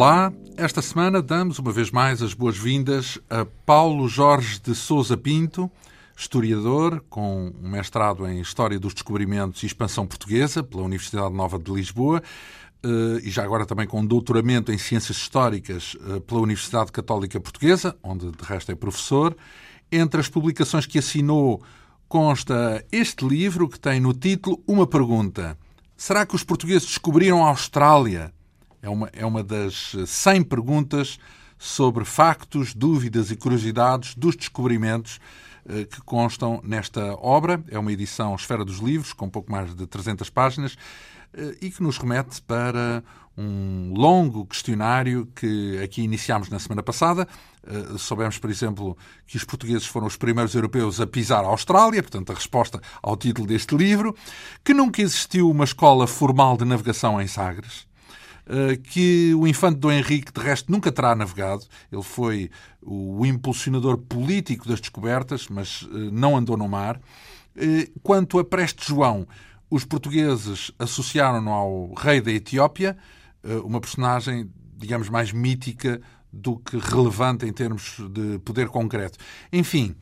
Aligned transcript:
Olá, 0.00 0.32
esta 0.56 0.80
semana 0.80 1.20
damos 1.20 1.58
uma 1.58 1.70
vez 1.70 1.90
mais 1.90 2.22
as 2.22 2.32
boas-vindas 2.32 3.18
a 3.28 3.44
Paulo 3.44 4.08
Jorge 4.08 4.58
de 4.58 4.74
Souza 4.74 5.14
Pinto, 5.14 5.70
historiador 6.16 7.04
com 7.10 7.52
um 7.62 7.68
mestrado 7.68 8.26
em 8.26 8.40
História 8.40 8.80
dos 8.80 8.94
Descobrimentos 8.94 9.62
e 9.62 9.66
Expansão 9.66 10.06
Portuguesa 10.06 10.62
pela 10.62 10.84
Universidade 10.84 11.34
Nova 11.34 11.58
de 11.58 11.70
Lisboa 11.70 12.22
eh, 12.82 12.88
e 13.24 13.30
já 13.30 13.44
agora 13.44 13.66
também 13.66 13.86
com 13.86 14.02
doutoramento 14.02 14.72
em 14.72 14.78
Ciências 14.78 15.18
Históricas 15.18 15.94
eh, 16.08 16.20
pela 16.20 16.40
Universidade 16.40 16.90
Católica 16.92 17.38
Portuguesa, 17.38 17.94
onde 18.02 18.30
de 18.30 18.42
resto 18.42 18.72
é 18.72 18.74
professor. 18.74 19.36
Entre 19.92 20.18
as 20.18 20.30
publicações 20.30 20.86
que 20.86 20.98
assinou 20.98 21.62
consta 22.08 22.82
este 22.90 23.28
livro 23.28 23.68
que 23.68 23.78
tem 23.78 24.00
no 24.00 24.14
título 24.14 24.62
uma 24.66 24.86
pergunta: 24.86 25.58
Será 25.94 26.24
que 26.24 26.34
os 26.34 26.42
portugueses 26.42 26.88
descobriram 26.88 27.44
a 27.44 27.50
Austrália? 27.50 28.32
É 28.82 28.88
uma, 28.88 29.10
é 29.12 29.24
uma 29.24 29.42
das 29.42 29.94
100 30.06 30.44
perguntas 30.44 31.18
sobre 31.58 32.04
factos, 32.04 32.74
dúvidas 32.74 33.30
e 33.30 33.36
curiosidades 33.36 34.14
dos 34.14 34.34
descobrimentos 34.34 35.20
eh, 35.68 35.84
que 35.84 36.00
constam 36.00 36.60
nesta 36.64 37.14
obra. 37.16 37.62
É 37.68 37.78
uma 37.78 37.92
edição 37.92 38.34
Esfera 38.34 38.64
dos 38.64 38.78
Livros, 38.78 39.12
com 39.12 39.28
pouco 39.28 39.52
mais 39.52 39.74
de 39.74 39.86
300 39.86 40.30
páginas, 40.30 40.76
eh, 41.34 41.56
e 41.60 41.70
que 41.70 41.82
nos 41.82 41.98
remete 41.98 42.40
para 42.42 43.04
um 43.36 43.92
longo 43.94 44.44
questionário 44.46 45.26
que 45.34 45.78
aqui 45.82 46.02
iniciámos 46.02 46.48
na 46.48 46.58
semana 46.58 46.82
passada. 46.82 47.28
Eh, 47.66 47.98
soubemos, 47.98 48.38
por 48.38 48.50
exemplo, 48.50 48.96
que 49.26 49.36
os 49.36 49.44
portugueses 49.44 49.86
foram 49.86 50.06
os 50.06 50.16
primeiros 50.16 50.54
europeus 50.54 51.00
a 51.00 51.06
pisar 51.06 51.44
a 51.44 51.48
Austrália, 51.48 52.02
portanto, 52.02 52.32
a 52.32 52.34
resposta 52.34 52.80
ao 53.02 53.16
título 53.16 53.46
deste 53.46 53.76
livro, 53.76 54.16
que 54.64 54.72
nunca 54.72 55.02
existiu 55.02 55.50
uma 55.50 55.64
escola 55.64 56.06
formal 56.06 56.56
de 56.56 56.64
navegação 56.64 57.20
em 57.20 57.26
Sagres, 57.26 57.86
que 58.84 59.34
o 59.34 59.46
infante 59.46 59.78
Dom 59.78 59.92
Henrique, 59.92 60.32
de 60.32 60.40
resto, 60.40 60.70
nunca 60.70 60.90
terá 60.90 61.14
navegado. 61.14 61.64
Ele 61.90 62.02
foi 62.02 62.50
o 62.82 63.24
impulsionador 63.24 63.98
político 63.98 64.66
das 64.66 64.80
descobertas, 64.80 65.48
mas 65.48 65.86
eh, 65.92 66.10
não 66.12 66.36
andou 66.36 66.56
no 66.56 66.68
mar. 66.68 67.00
Eh, 67.56 67.88
quanto 68.02 68.38
a 68.38 68.44
Preste 68.44 68.86
João, 68.86 69.26
os 69.70 69.84
portugueses 69.84 70.72
associaram-no 70.78 71.50
ao 71.50 71.94
rei 71.94 72.20
da 72.20 72.32
Etiópia, 72.32 72.96
uma 73.64 73.80
personagem, 73.80 74.50
digamos, 74.76 75.08
mais 75.08 75.32
mítica 75.32 76.00
do 76.32 76.58
que 76.58 76.76
relevante 76.76 77.46
em 77.46 77.52
termos 77.52 77.96
de 78.10 78.38
poder 78.40 78.68
concreto. 78.68 79.16
Enfim, 79.52 79.94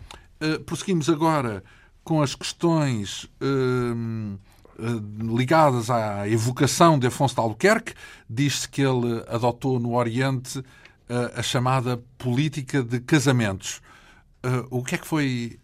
prosseguimos 0.64 1.08
agora 1.08 1.62
com 2.08 2.22
as 2.22 2.34
questões 2.34 3.28
eh, 3.38 4.38
ligadas 4.78 5.90
à 5.90 6.28
evocação 6.28 6.98
de 6.98 7.06
Afonso 7.06 7.34
de 7.34 7.40
Albuquerque. 7.40 7.94
Diz-se 8.28 8.68
que 8.68 8.82
ele 8.82 9.24
adotou 9.28 9.80
no 9.80 9.94
Oriente 9.96 10.62
eh, 11.08 11.32
a 11.34 11.42
chamada 11.42 12.02
política 12.16 12.82
de 12.82 13.00
casamentos. 13.00 13.80
Eh, 14.42 14.64
o 14.70 14.82
que 14.84 14.94
é 14.94 14.98
que 14.98 15.06
foi 15.06 15.58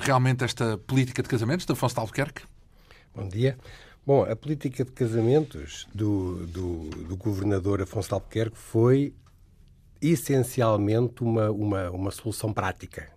realmente 0.00 0.44
esta 0.44 0.76
política 0.78 1.22
de 1.22 1.28
casamentos 1.28 1.64
de 1.64 1.72
Afonso 1.72 1.94
de 1.94 2.00
Albuquerque? 2.00 2.42
Bom 3.14 3.28
dia. 3.28 3.56
Bom, 4.04 4.24
a 4.24 4.34
política 4.34 4.84
de 4.84 4.90
casamentos 4.90 5.86
do, 5.94 6.46
do, 6.46 6.90
do 7.08 7.16
governador 7.16 7.80
Afonso 7.80 8.08
de 8.08 8.14
Albuquerque 8.14 8.56
foi 8.58 9.14
essencialmente 10.00 11.22
uma, 11.22 11.50
uma, 11.50 11.90
uma 11.90 12.10
solução 12.10 12.52
prática 12.52 13.08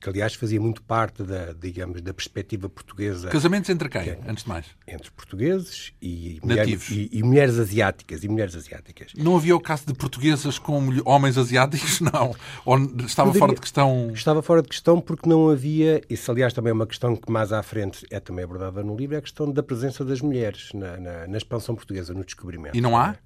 que 0.00 0.08
aliás 0.08 0.34
fazia 0.34 0.60
muito 0.60 0.82
parte 0.82 1.22
da, 1.24 1.52
digamos, 1.52 2.00
da 2.00 2.14
perspectiva 2.14 2.68
portuguesa. 2.68 3.28
Casamentos 3.28 3.68
entre 3.68 3.88
quem, 3.88 4.02
é, 4.02 4.20
antes 4.26 4.44
de 4.44 4.48
mais? 4.48 4.66
Entre 4.86 5.10
portugueses 5.10 5.92
e, 6.00 6.40
mulheres, 6.42 6.88
e, 6.90 7.10
e, 7.12 7.22
mulheres 7.22 7.58
asiáticas 7.58 8.22
e 8.22 8.28
mulheres 8.28 8.54
asiáticas. 8.54 9.12
Não 9.16 9.36
havia 9.36 9.56
o 9.56 9.60
caso 9.60 9.86
de 9.86 9.94
portuguesas 9.94 10.58
com 10.58 10.88
homens 11.04 11.36
asiáticos, 11.36 12.00
não? 12.12 12.34
Ou 12.64 12.78
estava 13.04 13.34
fora 13.34 13.54
de 13.54 13.60
questão? 13.60 14.10
Estava 14.12 14.40
fora 14.40 14.62
de 14.62 14.68
questão 14.68 15.00
porque 15.00 15.28
não 15.28 15.48
havia, 15.50 16.00
isso 16.08 16.30
aliás 16.30 16.52
também 16.52 16.70
é 16.70 16.74
uma 16.74 16.86
questão 16.86 17.16
que 17.16 17.30
mais 17.30 17.52
à 17.52 17.62
frente 17.62 18.06
é 18.10 18.20
também 18.20 18.44
abordada 18.44 18.82
no 18.84 18.96
livro, 18.96 19.16
é 19.16 19.18
a 19.18 19.22
questão 19.22 19.50
da 19.50 19.62
presença 19.62 20.04
das 20.04 20.20
mulheres 20.20 20.70
na, 20.74 20.96
na, 20.96 21.26
na 21.26 21.36
expansão 21.36 21.74
portuguesa, 21.74 22.14
no 22.14 22.24
descobrimento. 22.24 22.76
E 22.76 22.80
não 22.80 22.96
há? 22.96 23.16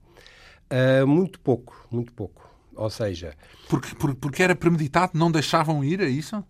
Uh, 0.70 1.06
muito 1.06 1.38
pouco, 1.38 1.86
muito 1.90 2.14
pouco. 2.14 2.50
Ou 2.74 2.88
seja... 2.88 3.34
Porque, 3.68 3.94
porque 3.94 4.42
era 4.42 4.54
premeditado, 4.54 5.12
não 5.14 5.30
deixavam 5.30 5.84
ir, 5.84 6.00
a 6.00 6.08
isso? 6.08 6.42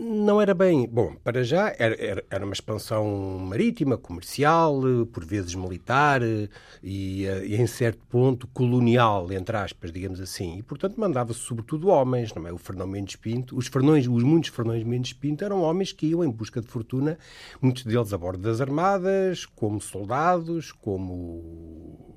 Não 0.00 0.40
era 0.40 0.54
bem. 0.54 0.86
Bom, 0.86 1.16
para 1.24 1.42
já 1.42 1.74
era, 1.76 1.96
era, 2.00 2.24
era, 2.30 2.44
uma 2.44 2.52
expansão 2.52 3.04
marítima, 3.40 3.98
comercial, 3.98 4.80
por 5.12 5.24
vezes 5.24 5.56
militar 5.56 6.22
e, 6.22 7.24
e, 7.24 7.56
em 7.56 7.66
certo 7.66 8.06
ponto 8.06 8.46
colonial, 8.46 9.32
entre 9.32 9.56
aspas, 9.56 9.90
digamos 9.90 10.20
assim. 10.20 10.56
E, 10.58 10.62
portanto, 10.62 11.00
mandava-se 11.00 11.40
sobretudo 11.40 11.88
homens, 11.88 12.32
não 12.32 12.46
é? 12.46 12.52
O 12.52 12.58
Fernão 12.58 12.86
Mendes 12.86 13.16
Pinto, 13.16 13.56
os, 13.56 13.66
Fernões, 13.66 14.06
os 14.06 14.22
muitos 14.22 14.50
Fernões 14.50 14.84
Mendes 14.84 15.12
Pinto 15.12 15.44
eram 15.44 15.62
homens 15.62 15.92
que 15.92 16.06
iam 16.06 16.22
em 16.22 16.30
busca 16.30 16.60
de 16.60 16.68
fortuna, 16.68 17.18
muitos 17.60 17.82
deles 17.82 18.12
a 18.12 18.18
bordo 18.18 18.42
das 18.42 18.60
armadas, 18.60 19.46
como 19.46 19.80
soldados, 19.80 20.70
como 20.70 22.07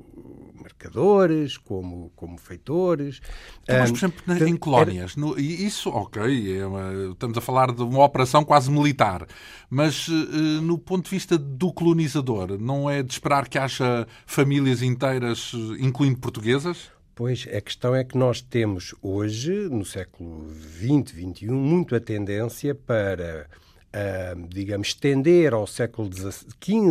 mercadores, 0.62 1.58
como, 1.58 2.12
como 2.16 2.38
feitores. 2.38 3.22
Então, 3.64 3.80
mas, 3.80 3.92
por 3.92 3.98
exemplo, 3.98 4.48
em 4.48 4.56
colónias, 4.56 5.18
era... 5.18 5.22
no, 5.22 5.40
isso, 5.40 5.90
ok, 5.90 6.60
é 6.60 6.66
uma, 6.66 7.12
estamos 7.12 7.38
a 7.38 7.42
falar 7.42 7.72
de 7.72 7.82
uma 7.82 8.04
operação 8.04 8.44
quase 8.44 8.70
militar, 8.70 9.28
mas 9.70 10.08
uh, 10.08 10.62
no 10.62 10.78
ponto 10.78 11.06
de 11.06 11.12
vista 11.12 11.38
do 11.38 11.74
colonizador, 11.74 12.58
não 12.60 12.90
é 12.90 13.02
de 13.04 13.12
esperar 13.12 13.48
que 13.48 13.58
haja 13.58 14.08
famílias 14.26 14.82
inteiras, 14.82 15.52
incluindo 15.80 16.20
portuguesas? 16.20 16.92
Pois, 17.14 17.48
a 17.56 17.62
questão 17.62 17.94
é 17.94 18.04
que 18.04 18.18
nós 18.18 18.42
temos 18.42 18.96
hoje, 19.02 19.52
no 19.70 19.86
século 19.86 20.50
XX, 20.50 21.12
XXI, 21.12 21.52
muito 21.52 21.96
a 21.96 22.00
tendência 22.00 22.74
para 22.74 23.48
Uh, 23.94 24.48
digamos, 24.48 24.88
estender 24.88 25.54
ao 25.54 25.68
século 25.68 26.10
XV, 26.10 26.32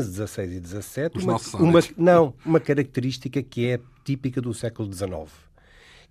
XVI 0.02 0.44
e 0.44 0.60
XVII 0.60 1.10
uma, 1.22 1.38
uma, 1.58 1.80
não, 1.96 2.34
uma 2.44 2.60
característica 2.60 3.42
que 3.42 3.68
é 3.68 3.80
típica 4.04 4.38
do 4.38 4.52
século 4.52 4.92
XIX 4.92 5.32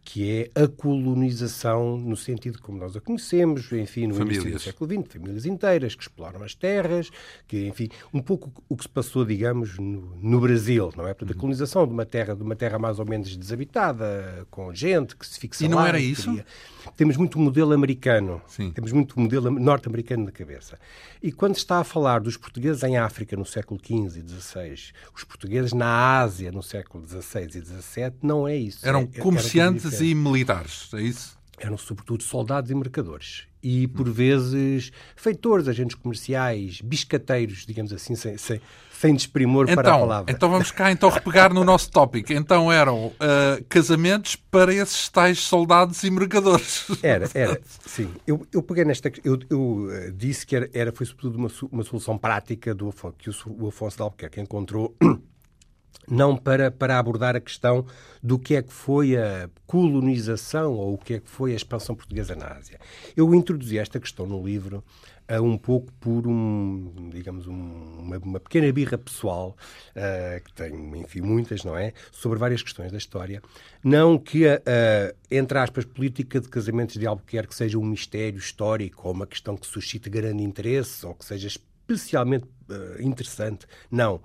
que 0.03 0.49
é 0.55 0.61
a 0.63 0.67
colonização 0.67 1.97
no 1.97 2.15
sentido 2.15 2.59
como 2.61 2.77
nós 2.77 2.95
a 2.95 3.01
conhecemos, 3.01 3.71
enfim, 3.71 4.07
no 4.07 4.15
famílias. 4.15 4.43
início 4.43 4.59
do 4.59 4.63
século 4.63 5.03
XX, 5.03 5.13
famílias 5.13 5.45
inteiras 5.45 5.95
que 5.95 6.01
exploram 6.01 6.43
as 6.43 6.55
terras, 6.55 7.09
que, 7.47 7.67
enfim, 7.67 7.89
um 8.13 8.21
pouco 8.21 8.51
o 8.67 8.75
que 8.75 8.83
se 8.83 8.89
passou, 8.89 9.25
digamos, 9.25 9.77
no, 9.77 10.15
no 10.21 10.39
Brasil, 10.39 10.91
não 10.95 11.07
é? 11.07 11.13
Portanto, 11.13 11.31
a 11.31 11.33
uhum. 11.33 11.39
colonização 11.39 11.85
de 11.85 11.93
uma 11.93 12.05
terra, 12.05 12.35
de 12.35 12.41
uma 12.41 12.55
terra 12.55 12.79
mais 12.79 12.99
ou 12.99 13.05
menos 13.05 13.35
desabitada, 13.35 14.47
com 14.49 14.73
gente 14.73 15.15
que 15.15 15.27
se 15.27 15.39
fixa 15.39 15.65
E 15.65 15.67
não 15.67 15.77
lá, 15.77 15.89
era 15.89 15.99
isso? 15.99 16.29
Queria. 16.29 16.45
Temos 16.95 17.17
muito 17.17 17.37
modelo 17.37 17.73
americano, 17.73 18.41
Sim. 18.47 18.71
temos 18.71 18.91
muito 18.91 19.19
modelo 19.19 19.51
norte-americano 19.51 20.25
na 20.25 20.31
cabeça. 20.31 20.79
E 21.21 21.31
quando 21.31 21.55
está 21.55 21.79
a 21.79 21.83
falar 21.83 22.19
dos 22.19 22.37
portugueses 22.37 22.81
em 22.83 22.97
África 22.97 23.35
no 23.35 23.45
século 23.45 23.79
XV 23.79 24.19
e 24.19 24.27
XVI, 24.27 24.93
os 25.13 25.23
portugueses 25.23 25.73
na 25.73 26.19
Ásia 26.19 26.51
no 26.51 26.63
século 26.63 27.05
XVI 27.05 27.45
e 27.45 27.61
XVII, 27.61 28.13
não 28.23 28.47
é 28.47 28.55
isso. 28.55 28.87
Eram 28.87 29.07
é, 29.13 29.19
comerciantes 29.19 29.88
e 30.01 30.15
militares, 30.15 30.89
é 30.93 31.01
isso? 31.01 31.37
Eram 31.57 31.77
sobretudo 31.77 32.23
soldados 32.23 32.71
e 32.71 32.75
mercadores. 32.75 33.43
E, 33.61 33.87
por 33.87 34.09
vezes, 34.09 34.91
feitores, 35.15 35.67
agentes 35.67 35.95
comerciais, 35.95 36.79
biscateiros, 36.79 37.65
digamos 37.65 37.91
assim, 37.91 38.15
sem, 38.15 38.37
sem, 38.37 38.61
sem 38.93 39.13
desprimor 39.13 39.65
então, 39.65 39.75
para 39.75 39.93
a 39.93 39.99
palavra. 39.99 40.31
Então 40.31 40.49
vamos 40.49 40.71
cá 40.71 40.89
então 40.91 41.09
repegar 41.09 41.53
no 41.53 41.65
nosso 41.65 41.91
tópico. 41.91 42.31
Então 42.31 42.71
eram 42.71 43.07
uh, 43.07 43.15
casamentos 43.67 44.37
para 44.37 44.73
esses 44.73 45.09
tais 45.09 45.39
soldados 45.39 46.03
e 46.03 46.09
mercadores. 46.09 46.85
Era, 47.03 47.29
era, 47.35 47.61
sim. 47.85 48.09
Eu, 48.25 48.47
eu 48.53 48.63
peguei 48.63 48.85
nesta... 48.85 49.11
Eu, 49.23 49.37
eu 49.49 49.59
uh, 49.59 50.11
disse 50.13 50.45
que 50.45 50.55
era, 50.55 50.69
era, 50.73 50.91
foi 50.93 51.05
sobretudo 51.05 51.37
uma, 51.37 51.49
uma 51.69 51.83
solução 51.83 52.17
prática 52.17 52.73
do 52.73 52.87
Afonso, 52.87 53.15
que 53.17 53.29
o, 53.29 53.33
o 53.59 53.67
Afonso 53.67 53.97
de 53.97 54.03
Albuquerque 54.03 54.39
encontrou 54.39 54.95
não 56.09 56.35
para, 56.35 56.71
para 56.71 56.97
abordar 56.97 57.35
a 57.35 57.39
questão 57.39 57.85
do 58.21 58.39
que 58.39 58.55
é 58.55 58.61
que 58.61 58.73
foi 58.73 59.15
a 59.15 59.49
colonização 59.65 60.73
ou 60.73 60.95
o 60.95 60.97
que 60.97 61.15
é 61.15 61.19
que 61.19 61.29
foi 61.29 61.53
a 61.53 61.55
expansão 61.55 61.95
portuguesa 61.95 62.35
na 62.35 62.47
Ásia. 62.47 62.79
Eu 63.15 63.33
introduzi 63.35 63.77
esta 63.77 63.99
questão 63.99 64.25
no 64.25 64.43
livro 64.45 64.83
uh, 65.29 65.41
um 65.41 65.57
pouco 65.57 65.91
por 65.93 66.27
um, 66.27 67.09
digamos, 67.13 67.47
um, 67.47 67.99
uma, 67.99 68.17
uma, 68.17 68.39
pequena 68.39 68.71
birra 68.73 68.97
pessoal, 68.97 69.55
uh, 69.95 70.43
que 70.43 70.53
tenho, 70.53 70.95
enfim, 70.97 71.21
muitas, 71.21 71.63
não 71.63 71.77
é? 71.77 71.93
Sobre 72.11 72.39
várias 72.39 72.63
questões 72.63 72.91
da 72.91 72.97
história. 72.97 73.41
Não 73.83 74.17
que 74.17 74.43
entre 75.31 75.57
aspas, 75.57 75.85
política 75.85 76.39
de 76.39 76.49
casamentos 76.49 76.95
de 76.95 77.07
Albuquerque 77.07 77.55
seja 77.55 77.77
um 77.77 77.85
mistério 77.85 78.37
histórico 78.37 79.07
ou 79.07 79.13
uma 79.13 79.25
questão 79.25 79.55
que 79.55 79.65
suscite 79.65 80.09
grande 80.09 80.43
interesse 80.43 81.05
ou 81.05 81.13
que 81.13 81.23
seja 81.23 81.47
especialmente 81.93 82.45
uh, 82.69 83.01
interessante. 83.01 83.65
Não. 83.89 84.15
Uh, 84.15 84.21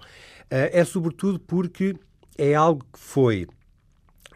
é 0.51 0.85
sobretudo 0.85 1.39
porque 1.39 1.97
é 2.37 2.55
algo 2.55 2.85
que 2.93 2.99
foi 2.99 3.47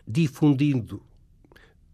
difundido 0.06 1.02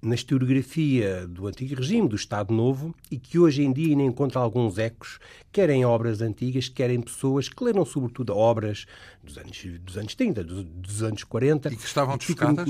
na 0.04 0.14
historiografia 0.14 1.26
do 1.26 1.46
antigo 1.46 1.76
regime, 1.76 2.06
do 2.06 2.14
Estado 2.14 2.52
Novo, 2.52 2.94
e 3.10 3.19
que 3.19 3.38
hoje 3.38 3.62
em 3.62 3.72
dia 3.72 3.88
ainda 3.88 4.02
encontra 4.02 4.38
alguns 4.38 4.76
ecos, 4.76 5.19
quer 5.50 5.70
em 5.70 5.84
obras 5.84 6.20
antigas, 6.20 6.69
quer 6.69 6.90
em 6.90 7.00
pessoas 7.00 7.48
que 7.48 7.64
leram 7.64 7.84
sobretudo 7.86 8.36
obras 8.36 8.84
dos 9.22 9.38
anos, 9.38 9.64
dos 9.81 9.96
anos 9.96 10.14
30, 10.14 10.44
dos, 10.44 10.64
dos 10.64 11.02
anos 11.02 11.25
40. 11.25 11.72
E 11.72 11.76
que 11.76 11.84
estavam 11.84 12.19
desfocadas? 12.19 12.66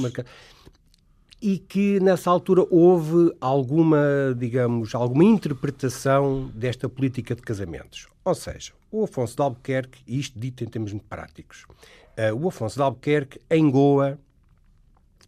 E 1.47 1.59
que 1.59 2.01
nessa 2.01 2.31
altura 2.31 2.67
houve 2.71 3.31
alguma, 3.39 4.35
digamos, 4.35 4.95
alguma 4.95 5.25
interpretação 5.25 6.51
desta 6.55 6.89
política 6.89 7.35
de 7.35 7.43
casamentos. 7.43 8.09
Ou 8.25 8.35
seja, 8.35 8.73
o 8.91 9.05
Afonso 9.05 9.37
de 9.37 9.43
Albuquerque, 9.43 10.01
isto 10.07 10.39
dito 10.39 10.65
em 10.65 10.67
termos 10.67 10.91
muito 10.93 11.05
práticos, 11.05 11.67
uh, 12.17 12.35
o 12.35 12.49
Afonso 12.49 12.77
de 12.77 12.83
Albuquerque, 12.83 13.39
em 13.51 13.71
Goa, 13.71 14.19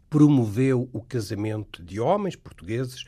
promoveu 0.08 0.88
o 0.90 1.02
casamento 1.02 1.82
de 1.82 2.00
homens 2.00 2.34
portugueses 2.34 3.04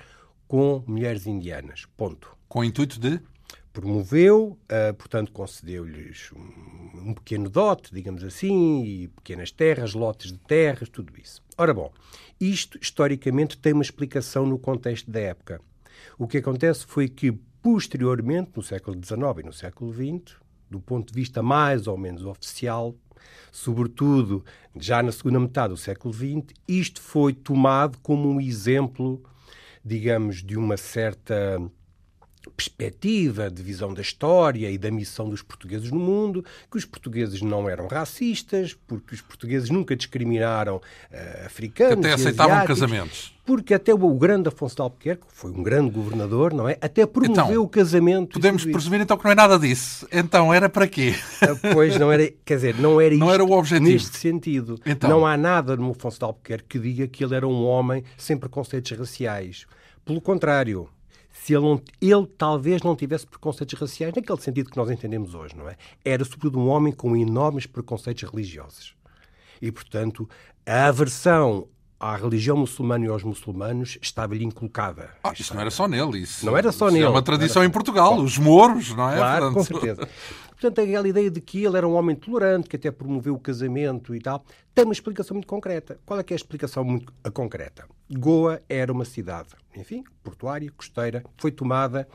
com 0.46 0.84
mulheres 0.86 1.26
indianas. 1.26 1.86
Ponto. 1.96 2.36
Com 2.46 2.60
o 2.60 2.64
intuito 2.64 3.00
de? 3.00 3.18
Promoveu, 3.78 4.58
uh, 4.64 4.94
portanto, 4.94 5.30
concedeu-lhes 5.30 6.32
um, 6.32 7.10
um, 7.10 7.14
pequeno 7.14 7.48
dote, 7.48 7.94
digamos 7.94 8.24
assim, 8.24 8.82
e 8.82 9.06
pequenas 9.06 9.52
terras, 9.52 9.94
lotes 9.94 10.32
de 10.32 10.38
terras, 10.40 10.88
tudo 10.88 11.12
isso. 11.16 11.40
Ora 11.56 11.72
bom, 11.72 11.92
isto 12.40 12.76
historicamente 12.82 13.56
tem 13.56 13.72
uma 13.72 13.84
explicação 13.84 14.44
no 14.44 14.58
contexto 14.58 15.08
da 15.08 15.20
época. 15.20 15.60
O 16.18 16.26
que 16.26 16.38
acontece 16.38 16.84
foi 16.86 17.08
que, 17.08 17.30
posteriormente, 17.62 18.50
no 18.56 18.64
século 18.64 18.96
XIX 18.96 19.20
e 19.38 19.46
no 19.46 19.52
século 19.52 19.92
XX, 19.92 20.34
do 20.68 20.80
ponto 20.80 21.12
de 21.12 21.14
vista 21.14 21.40
mais 21.40 21.86
ou 21.86 21.96
menos 21.96 22.24
oficial, 22.24 22.96
sobretudo 23.52 24.44
já 24.74 25.00
na 25.04 25.12
segunda 25.12 25.38
metade 25.38 25.72
do 25.72 25.76
século 25.76 26.12
XX, 26.12 26.52
isto 26.66 27.00
foi 27.00 27.32
tomado 27.32 27.96
como 27.98 28.28
um 28.28 28.40
exemplo, 28.40 29.22
digamos, 29.84 30.42
de 30.42 30.58
uma 30.58 30.76
certa 30.76 31.62
perspectiva 32.56 33.50
de 33.50 33.62
visão 33.62 33.92
da 33.92 34.00
história 34.00 34.70
e 34.70 34.78
da 34.78 34.90
missão 34.90 35.28
dos 35.28 35.42
portugueses 35.42 35.90
no 35.90 35.98
mundo, 35.98 36.44
que 36.70 36.76
os 36.76 36.84
portugueses 36.84 37.42
não 37.42 37.68
eram 37.68 37.86
racistas, 37.88 38.76
porque 38.86 39.14
os 39.14 39.20
portugueses 39.20 39.70
nunca 39.70 39.96
discriminaram 39.96 40.76
uh, 40.76 41.46
africanos. 41.46 42.00
Que 42.00 42.06
até 42.06 42.12
aceitavam 42.14 42.66
casamentos. 42.66 43.34
Porque 43.44 43.72
até 43.72 43.94
o 43.94 44.14
grande 44.14 44.48
Afonso 44.48 44.76
de 44.76 44.82
Albuquerque, 44.82 45.26
que 45.26 45.34
foi 45.34 45.50
um 45.50 45.62
grande 45.62 45.90
governador, 45.90 46.52
não 46.52 46.68
é? 46.68 46.76
Até 46.82 47.06
promoveu 47.06 47.44
então, 47.46 47.62
o 47.62 47.68
casamento. 47.68 48.34
Podemos 48.34 48.62
presumir 48.62 49.00
então 49.00 49.16
que 49.16 49.24
não 49.24 49.32
é 49.32 49.34
nada 49.34 49.58
disso. 49.58 50.06
Então 50.12 50.52
era 50.52 50.68
para 50.68 50.86
quê? 50.86 51.14
Ah, 51.40 51.56
pois 51.72 51.98
não 51.98 52.12
era, 52.12 52.30
quer 52.44 52.56
dizer, 52.56 52.74
não 52.78 53.00
era 53.00 53.16
não 53.16 53.32
era 53.32 53.42
o 53.42 53.52
objetivo. 53.52 53.90
neste 53.90 54.18
sentido. 54.18 54.78
Então. 54.84 55.08
Não 55.08 55.26
há 55.26 55.34
nada 55.34 55.76
no 55.76 55.90
Afonso 55.92 56.18
de 56.18 56.24
Albuquerque 56.26 56.66
que 56.68 56.78
diga 56.78 57.08
que 57.08 57.24
ele 57.24 57.34
era 57.34 57.48
um 57.48 57.64
homem 57.64 58.04
sem 58.18 58.36
preconceitos 58.36 58.90
raciais. 58.92 59.66
Pelo 60.04 60.20
contrário, 60.20 60.88
se 61.42 61.54
ele, 61.54 61.64
não, 61.64 61.82
ele 62.00 62.26
talvez 62.36 62.82
não 62.82 62.94
tivesse 62.94 63.26
preconceitos 63.26 63.78
raciais 63.78 64.12
naquele 64.14 64.40
sentido 64.40 64.70
que 64.70 64.76
nós 64.76 64.90
entendemos 64.90 65.34
hoje, 65.34 65.56
não 65.56 65.68
é? 65.68 65.76
Era 66.04 66.24
sobretudo 66.24 66.58
um 66.58 66.68
homem 66.68 66.92
com 66.92 67.16
enormes 67.16 67.66
preconceitos 67.66 68.28
religiosos. 68.28 68.94
E, 69.60 69.72
portanto, 69.72 70.28
a 70.66 70.86
aversão 70.86 71.66
à 71.98 72.16
religião 72.16 72.56
muçulmana 72.56 73.06
e 73.06 73.08
aos 73.08 73.22
muçulmanos 73.22 73.98
estava-lhe 74.00 74.44
inculcada. 74.44 75.10
Ah, 75.24 75.32
isso 75.36 75.54
não 75.54 75.60
era 75.60 75.70
só 75.70 75.88
nele. 75.88 76.18
Isso, 76.18 76.44
não 76.46 76.56
era 76.56 76.70
só 76.70 76.90
nele. 76.90 77.04
É 77.04 77.08
uma 77.08 77.22
tradição 77.22 77.64
em 77.64 77.70
Portugal, 77.70 78.16
Bom, 78.16 78.22
os 78.22 78.38
mouros, 78.38 78.94
não 78.94 79.10
é? 79.10 79.16
Claro, 79.16 79.52
Portanto... 79.52 79.72
com 79.72 79.80
certeza. 79.80 80.08
Portanto, 80.60 80.80
aquela 80.80 81.06
ideia 81.06 81.30
de 81.30 81.40
que 81.40 81.64
ele 81.64 81.76
era 81.76 81.86
um 81.86 81.94
homem 81.94 82.16
tolerante, 82.16 82.68
que 82.68 82.74
até 82.74 82.90
promoveu 82.90 83.32
o 83.32 83.38
casamento 83.38 84.12
e 84.12 84.18
tal, 84.18 84.44
tem 84.74 84.84
uma 84.84 84.92
explicação 84.92 85.36
muito 85.36 85.46
concreta. 85.46 86.00
Qual 86.04 86.18
é 86.18 86.22
que 86.24 86.32
é 86.32 86.34
a 86.34 86.36
explicação 86.36 86.82
muito 86.82 87.12
concreta? 87.32 87.86
Goa 88.10 88.60
era 88.68 88.92
uma 88.92 89.04
cidade, 89.04 89.50
enfim, 89.76 90.02
portuária, 90.20 90.68
costeira, 90.72 91.22
foi 91.36 91.52
tomada 91.52 92.08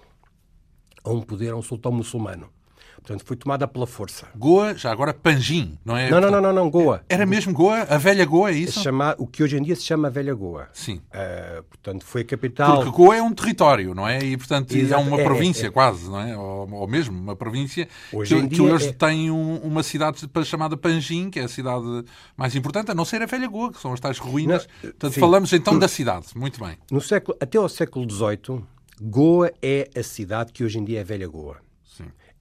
a 1.02 1.10
um 1.10 1.22
poder, 1.22 1.54
a 1.54 1.56
um 1.56 1.62
sultão 1.62 1.94
muçulmano. 1.94 2.50
Portanto, 2.96 3.24
foi 3.26 3.36
tomada 3.36 3.68
pela 3.68 3.86
força. 3.86 4.28
Goa, 4.36 4.74
já 4.76 4.92
agora 4.92 5.14
Panjim, 5.14 5.78
não 5.84 5.98
é? 5.98 6.10
Não, 6.10 6.22
não, 6.22 6.32
não, 6.32 6.42
não, 6.42 6.54
não 6.54 6.70
Goa. 6.70 7.04
Era 7.10 7.26
mesmo 7.26 7.54
Goa? 7.54 7.82
A 7.82 7.98
velha 7.98 8.26
Goa, 8.26 8.50
é 8.50 8.54
isso? 8.54 8.82
Chama, 8.82 9.16
o 9.18 9.28
que 9.28 9.44
hoje 9.44 9.58
em 9.58 9.62
dia 9.62 9.76
se 9.76 9.84
chama 9.84 10.10
velha 10.10 10.34
Goa. 10.34 10.70
Sim. 10.74 11.02
Uh, 11.14 11.64
portanto, 11.64 12.06
foi 12.06 12.22
a 12.22 12.26
capital... 12.26 12.78
Porque 12.78 12.92
Goa 12.92 13.16
é 13.18 13.22
um 13.22 13.34
território, 13.34 13.94
não 13.94 14.08
é? 14.08 14.24
E, 14.24 14.38
portanto, 14.38 14.76
Exato. 14.76 15.02
é 15.02 15.06
uma 15.06 15.20
é, 15.20 15.24
província 15.24 15.66
é, 15.66 15.68
é. 15.68 15.72
quase, 15.72 16.10
não 16.10 16.20
é? 16.20 16.38
Ou, 16.38 16.72
ou, 16.72 16.88
mesmo 16.88 17.18
uma 17.18 17.36
província 17.36 17.88
hoje 18.12 18.42
que, 18.42 18.56
que 18.56 18.62
hoje 18.62 18.90
é... 18.90 18.94
tem 18.94 19.30
um, 19.30 19.58
uma 19.58 19.84
cidade 19.84 20.20
chamada 20.46 20.78
Panjim, 20.78 21.30
que 21.30 21.40
é 21.40 21.44
a 21.44 21.50
cidade 21.50 22.06
mais 22.38 22.56
importante, 22.56 22.92
a 22.92 22.96
não 22.96 23.06
ser 23.06 23.22
a 23.22 23.26
velha 23.26 23.48
Goa, 23.48 23.72
que 23.72 23.82
são 23.82 23.92
as 23.92 24.00
tais 24.00 24.18
ruínas. 24.18 24.68
Não, 24.82 24.92
portanto, 24.92 25.14
sim. 25.14 25.20
falamos 25.20 25.52
então 25.52 25.78
da 25.78 25.88
cidade. 25.88 26.28
Muito 26.36 26.64
bem. 26.64 26.78
No 26.90 27.02
século, 27.02 27.38
até 27.42 27.58
ao 27.58 27.68
século 27.68 28.10
XVIII, 28.10 28.64
Goa 29.02 29.52
é 29.62 29.90
a 29.96 30.04
cidade 30.04 30.54
que 30.54 30.64
hoje 30.64 30.80
em 30.80 30.86
dia 30.86 31.02
é 31.02 31.04
velha 31.04 31.28
Goa 31.28 31.58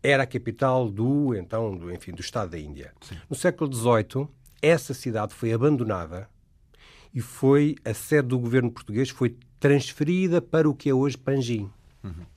era 0.02 0.24
a 0.24 0.26
capital 0.26 0.90
do, 0.90 1.34
então, 1.34 1.76
do, 1.76 1.92
enfim, 1.92 2.12
do 2.12 2.20
Estado 2.20 2.50
da 2.50 2.58
Índia. 2.58 2.92
Sim. 3.00 3.16
No 3.30 3.36
século 3.36 3.72
XVIII, 3.72 4.26
essa 4.60 4.92
cidade 4.92 5.34
foi 5.34 5.52
abandonada 5.52 6.28
e 7.14 7.20
foi 7.20 7.76
a 7.84 7.94
sede 7.94 8.28
do 8.28 8.38
governo 8.38 8.70
português 8.70 9.10
foi 9.10 9.36
transferida 9.60 10.40
para 10.40 10.68
o 10.68 10.74
que 10.74 10.88
é 10.88 10.94
hoje 10.94 11.16
Panjim. 11.16 11.70
Uhum. 12.02 12.32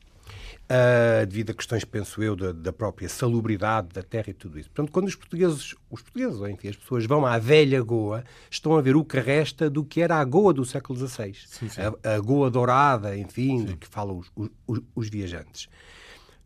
Uh, 0.65 1.25
devido 1.27 1.51
a 1.51 1.53
questões, 1.53 1.85
penso 1.85 2.23
eu, 2.23 2.35
da, 2.35 2.51
da, 2.51 2.73
própria 2.73 3.07
salubridade 3.07 3.89
da 3.89 4.01
terra 4.01 4.29
e 4.29 4.33
tudo 4.33 4.59
isso. 4.59 4.67
Portanto, 4.71 4.91
quando 4.91 5.05
os 5.05 5.15
portugueses, 5.15 5.75
os 5.91 6.01
portugueses, 6.01 6.39
enfim, 6.41 6.69
as 6.69 6.75
pessoas 6.75 7.05
vão 7.05 7.23
à 7.23 7.37
velha 7.37 7.79
Goa, 7.83 8.23
estão 8.49 8.75
a 8.75 8.81
ver 8.81 8.95
o 8.95 9.05
que 9.05 9.19
resta 9.19 9.69
do 9.69 9.85
que 9.85 10.01
era 10.01 10.15
a 10.15 10.25
Goa 10.25 10.51
do 10.51 10.65
século 10.65 10.97
XVI. 10.97 11.35
Sim, 11.45 11.69
sim. 11.69 11.81
A, 11.81 12.15
a, 12.15 12.19
Goa 12.19 12.49
dourada, 12.49 13.15
enfim, 13.15 13.59
sim. 13.59 13.65
de 13.65 13.75
que 13.75 13.87
falam 13.87 14.17
os, 14.17 14.31
os, 14.65 14.81
os 14.95 15.07
viajantes. 15.07 15.69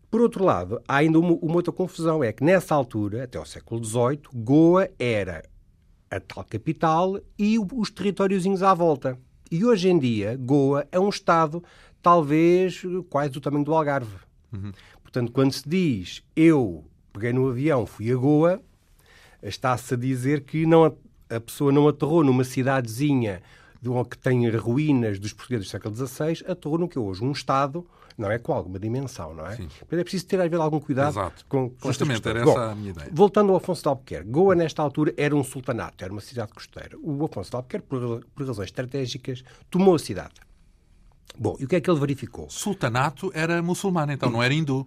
Por 0.09 0.21
outro 0.21 0.43
lado, 0.43 0.81
há 0.87 0.97
ainda 0.97 1.19
uma, 1.19 1.33
uma, 1.33 1.55
outra 1.55 1.71
confusão, 1.71 2.23
é 2.23 2.33
que 2.33 2.43
nessa 2.43 2.73
altura, 2.73 3.23
até 3.23 3.37
ao 3.37 3.45
século 3.45 3.83
XVIII, 3.83 4.21
Goa 4.33 4.89
era 4.97 5.43
a 6.09 6.19
tal 6.19 6.43
capital 6.43 7.19
e 7.37 7.57
os 7.59 7.91
territóriozinhos 7.91 8.63
à 8.63 8.73
volta. 8.73 9.17
E 9.51 9.63
hoje 9.63 9.89
em 9.89 9.99
dia, 9.99 10.35
Goa 10.35 10.87
é 10.91 10.99
um 10.99 11.09
estado 11.09 11.63
talvez 12.01 12.81
quase 13.09 13.31
do 13.31 13.41
tamanho 13.41 13.65
do 13.65 13.73
Algarve. 13.73 14.15
Uhum. 14.51 14.71
Portanto, 15.03 15.31
quando 15.31 15.51
se 15.51 15.67
diz 15.67 16.23
eu 16.35 16.83
peguei 17.13 17.33
no 17.33 17.49
avião, 17.49 17.85
fui 17.85 18.11
a 18.11 18.15
Goa, 18.15 18.61
está-se 19.43 19.93
a 19.93 19.97
dizer 19.97 20.41
que 20.41 20.65
não, 20.65 20.85
a 21.29 21.39
pessoa 21.39 21.71
não 21.71 21.87
aterrou 21.87 22.23
numa 22.23 22.43
cidadezinha 22.43 23.41
que 24.09 24.17
tem 24.17 24.49
ruínas 24.49 25.19
dos 25.19 25.33
portugueses 25.33 25.67
do 25.67 25.69
século 25.71 25.95
XVI, 25.95 26.43
aterrou 26.47 26.77
no 26.77 26.87
que 26.87 26.97
é 26.97 27.01
hoje 27.01 27.23
um 27.23 27.31
Estado 27.31 27.85
não 28.19 28.29
é? 28.29 28.37
Com 28.37 28.51
alguma 28.51 28.77
dimensão, 28.77 29.33
não 29.33 29.47
é? 29.47 29.55
Sim. 29.55 29.69
Mas 29.89 29.99
é 29.99 30.03
preciso 30.03 30.25
ter 30.27 30.41
haver 30.41 30.59
algum 30.59 30.79
cuidado 30.79 31.11
Exato. 31.11 31.45
com, 31.47 31.69
com 31.69 31.87
Justamente, 31.87 32.27
era 32.27 32.41
essa 32.41 32.51
Bom, 32.51 32.59
a 32.59 32.75
minha 32.75 32.89
ideia. 32.89 33.09
Voltando 33.13 33.51
ao 33.51 33.55
Afonso 33.55 33.81
de 33.81 33.87
Albuquerque, 33.87 34.29
Goa, 34.29 34.55
nesta 34.55 34.81
altura, 34.81 35.13
era 35.15 35.33
um 35.33 35.43
sultanato, 35.43 36.03
era 36.03 36.11
uma 36.11 36.19
cidade 36.19 36.53
costeira. 36.53 36.97
O 37.01 37.23
Afonso 37.23 37.49
de 37.49 37.55
Albuquerque, 37.55 37.87
por, 37.87 38.25
por 38.35 38.45
razões 38.45 38.65
estratégicas, 38.65 39.41
tomou 39.69 39.95
a 39.95 39.99
cidade. 39.99 40.33
Bom, 41.37 41.55
e 41.59 41.63
o 41.63 41.67
que 41.67 41.77
é 41.77 41.81
que 41.81 41.89
ele 41.89 41.99
verificou? 41.99 42.49
Sultanato 42.49 43.31
era 43.33 43.61
muçulmano, 43.61 44.11
então, 44.11 44.29
não 44.29 44.43
era 44.43 44.53
hindu 44.53 44.85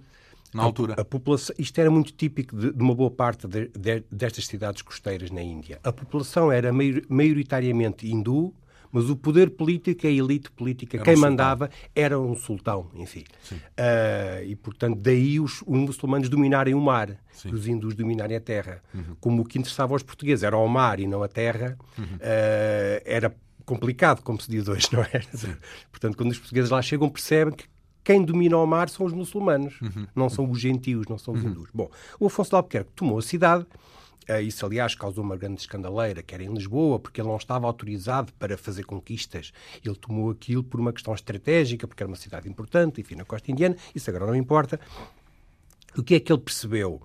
na 0.53 0.63
altura. 0.63 0.95
A, 0.99 1.05
população, 1.05 1.57
isto 1.59 1.81
era 1.81 1.91
muito 1.91 2.13
típico 2.13 2.55
de, 2.55 2.73
de 2.73 2.83
uma 2.83 2.95
boa 2.95 3.11
parte 3.11 3.49
de, 3.49 3.69
de, 3.69 4.05
destas 4.11 4.47
cidades 4.47 4.83
costeiras 4.83 5.31
na 5.31 5.41
Índia. 5.41 5.81
A 5.83 5.91
população 5.91 6.53
era 6.53 6.71
maioritariamente 7.09 8.07
hindu, 8.07 8.53
mas 8.93 9.09
o 9.09 9.17
poder 9.17 9.51
político, 9.51 10.07
a 10.07 10.11
elite 10.11 10.51
política, 10.51 10.99
era 10.99 11.05
quem 11.05 11.17
um 11.17 11.21
mandava 11.21 11.71
era 11.95 12.21
um 12.21 12.37
sultão, 12.37 12.91
enfim. 12.95 13.25
Uh, 13.51 14.45
e, 14.45 14.55
portanto, 14.55 14.99
daí 15.01 15.41
os, 15.41 15.63
os, 15.63 15.79
muçulmanos 15.79 16.29
dominarem 16.29 16.75
o 16.75 16.81
mar, 16.81 17.17
Sim. 17.33 17.53
os 17.53 17.67
hindus 17.67 17.95
dominarem 17.95 18.37
a 18.37 18.41
terra. 18.41 18.83
Uhum. 18.95 19.17
Como 19.19 19.43
o 19.43 19.45
que 19.45 19.59
interessava 19.59 19.95
aos 19.95 20.03
portugueses 20.03 20.43
era 20.43 20.57
o 20.57 20.69
mar 20.69 21.01
e 21.01 21.07
não 21.07 21.23
a 21.23 21.29
terra, 21.29 21.79
uhum. 21.99 22.05
uh, 22.05 23.03
era 23.05 23.35
complicado, 23.65 24.23
como 24.23 24.41
se 24.41 24.51
diz 24.51 24.69
hoje, 24.69 24.89
não 24.93 25.03
é? 25.03 25.23
Portanto, 25.91 26.17
quando 26.17 26.31
os 26.31 26.39
portugueses 26.39 26.71
lá 26.71 26.83
chegam, 26.83 27.09
percebem 27.09 27.55
que 27.55 27.65
quem 28.05 28.25
domina 28.25 28.59
o 28.59 28.67
mar 28.67 28.89
são 28.89 29.07
os 29.07 29.13
muçulmanos, 29.13 29.81
uhum. 29.81 30.07
não 30.15 30.29
são 30.29 30.51
os 30.51 30.61
gentios, 30.61 31.07
não 31.09 31.17
são 31.17 31.35
os 31.35 31.43
uhum. 31.43 31.51
hindus. 31.51 31.71
Bom, 31.73 31.91
o 32.19 32.27
Afonso 32.27 32.51
de 32.51 32.57
Albuquerque 32.57 32.91
tomou 32.95 33.19
a 33.19 33.23
cidade, 33.23 33.65
isso, 34.43 34.65
aliás, 34.65 34.95
causou 34.95 35.25
uma 35.25 35.37
grande 35.37 35.61
escandaleira, 35.61 36.23
que 36.23 36.35
era 36.35 36.45
em 36.45 36.53
Lisboa, 36.53 36.99
porque 36.99 37.21
ele 37.21 37.29
não 37.29 37.37
estava 37.37 37.67
autorizado 37.67 38.33
para 38.35 38.57
fazer 38.57 38.85
conquistas. 38.85 39.53
Ele 39.85 39.97
tomou 39.97 40.31
aquilo 40.31 40.63
por 40.63 40.81
uma 40.81 40.93
questão 40.93 41.15
estratégica, 41.15 41.87
porque 41.87 42.03
era 42.03 42.09
uma 42.09 42.17
cidade 42.17 42.49
importante, 42.49 43.01
enfim, 43.01 43.17
na 43.17 43.25
costa 43.25 43.51
indiana. 43.51 43.77
Isso 43.95 44.09
agora 44.11 44.27
não 44.27 44.37
importa. 44.37 44.79
O 45.97 46.03
que 46.03 46.15
é 46.15 46.21
que 46.21 46.33
ele 46.33 46.41
percebeu? 46.41 47.03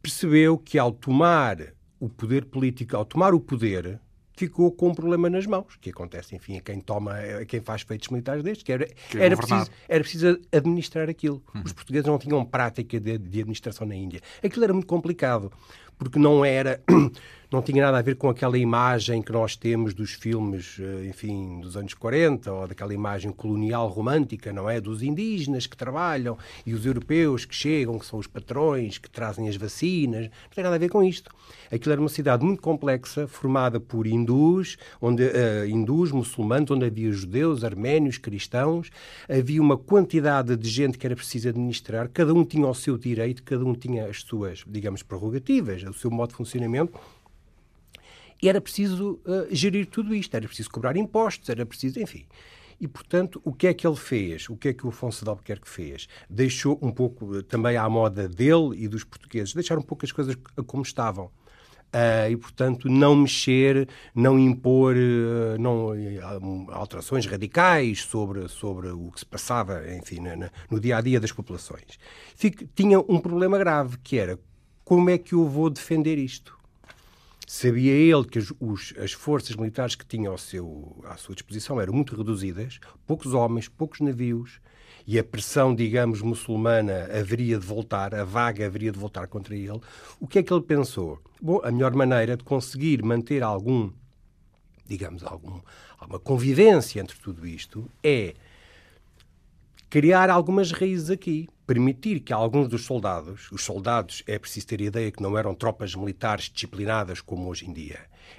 Percebeu 0.00 0.56
que 0.56 0.78
ao 0.78 0.92
tomar 0.92 1.58
o 1.98 2.08
poder 2.08 2.46
político, 2.46 2.96
ao 2.96 3.04
tomar 3.04 3.34
o 3.34 3.40
poder, 3.40 4.00
ficou 4.40 4.72
com 4.72 4.88
um 4.88 4.94
problema 4.94 5.28
nas 5.28 5.44
mãos, 5.44 5.76
que 5.78 5.90
acontece, 5.90 6.34
enfim, 6.34 6.56
a 6.56 6.62
quem 6.62 6.80
toma, 6.80 7.12
a 7.14 7.44
quem 7.44 7.60
faz 7.60 7.82
feitos 7.82 8.08
militares 8.08 8.42
destes, 8.42 8.62
que 8.62 8.72
era, 8.72 8.86
que 8.86 9.18
é 9.18 9.26
era, 9.26 9.36
preciso, 9.36 9.70
era 9.86 10.00
preciso 10.02 10.40
administrar 10.50 11.10
aquilo. 11.10 11.42
Uhum. 11.54 11.62
Os 11.62 11.74
portugueses 11.74 12.06
não 12.06 12.18
tinham 12.18 12.42
prática 12.46 12.98
de, 12.98 13.18
de 13.18 13.40
administração 13.40 13.86
na 13.86 13.94
Índia. 13.94 14.22
Aquilo 14.42 14.64
era 14.64 14.72
muito 14.72 14.86
complicado, 14.86 15.52
porque 16.00 16.18
não 16.18 16.42
era 16.42 16.80
não 17.50 17.60
tinha 17.60 17.82
nada 17.82 17.98
a 17.98 18.02
ver 18.02 18.14
com 18.14 18.28
aquela 18.28 18.56
imagem 18.56 19.20
que 19.20 19.32
nós 19.32 19.56
temos 19.56 19.92
dos 19.92 20.12
filmes, 20.12 20.76
eh, 20.78 21.08
enfim, 21.08 21.58
dos 21.60 21.76
anos 21.76 21.94
40, 21.94 22.52
ou 22.52 22.68
daquela 22.68 22.94
imagem 22.94 23.32
colonial 23.32 23.88
romântica, 23.88 24.52
não 24.52 24.70
é? 24.70 24.80
Dos 24.80 25.02
indígenas 25.02 25.66
que 25.66 25.76
trabalham 25.76 26.38
e 26.64 26.72
os 26.72 26.86
europeus 26.86 27.44
que 27.44 27.54
chegam, 27.54 27.98
que 27.98 28.06
são 28.06 28.20
os 28.20 28.28
patrões, 28.28 28.98
que 28.98 29.10
trazem 29.10 29.48
as 29.48 29.56
vacinas. 29.56 30.26
Não 30.26 30.54
tem 30.54 30.62
nada 30.62 30.76
a 30.76 30.78
ver 30.78 30.88
com 30.88 31.02
isto. 31.02 31.32
Aquilo 31.72 31.92
era 31.92 32.00
uma 32.00 32.08
cidade 32.08 32.44
muito 32.44 32.62
complexa, 32.62 33.26
formada 33.26 33.80
por 33.80 34.06
hindus, 34.06 34.76
onde, 35.00 35.24
uh, 35.24 35.66
hindus, 35.66 36.12
muçulmanos, 36.12 36.70
onde 36.70 36.84
havia 36.84 37.10
judeus, 37.10 37.64
arménios, 37.64 38.16
cristãos. 38.16 38.90
Havia 39.28 39.60
uma 39.60 39.76
quantidade 39.76 40.56
de 40.56 40.68
gente 40.68 40.96
que 40.96 41.06
era 41.06 41.16
preciso 41.16 41.48
administrar. 41.48 42.08
Cada 42.12 42.32
um 42.32 42.44
tinha 42.44 42.66
o 42.66 42.74
seu 42.74 42.96
direito, 42.96 43.42
cada 43.42 43.64
um 43.64 43.74
tinha 43.74 44.06
as 44.06 44.22
suas, 44.22 44.62
digamos, 44.66 45.02
prerrogativas, 45.02 45.82
o 45.90 45.94
seu 45.94 46.10
modo 46.10 46.30
de 46.30 46.36
funcionamento 46.36 46.98
e 48.42 48.48
era 48.48 48.60
preciso 48.60 49.20
uh, 49.26 49.46
gerir 49.50 49.86
tudo 49.86 50.14
isto, 50.14 50.34
era 50.34 50.46
preciso 50.46 50.70
cobrar 50.70 50.96
impostos, 50.96 51.48
era 51.48 51.66
preciso, 51.66 52.00
enfim. 52.00 52.24
E, 52.80 52.88
portanto, 52.88 53.40
o 53.44 53.52
que 53.52 53.66
é 53.66 53.74
que 53.74 53.86
ele 53.86 53.96
fez? 53.96 54.48
O 54.48 54.56
que 54.56 54.68
é 54.68 54.72
que 54.72 54.86
o 54.86 54.88
Afonso 54.88 55.22
de 55.22 55.28
Albuquerque 55.28 55.68
fez? 55.68 56.08
Deixou 56.28 56.78
um 56.80 56.90
pouco, 56.90 57.26
uh, 57.26 57.42
também 57.42 57.76
à 57.76 57.86
moda 57.88 58.26
dele 58.26 58.70
e 58.76 58.88
dos 58.88 59.04
portugueses, 59.04 59.52
deixar 59.52 59.76
um 59.78 59.82
pouco 59.82 60.06
as 60.06 60.12
coisas 60.12 60.34
como 60.66 60.82
estavam. 60.82 61.26
Uh, 61.26 62.30
e, 62.30 62.36
portanto, 62.36 62.88
não 62.88 63.16
mexer, 63.16 63.88
não 64.14 64.38
impor 64.38 64.94
uh, 64.96 65.58
não, 65.58 65.92
alterações 66.70 67.26
radicais 67.26 68.02
sobre, 68.02 68.48
sobre 68.48 68.88
o 68.88 69.10
que 69.10 69.18
se 69.18 69.26
passava, 69.26 69.82
enfim, 69.94 70.20
na, 70.20 70.36
na, 70.36 70.50
no 70.70 70.80
dia 70.80 70.96
a 70.96 71.00
dia 71.00 71.20
das 71.20 71.32
populações. 71.32 71.98
Tinha 72.74 73.00
um 73.00 73.18
problema 73.18 73.58
grave, 73.58 73.98
que 73.98 74.16
era 74.16 74.38
como 74.90 75.08
é 75.08 75.16
que 75.16 75.34
eu 75.34 75.46
vou 75.46 75.70
defender 75.70 76.18
isto? 76.18 76.58
Sabia 77.46 77.92
ele 77.92 78.24
que 78.24 78.40
os, 78.58 78.92
as 78.98 79.12
forças 79.12 79.54
militares 79.54 79.94
que 79.94 80.04
tinha 80.04 80.28
ao 80.28 80.36
seu, 80.36 81.00
à 81.04 81.16
sua 81.16 81.32
disposição 81.32 81.80
eram 81.80 81.92
muito 81.92 82.16
reduzidas, 82.16 82.80
poucos 83.06 83.32
homens, 83.32 83.68
poucos 83.68 84.00
navios, 84.00 84.60
e 85.06 85.16
a 85.16 85.22
pressão, 85.22 85.72
digamos, 85.76 86.22
muçulmana 86.22 87.04
haveria 87.16 87.56
de 87.56 87.64
voltar, 87.64 88.12
a 88.16 88.24
vaga 88.24 88.66
haveria 88.66 88.90
de 88.90 88.98
voltar 88.98 89.28
contra 89.28 89.54
ele. 89.54 89.80
O 90.18 90.26
que 90.26 90.40
é 90.40 90.42
que 90.42 90.52
ele 90.52 90.62
pensou? 90.62 91.20
Bom, 91.40 91.60
a 91.62 91.70
melhor 91.70 91.94
maneira 91.94 92.36
de 92.36 92.42
conseguir 92.42 93.00
manter 93.00 93.44
algum, 93.44 93.92
digamos, 94.84 95.22
algum, 95.22 95.60
alguma 96.00 96.18
convivência 96.18 96.98
entre 96.98 97.16
tudo 97.16 97.46
isto 97.46 97.88
é 98.02 98.34
criar 99.90 100.30
algumas 100.30 100.70
raízes 100.70 101.10
aqui, 101.10 101.48
permitir 101.66 102.20
que 102.20 102.32
alguns 102.32 102.68
dos 102.68 102.84
soldados, 102.84 103.50
os 103.50 103.64
soldados 103.64 104.22
é 104.24 104.38
preciso 104.38 104.68
ter 104.68 104.80
a 104.80 104.84
ideia 104.84 105.10
que 105.10 105.20
não 105.20 105.36
eram 105.36 105.52
tropas 105.52 105.96
militares 105.96 106.48
disciplinadas 106.48 107.20
como 107.20 107.48
hoje 107.48 107.68
em 107.68 107.72
dia, 107.72 107.98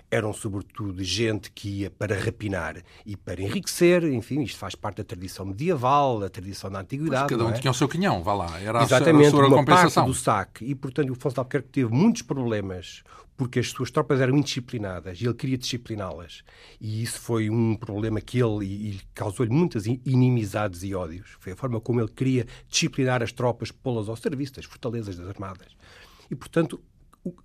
eram 0.09 0.31
sobretudo 0.31 1.03
gente 1.03 1.51
que 1.51 1.81
ia 1.81 1.91
para 1.91 2.17
rapinar 2.17 2.77
e 3.05 3.17
para 3.17 3.41
enriquecer, 3.41 4.03
enfim, 4.05 4.41
isto 4.43 4.57
faz 4.57 4.75
parte 4.75 4.97
da 4.97 5.03
tradição 5.03 5.45
medieval, 5.45 6.21
da 6.21 6.29
tradição 6.29 6.71
da 6.71 6.79
antiguidade. 6.79 7.27
Pois 7.27 7.39
cada 7.39 7.45
um 7.45 7.53
é? 7.53 7.59
tinha 7.59 7.71
o 7.71 7.73
seu 7.73 7.89
quinhão, 7.89 8.23
vá 8.23 8.33
lá, 8.33 8.59
era 8.61 8.83
Exatamente, 8.83 9.27
a 9.27 9.31
sua 9.31 9.47
uma 9.47 9.57
compensação. 9.57 10.03
parte 10.03 10.07
do 10.07 10.13
saque. 10.13 10.65
E, 10.65 10.73
portanto, 10.73 11.09
o 11.09 11.13
Afonso 11.13 11.33
de 11.33 11.39
Albuquerque 11.39 11.69
teve 11.69 11.93
muitos 11.93 12.21
problemas 12.21 13.03
porque 13.35 13.59
as 13.59 13.69
suas 13.69 13.89
tropas 13.89 14.21
eram 14.21 14.37
indisciplinadas 14.37 15.19
e 15.19 15.25
ele 15.25 15.33
queria 15.33 15.57
discipliná-las. 15.57 16.43
E 16.79 17.01
isso 17.01 17.19
foi 17.19 17.49
um 17.49 17.75
problema 17.75 18.21
que 18.21 18.39
ele 18.39 18.65
e, 18.65 18.99
causou-lhe 19.13 19.51
muitas 19.51 19.85
inimizades 19.85 20.83
e 20.83 20.93
ódios. 20.93 21.37
Foi 21.39 21.53
a 21.53 21.55
forma 21.55 21.81
como 21.81 21.99
ele 21.99 22.11
queria 22.11 22.45
disciplinar 22.69 23.23
as 23.23 23.31
tropas, 23.31 23.71
pô-las 23.71 24.09
ao 24.09 24.15
serviço 24.15 24.53
das 24.53 24.65
fortalezas 24.65 25.15
das 25.15 25.27
armadas. 25.27 25.75
E, 26.29 26.35
portanto, 26.35 26.79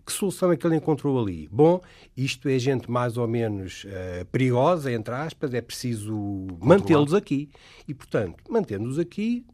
que 0.05 0.13
solução 0.13 0.53
é 0.53 0.57
que 0.57 0.67
ele 0.67 0.77
encontrou 0.77 1.21
ali? 1.21 1.49
Bom, 1.51 1.81
isto 2.17 2.49
é 2.49 2.59
gente 2.59 2.91
mais 2.91 3.17
ou 3.17 3.29
menos 3.29 3.85
uh, 3.85 4.25
perigosa, 4.27 4.91
entre 4.93 5.15
aspas, 5.15 5.53
é 5.53 5.61
preciso 5.61 6.47
mantê-los 6.61 7.13
aqui. 7.13 7.51
E, 7.87 7.93
portanto, 7.93 8.43
mantendo-os 8.49 8.99
aqui, 8.99 9.45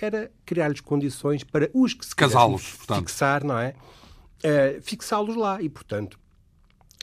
era 0.00 0.30
criar-lhes 0.44 0.80
condições 0.80 1.44
para 1.44 1.70
os 1.72 1.94
que 1.94 2.04
se 2.04 2.14
casá-los, 2.14 2.62
fixar, 2.62 3.44
não 3.44 3.58
é? 3.58 3.74
Uh, 4.44 4.82
fixá-los 4.82 5.36
lá. 5.36 5.60
E, 5.62 5.68
portanto, 5.68 6.18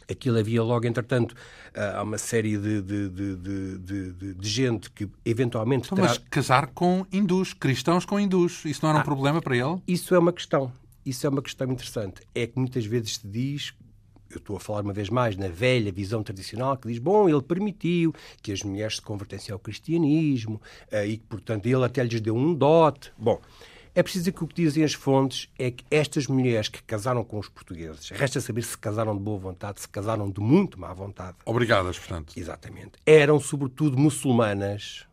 aquilo 0.10 0.38
havia 0.38 0.62
logo, 0.62 0.86
entretanto, 0.86 1.31
uh, 1.31 1.98
há 1.98 2.03
uma 2.03 2.17
série 2.17 2.57
de, 2.57 2.81
de, 2.81 3.10
de, 3.10 4.33
de, 4.36 4.50
gente 4.50 4.91
que 4.91 5.10
eventualmente. 5.25 5.89
Então, 5.91 6.03
Mas 6.03 6.17
casar 6.17 6.67
com 6.67 7.05
hindus, 7.12 7.53
cristãos 7.53 8.05
com 8.05 8.19
hindus, 8.19 8.65
isso 8.65 8.81
não 8.83 8.89
era 8.89 9.00
ah, 9.00 9.01
um 9.01 9.05
problema 9.05 9.41
para 9.41 9.55
ele? 9.55 9.81
Isso 9.88 10.13
é 10.13 10.19
uma 10.19 10.33
questão. 10.33 10.71
Isso 11.05 11.25
é 11.25 11.29
uma 11.29 11.41
questão 11.41 11.69
interessante. 11.71 12.21
É 12.36 12.45
que 12.45 12.60
muitas 12.60 12.86
vezes 12.86 13.15
se 13.15 13.27
diz 13.27 13.74
eu 14.33 14.38
estou 14.38 14.55
a 14.55 14.60
falar 14.60 14.81
uma 14.81 14.93
vez 14.93 15.10
mais 15.10 15.36
na 15.36 15.48
velha 15.48 15.91
visão 15.91 16.24
tradicional 16.24 16.77
que 16.77 16.88
diz, 16.88 17.00
bom, 17.00 17.27
ele 17.27 17.41
permitiu 17.41 18.13
que 18.41 18.51
as 18.51 18.63
mulheres 18.63 18.95
se 18.95 19.01
convertessem 19.01 19.51
ao 19.51 19.60
cristianismo 19.60 20.62
uh, 20.91 21.05
e 21.05 21.17
que, 21.17 21.25
portanto, 21.25 21.65
ele 21.65 21.83
até 21.83 22.03
lhes 22.03 22.21
deu 22.21 22.36
um 22.36 22.53
dote. 22.53 23.12
Bom, 23.17 23.41
é 23.93 24.01
preciso 24.01 24.24
dizer 24.24 24.31
que 24.31 24.43
o 24.43 24.48
que 24.48 24.55
dizem 24.55 24.83
as 24.83 24.93
fontes 24.93 25.50
é 25.60 25.69
que 25.69 25.83
estas 25.91 26.27
mulheres 26.27 26.69
que 26.69 26.81
casaram 26.83 27.24
com 27.24 27.38
os 27.38 27.50
portugueses, 27.50 28.10
resta 28.10 28.39
saber 28.39 28.63
se 28.63 28.77
casaram 28.77 29.15
de 29.15 29.21
boa 29.21 29.38
vontade, 29.38 29.81
se 29.81 29.89
casaram 29.89 30.29
de 30.29 30.39
muito 30.39 30.79
má 30.79 30.93
vontade. 30.93 31.38
Obrigadas, 31.45 32.00
portanto. 32.00 32.33
Exatamente. 32.38 32.93
Eram, 33.05 33.39
sobretudo, 33.39 33.98
muçulmanas, 33.98 35.05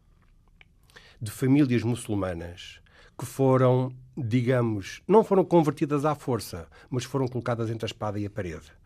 de 1.20 1.30
famílias 1.30 1.82
muçulmanas, 1.82 2.80
que 3.18 3.26
foram, 3.26 3.92
digamos, 4.16 5.02
não 5.08 5.24
foram 5.24 5.44
convertidas 5.44 6.04
à 6.04 6.14
força, 6.14 6.68
mas 6.88 7.02
foram 7.02 7.26
colocadas 7.26 7.68
entre 7.68 7.84
a 7.84 7.88
espada 7.88 8.20
e 8.20 8.26
a 8.26 8.30
parede. 8.30 8.77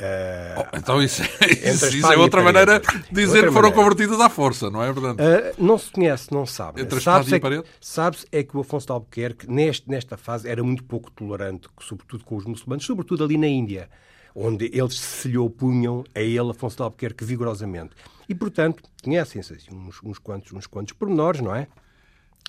Uh, 0.00 0.64
oh, 0.72 0.76
então 0.78 1.02
isso, 1.02 1.22
isso, 1.44 1.94
isso 1.94 2.10
é 2.10 2.16
outra 2.16 2.42
maneira 2.42 2.80
de 2.80 2.86
dizer 3.10 3.44
que 3.44 3.52
foram 3.52 3.68
maneira. 3.68 3.72
convertidas 3.72 4.18
à 4.18 4.30
força, 4.30 4.70
não 4.70 4.82
é 4.82 4.90
verdade? 4.90 5.18
Uh, 5.20 5.62
não 5.62 5.76
se 5.76 5.92
conhece, 5.92 6.32
não 6.32 6.46
sabe. 6.46 6.80
Entre 6.80 6.98
sabe 7.00 7.34
e 7.34 7.38
parede? 7.38 7.64
É 7.64 7.66
Sabe-se 7.78 8.26
é 8.32 8.42
que 8.42 8.56
o 8.56 8.60
Afonso 8.60 8.86
de 8.86 8.92
Albuquerque, 8.92 9.50
neste, 9.50 9.90
nesta 9.90 10.16
fase, 10.16 10.48
era 10.48 10.64
muito 10.64 10.82
pouco 10.84 11.10
tolerante, 11.10 11.68
sobretudo 11.80 12.24
com 12.24 12.36
os 12.36 12.46
muçulmanos, 12.46 12.86
sobretudo 12.86 13.24
ali 13.24 13.36
na 13.36 13.46
Índia, 13.46 13.90
onde 14.34 14.70
eles 14.72 14.98
se 14.98 15.28
lhe 15.28 15.36
opunham 15.36 16.02
a 16.14 16.20
ele, 16.20 16.50
Afonso 16.50 16.76
de 16.76 16.82
Albuquerque, 16.82 17.22
vigorosamente. 17.22 17.90
E, 18.26 18.34
portanto, 18.34 18.82
conhecem-se 19.04 19.52
assim, 19.52 19.74
uns, 19.74 20.00
uns, 20.02 20.18
quantos, 20.18 20.50
uns 20.54 20.66
quantos 20.66 20.94
pormenores, 20.94 21.42
não 21.42 21.54
é? 21.54 21.66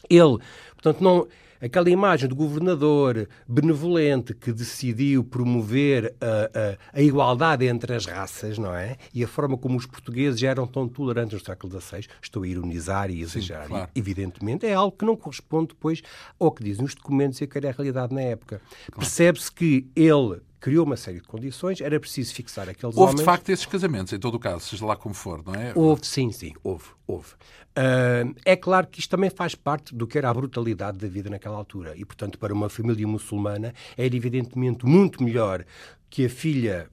Ele, 0.10 0.38
portanto, 0.76 1.02
não 1.02 1.28
aquela 1.62 1.90
imagem 1.90 2.28
do 2.28 2.36
governador 2.36 3.30
benevolente 3.48 4.34
que 4.34 4.52
decidiu 4.52 5.24
promover 5.24 6.16
a, 6.20 6.96
a, 6.96 7.00
a, 7.00 7.02
igualdade 7.02 7.66
entre 7.66 7.94
as 7.94 8.06
raças, 8.06 8.58
não 8.58 8.74
é? 8.74 8.98
E 9.14 9.24
a 9.24 9.28
forma 9.28 9.58
como 9.58 9.78
os 9.78 9.86
portugueses 9.86 10.42
eram 10.42 10.66
tão 10.66 10.88
tolerantes 10.88 11.40
no 11.40 11.46
século 11.46 11.80
XVI, 11.80 12.08
estou 12.22 12.44
a 12.44 12.48
ironizar 12.48 13.12
e 13.12 13.22
exagerar, 13.22 13.68
claro. 13.68 13.90
evidentemente, 13.94 14.66
é 14.66 14.74
algo 14.74 14.98
que 14.98 15.06
não 15.06 15.16
corresponde 15.16 15.70
depois 15.70 16.02
ao 16.40 16.52
que 16.52 16.64
dizem 16.64 16.84
os 16.84 16.96
documentos 16.96 17.40
e 17.40 17.44
a 17.44 17.48
que 17.48 17.58
era 17.58 17.70
a 17.70 17.72
realidade 17.72 18.14
na 18.14 18.22
época. 18.22 18.60
Claro. 18.88 19.00
Percebe-se 19.00 19.52
que 19.52 19.88
ele 19.96 20.42
criou 20.62 20.86
uma 20.86 20.96
série 20.96 21.20
de 21.20 21.28
condições, 21.28 21.82
era 21.82 22.00
preciso 22.00 22.34
fixar 22.36 22.70
aqueles 22.70 22.96
houve, 22.96 23.00
homens... 23.00 23.14
Houve, 23.14 23.24
de 23.24 23.26
facto, 23.26 23.50
esses 23.50 23.66
casamentos, 23.66 24.14
em 24.14 24.20
todo 24.20 24.36
o 24.36 24.40
caso, 24.40 24.64
seja 24.64 24.86
lá 24.86 24.96
como 24.96 25.16
for, 25.16 25.44
não 25.44 25.56
é? 25.56 25.74
Houve, 25.76 26.06
sim, 26.06 26.32
sim, 26.32 26.54
houve, 26.64 26.86
houve. 27.08 27.34
Uh, 27.72 28.36
é 28.46 28.56
claro 28.56 28.86
que 28.86 29.00
isto 29.00 29.10
também 29.10 29.32
faz 29.32 29.56
parte 29.56 29.96
do 29.96 30.06
que 30.06 30.20
era 30.20 30.30
a 30.30 30.34
brutalidade 30.34 31.00
da 31.00 31.08
vida 31.08 31.32
naquela 31.32 31.58
altura. 31.58 31.94
E, 31.98 32.06
portanto, 32.06 32.38
para 32.38 32.54
uma 32.54 32.70
família 32.70 33.08
muçulmana, 33.08 33.74
era 33.98 34.16
evidentemente 34.16 34.86
muito 34.86 35.24
melhor 35.24 35.66
que 36.10 36.26
a 36.26 36.30
filha 36.30 36.90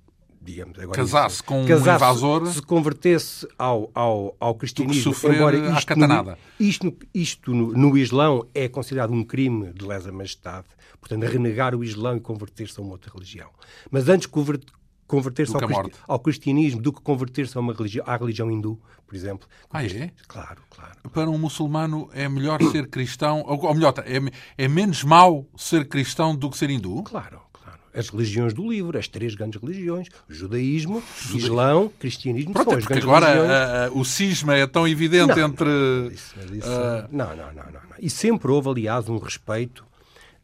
digamos, 0.48 0.78
agora 0.78 0.96
casasse 0.96 1.42
com 1.42 1.66
casasse, 1.66 1.90
um 1.90 1.94
invasor, 1.94 2.46
se 2.46 2.62
convertesse 2.62 3.46
ao, 3.58 3.90
ao, 3.94 4.36
ao 4.40 4.54
cristianismo, 4.54 5.14
embora 5.24 5.56
isto, 5.78 5.96
no, 5.96 6.36
isto, 6.58 6.96
isto 7.12 7.54
no, 7.54 7.72
no, 7.72 7.98
Islão 7.98 8.46
é 8.54 8.66
considerado 8.68 9.12
um 9.12 9.22
crime 9.22 9.72
de 9.74 9.84
lesa 9.84 10.10
majestade, 10.10 10.66
portanto, 11.00 11.24
renegar 11.24 11.74
o 11.74 11.84
Islão 11.84 12.16
e 12.16 12.20
converter-se 12.20 12.80
a 12.80 12.82
uma 12.82 12.92
outra 12.92 13.12
religião. 13.12 13.50
Mas 13.90 14.08
antes 14.08 14.26
converter-se 14.26 15.54
ao, 15.54 15.60
cristi 15.60 16.00
ao, 16.06 16.18
cristianismo 16.18 16.80
do 16.80 16.92
que 16.92 17.02
converter-se 17.02 17.56
a 17.56 17.60
uma 17.60 17.74
religião, 17.74 18.04
à 18.06 18.16
religião 18.16 18.50
hindu, 18.50 18.80
por 19.06 19.14
exemplo. 19.14 19.46
Ah, 19.70 19.84
é? 19.84 20.10
Claro, 20.26 20.62
claro. 20.70 20.96
Para 21.12 21.28
um 21.28 21.36
muçulmano 21.36 22.08
é 22.12 22.26
melhor 22.26 22.62
ser 22.72 22.88
cristão, 22.88 23.42
ou, 23.46 23.74
melhor, 23.74 23.92
é, 23.98 24.64
é 24.64 24.68
menos 24.68 25.04
mau 25.04 25.46
ser 25.56 25.86
cristão 25.86 26.34
do 26.34 26.48
que 26.48 26.56
ser 26.56 26.70
hindu? 26.70 27.02
Claro 27.02 27.47
as 27.94 28.08
religiões 28.08 28.52
do 28.52 28.68
livro, 28.68 28.98
as 28.98 29.08
três 29.08 29.34
grandes 29.34 29.60
religiões, 29.60 30.08
judaísmo, 30.28 31.02
islão, 31.34 31.90
cristianismo, 31.98 32.52
Pronto, 32.52 32.70
são 32.70 32.74
é 32.74 32.78
as 32.78 32.86
grandes 32.86 33.04
agora 33.04 33.26
religiões. 33.26 33.50
a, 33.50 33.90
o 33.92 34.04
cisma 34.04 34.56
é 34.56 34.66
tão 34.66 34.86
evidente 34.86 35.34
não, 35.34 35.48
entre... 35.48 35.68
Isso, 36.12 36.34
isso, 36.52 36.68
uh... 36.68 37.08
não, 37.10 37.36
não, 37.36 37.52
não, 37.52 37.64
não, 37.64 37.72
não. 37.72 37.96
E 37.98 38.08
sempre 38.08 38.50
houve, 38.50 38.68
aliás, 38.68 39.08
um 39.08 39.18
respeito 39.18 39.86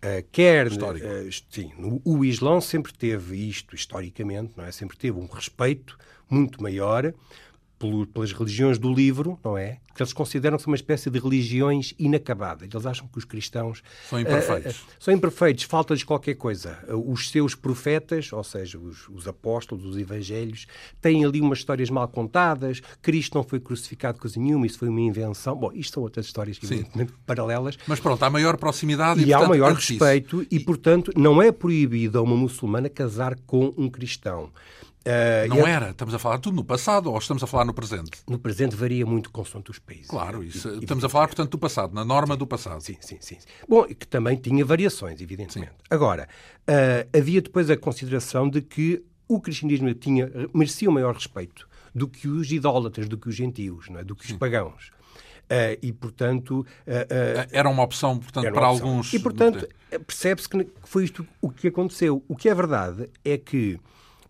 Uh, 0.05 0.23
quer 0.31 0.67
uh, 0.67 1.31
sim, 1.49 1.73
o 2.05 2.27
Islão 2.27 2.61
sempre 2.61 2.93
teve 2.93 3.49
isto 3.49 3.75
historicamente, 3.75 4.53
não 4.55 4.67
é? 4.67 4.71
Sempre 4.71 4.99
teve 4.99 5.19
um 5.19 5.25
respeito 5.25 5.97
muito 6.29 6.63
maior 6.63 7.15
pelas 7.79 8.33
religiões 8.33 8.79
do 8.79 8.93
livro, 8.93 9.39
não 9.45 9.59
é? 9.59 9.79
Que 9.95 10.03
eles 10.03 10.13
consideram 10.13 10.57
que 10.57 10.65
são 10.65 10.73
uma 10.73 10.77
espécie 10.77 11.09
de 11.09 11.19
religiões 11.19 11.95
inacabadas. 11.99 12.69
Eles 12.73 12.87
acham 12.87 13.07
que 13.07 13.17
os 13.19 13.25
cristãos 13.25 13.83
são 14.09 14.19
imperfeitos. 14.19 14.81
Uh, 14.81 14.87
são 14.99 15.15
imperfeitos, 15.15 15.65
falta-lhes 15.65 16.03
qualquer 16.03 16.35
coisa. 16.35 16.79
Uh, 16.89 17.13
os 17.13 17.31
seus 17.31 17.55
profetas, 17.55 18.33
ou 18.33 18.43
seja, 18.43 18.79
os, 18.79 19.09
os, 19.09 19.29
apóstolos, 19.29 19.85
os 19.85 19.97
evangelhos, 19.97 20.67
têm 21.01 21.25
ali 21.25 21.41
umas 21.41 21.59
histórias 21.59 21.91
mal 21.91 22.09
contadas. 22.09 22.81
Cristo 23.01 23.37
não 23.37 23.45
foi 23.45 23.61
crucificado 23.61 24.19
coisa 24.19 24.39
nenhuma, 24.41 24.67
isso 24.67 24.79
foi 24.79 24.89
uma 24.89 25.01
invenção. 25.01 25.55
Bom, 25.55 25.71
isto 25.73 25.95
são 25.95 26.03
outras 26.03 26.27
histórias, 26.27 26.59
evidentemente, 26.63 27.13
Sim. 27.13 27.19
paralelas. 27.25 27.79
Mas 27.87 28.01
pronto, 28.01 28.23
há 28.23 28.31
maior 28.31 28.57
proximidade 28.57 29.21
e, 29.21 29.27
e 29.27 29.33
há 29.33 29.39
portanto, 29.39 29.59
maior 29.59 29.75
respeito 29.75 30.45
e, 30.51 30.59
portanto, 30.59 31.13
não 31.17 31.41
é 31.41 31.53
proibido 31.53 32.19
a 32.19 32.23
uma 32.23 32.37
muçulmana 32.37 32.89
casar 32.89 33.37
com 33.47 33.73
um 33.77 33.89
cristão. 33.89 34.51
Uh, 35.07 35.47
não 35.49 35.67
era, 35.67 35.91
estamos 35.91 36.15
a 36.15 36.19
falar 36.19 36.39
tudo 36.39 36.57
no 36.57 36.65
passado 36.65 37.13
ou 37.13 37.19
estamos 37.19 37.43
a 37.43 37.47
falar 37.47 37.67
no 37.67 37.75
presente? 37.75 38.13
No 38.27 38.39
presente 38.39 38.75
varia 38.75 39.05
muito 39.05 39.31
consoante 39.31 39.71
os 39.71 39.79
países. 39.79 40.07
Claro, 40.07 40.43
isso, 40.43 40.67
e, 40.71 40.79
estamos 40.79 41.05
e, 41.05 41.07
a 41.07 41.11
falar, 41.11 41.27
portanto, 41.27 41.51
do 41.51 41.59
passado, 41.59 41.95
na 41.95 42.03
norma 42.07 42.35
do 42.35 42.47
passado. 42.47 42.81
Sim, 42.81 42.97
sim, 43.01 43.19
sim. 43.21 43.37
Bom, 43.69 43.85
que 43.85 44.07
também 44.07 44.35
tinha 44.37 44.65
variações, 44.65 45.21
evidentemente. 45.21 45.73
Sim. 45.73 45.85
Agora, 45.91 46.27
uh, 46.61 47.19
havia 47.19 47.43
depois 47.43 47.69
a 47.69 47.77
consideração 47.77 48.49
de 48.49 48.63
que 48.63 49.05
o 49.29 49.39
cristianismo 49.41 49.93
tinha, 49.93 50.31
merecia 50.55 50.89
o 50.89 50.93
maior 50.93 51.15
respeito 51.15 51.69
do 51.95 52.09
que 52.09 52.27
os 52.27 52.51
idólatras, 52.51 53.07
do 53.07 53.19
que 53.19 53.29
os 53.29 53.35
gentios, 53.35 53.91
não 53.91 54.01
é? 54.01 54.05
do 54.05 54.17
que 54.17 54.25
os 54.25 54.31
sim. 54.31 54.39
pagãos. 54.39 54.91
Uh, 55.45 55.77
e, 55.83 55.93
portanto... 55.93 56.67
era 57.53 57.69
uma 57.69 57.83
opção, 57.83 58.19
portanto, 58.19 58.51
para 58.51 58.71
opção. 58.71 58.89
alguns... 58.89 59.13
E, 59.13 59.19
portanto, 59.19 59.69
percebe-se 60.07 60.49
que 60.49 60.67
foi 60.83 61.05
isto 61.05 61.27
o 61.43 61.51
que 61.51 61.69
aconteceu. 61.69 62.25
O 62.27 62.35
que 62.35 62.49
é 62.49 62.55
verdade 62.55 63.11
é 63.23 63.37
que 63.37 63.79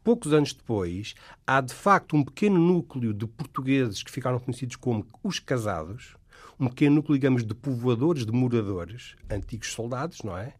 poucos 0.05 0.35
anos 0.35 0.53
depois, 0.53 1.15
há 1.47 1.61
de 1.63 1.73
facto 1.75 2.15
um 2.15 2.23
pequeno 2.23 2.59
núcleo 2.59 3.15
de 3.15 3.27
portugueses 3.27 4.03
que 4.03 4.11
ficaram 4.11 4.39
conhecidos 4.39 4.77
como 4.77 5.07
os 5.23 5.39
casados, 5.41 6.15
um 6.61 6.69
pequeno 6.69 6.97
núcleo, 6.97 7.19
digamos, 7.19 7.45
de 7.45 7.55
povoadores, 7.55 8.25
de 8.25 8.31
moradores, 8.31 9.17
antigos 9.31 9.73
soldados, 9.73 10.23
não 10.23 10.37
é? 10.37 10.53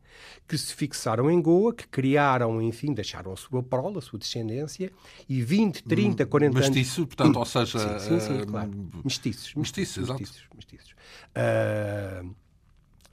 Que 0.49 0.57
se 0.57 0.75
fixaram 0.75 1.31
em 1.31 1.41
Goa, 1.41 1.75
que 1.75 1.87
criaram, 1.87 2.61
enfim, 2.63 2.93
deixaram 2.93 3.33
a 3.33 3.37
sua 3.37 3.63
prole, 3.63 3.99
a 3.99 4.01
sua 4.01 4.19
descendência, 4.19 4.91
e 5.29 5.43
20, 5.43 5.85
30, 5.85 6.27
40 6.27 6.59
anos... 6.59 6.69
Mestiço, 6.71 7.07
portanto, 7.07 7.37
ou 7.37 7.45
seja... 7.45 7.99
Sim, 7.99 8.19
sim, 8.19 8.21
sim 8.21 8.41
uh... 8.41 8.47
claro. 8.47 8.71
Mestiços. 9.05 9.55
Mestiços, 9.55 10.09
mestiços. 10.09 10.43
mestiços. 10.55 10.91
Uh... 11.37 12.35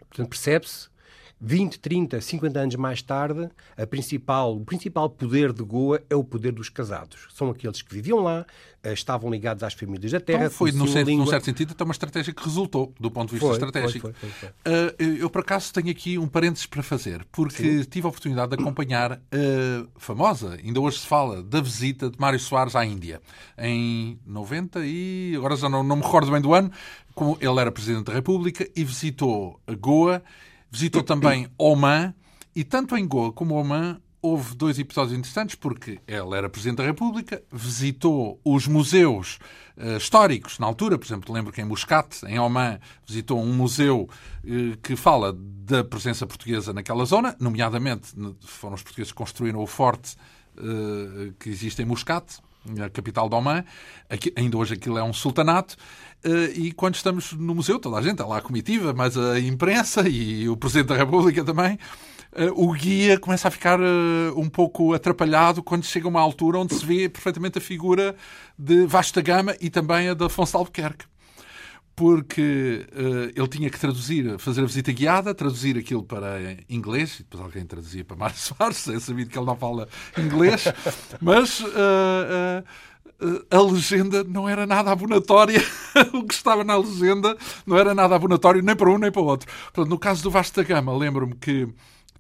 Portanto, 0.08 0.30
percebe-se 0.30 0.90
20, 1.42 1.80
30, 1.80 2.22
50 2.22 2.60
anos 2.60 2.76
mais 2.76 3.02
tarde, 3.02 3.50
a 3.76 3.88
principal, 3.88 4.56
o 4.56 4.64
principal 4.64 5.10
poder 5.10 5.52
de 5.52 5.64
Goa 5.64 6.00
é 6.08 6.16
o 6.16 6.24
poder 6.24 6.52
dos 6.52 6.70
casados. 6.70 7.28
São 7.34 7.50
aqueles 7.50 7.82
que 7.82 7.92
viviam 7.92 8.20
lá, 8.20 8.46
eh, 8.84 8.94
estavam 8.94 9.32
ligados 9.32 9.64
às 9.64 9.74
famílias 9.74 10.12
da 10.12 10.20
terra. 10.20 10.46
Então 10.46 10.52
foi, 10.52 10.72
num 10.72 10.86
certo, 10.86 11.08
língua... 11.08 11.26
num 11.26 11.32
certo 11.32 11.46
sentido, 11.46 11.72
até 11.72 11.84
uma 11.84 11.94
estratégia 11.94 12.32
que 12.32 12.44
resultou, 12.44 12.94
do 13.00 13.10
ponto 13.10 13.30
de 13.30 13.36
vista 13.36 13.48
foi, 13.48 13.56
estratégico. 13.56 14.14
Foi, 14.14 14.30
foi, 14.30 14.50
uh, 14.50 15.18
eu, 15.20 15.32
por 15.32 15.42
acaso, 15.42 15.74
tenho 15.74 15.90
aqui 15.90 16.16
um 16.20 16.28
parênteses 16.28 16.68
para 16.68 16.84
fazer, 16.84 17.26
porque 17.32 17.82
Sim. 17.82 17.90
tive 17.90 18.06
a 18.06 18.10
oportunidade 18.10 18.56
de 18.56 18.62
acompanhar 18.62 19.14
a 19.14 19.20
famosa, 19.98 20.60
ainda 20.64 20.80
hoje 20.80 21.00
se 21.00 21.08
fala, 21.08 21.42
da 21.42 21.60
visita 21.60 22.12
de 22.12 22.20
Mário 22.20 22.40
Soares 22.40 22.76
à 22.76 22.86
Índia, 22.86 23.20
em 23.58 24.20
90 24.28 24.80
e... 24.86 25.34
agora 25.36 25.56
já 25.56 25.68
não, 25.68 25.84
não 25.84 25.96
me 25.96 26.04
recordo 26.04 26.32
bem 26.32 26.40
do 26.40 26.54
ano, 26.54 26.72
como 27.16 27.36
ele 27.42 27.60
era 27.60 27.72
Presidente 27.72 28.06
da 28.06 28.14
República 28.14 28.70
e 28.76 28.84
visitou 28.84 29.60
a 29.66 29.74
Goa 29.74 30.22
Visitou 30.72 31.04
também 31.04 31.50
Oman 31.58 32.14
e 32.56 32.64
tanto 32.64 32.96
em 32.96 33.06
Goa 33.06 33.34
como 33.34 33.56
Oman 33.56 34.00
houve 34.22 34.56
dois 34.56 34.78
episódios 34.78 35.18
interessantes 35.18 35.56
porque 35.56 36.00
ele 36.08 36.38
era 36.38 36.48
Presidente 36.48 36.78
da 36.78 36.84
República, 36.84 37.42
visitou 37.52 38.40
os 38.46 38.68
museus 38.68 39.40
uh, 39.76 39.98
históricos 39.98 40.60
na 40.60 40.68
altura, 40.68 40.98
por 40.98 41.06
exemplo, 41.06 41.34
lembro 41.34 41.52
que 41.52 41.60
em 41.60 41.66
Muscat, 41.66 42.24
em 42.28 42.40
Oman, 42.40 42.80
visitou 43.06 43.42
um 43.42 43.52
museu 43.52 44.08
uh, 44.44 44.78
que 44.78 44.96
fala 44.96 45.36
da 45.36 45.84
presença 45.84 46.28
portuguesa 46.28 46.72
naquela 46.72 47.04
zona, 47.04 47.36
nomeadamente 47.40 48.14
foram 48.42 48.76
os 48.76 48.84
portugueses 48.84 49.12
que 49.12 49.18
construíram 49.18 49.60
o 49.60 49.68
forte 49.68 50.16
uh, 50.58 51.34
que 51.40 51.50
existe 51.50 51.82
em 51.82 51.86
Muscat, 51.86 52.40
a 52.84 52.90
capital 52.90 53.28
de 53.28 53.36
Oman. 53.36 53.64
Aqui, 54.10 54.32
ainda 54.36 54.58
hoje 54.58 54.76
aquilo 54.76 54.98
é 54.98 55.04
um 55.04 55.14
sultanato. 55.14 55.76
Eh, 56.24 56.54
e 56.56 56.72
quando 56.72 56.96
estamos 56.96 57.34
no 57.34 57.56
museu, 57.56 57.80
toda 57.80 57.98
a 57.98 58.02
gente, 58.02 58.14
está 58.14 58.26
lá 58.26 58.38
a 58.38 58.42
comitiva, 58.42 58.94
mas 58.94 59.18
a 59.18 59.40
imprensa 59.40 60.08
e 60.08 60.48
o 60.48 60.56
Presidente 60.56 60.90
da 60.90 60.96
República 60.96 61.44
também, 61.44 61.80
eh, 62.34 62.50
o 62.54 62.72
guia 62.74 63.20
começa 63.20 63.48
a 63.48 63.52
ficar 63.52 63.80
eh, 63.80 64.32
um 64.36 64.48
pouco 64.48 64.94
atrapalhado 64.94 65.64
quando 65.64 65.84
chega 65.84 66.06
a 66.06 66.10
uma 66.10 66.22
altura 66.22 66.60
onde 66.60 66.76
se 66.76 66.86
vê 66.86 67.10
perfeitamente 67.10 67.58
a 67.58 67.62
figura 67.62 68.16
de 68.58 68.86
Vasta 68.86 69.22
Gama 69.22 69.56
e 69.60 69.70
também 69.70 70.10
a 70.10 70.14
de 70.14 70.24
Afonso 70.24 70.58
Albuquerque. 70.58 71.06
Porque 71.94 72.88
ele 73.36 73.48
tinha 73.50 73.70
que 73.70 73.78
traduzir, 73.78 74.40
fazer 74.40 74.62
a 74.62 74.66
visita 74.66 74.92
guiada, 74.92 75.36
traduzir 75.36 75.78
aquilo 75.78 76.02
para 76.02 76.58
inglês, 76.70 77.20
e 77.20 77.24
depois 77.24 77.44
alguém 77.44 77.66
traduzia 77.66 78.04
para 78.04 78.16
Mário 78.16 78.38
Soares, 78.40 78.88
é 78.88 79.00
sabido 79.00 79.30
que 79.30 79.38
ele 79.38 79.46
não 79.46 79.58
fala 79.58 79.88
inglês, 80.18 80.64
mas 81.22 81.60
uh, 81.60 81.66
uh, 81.66 82.64
a 83.50 83.62
legenda 83.62 84.24
não 84.24 84.48
era 84.48 84.66
nada 84.66 84.92
abonatória, 84.92 85.62
o 86.14 86.24
que 86.24 86.34
estava 86.34 86.64
na 86.64 86.78
legenda 86.78 87.38
não 87.66 87.78
era 87.78 87.94
nada 87.94 88.16
abonatório 88.16 88.62
nem 88.62 88.76
para 88.76 88.90
um 88.90 88.98
nem 88.98 89.12
para 89.12 89.22
o 89.22 89.26
outro. 89.26 89.52
Portanto, 89.66 89.90
no 89.90 90.00
caso 90.00 90.24
do 90.24 90.32
Vasta 90.32 90.64
Gama, 90.64 90.96
lembro-me 90.96 91.36
que 91.36 91.68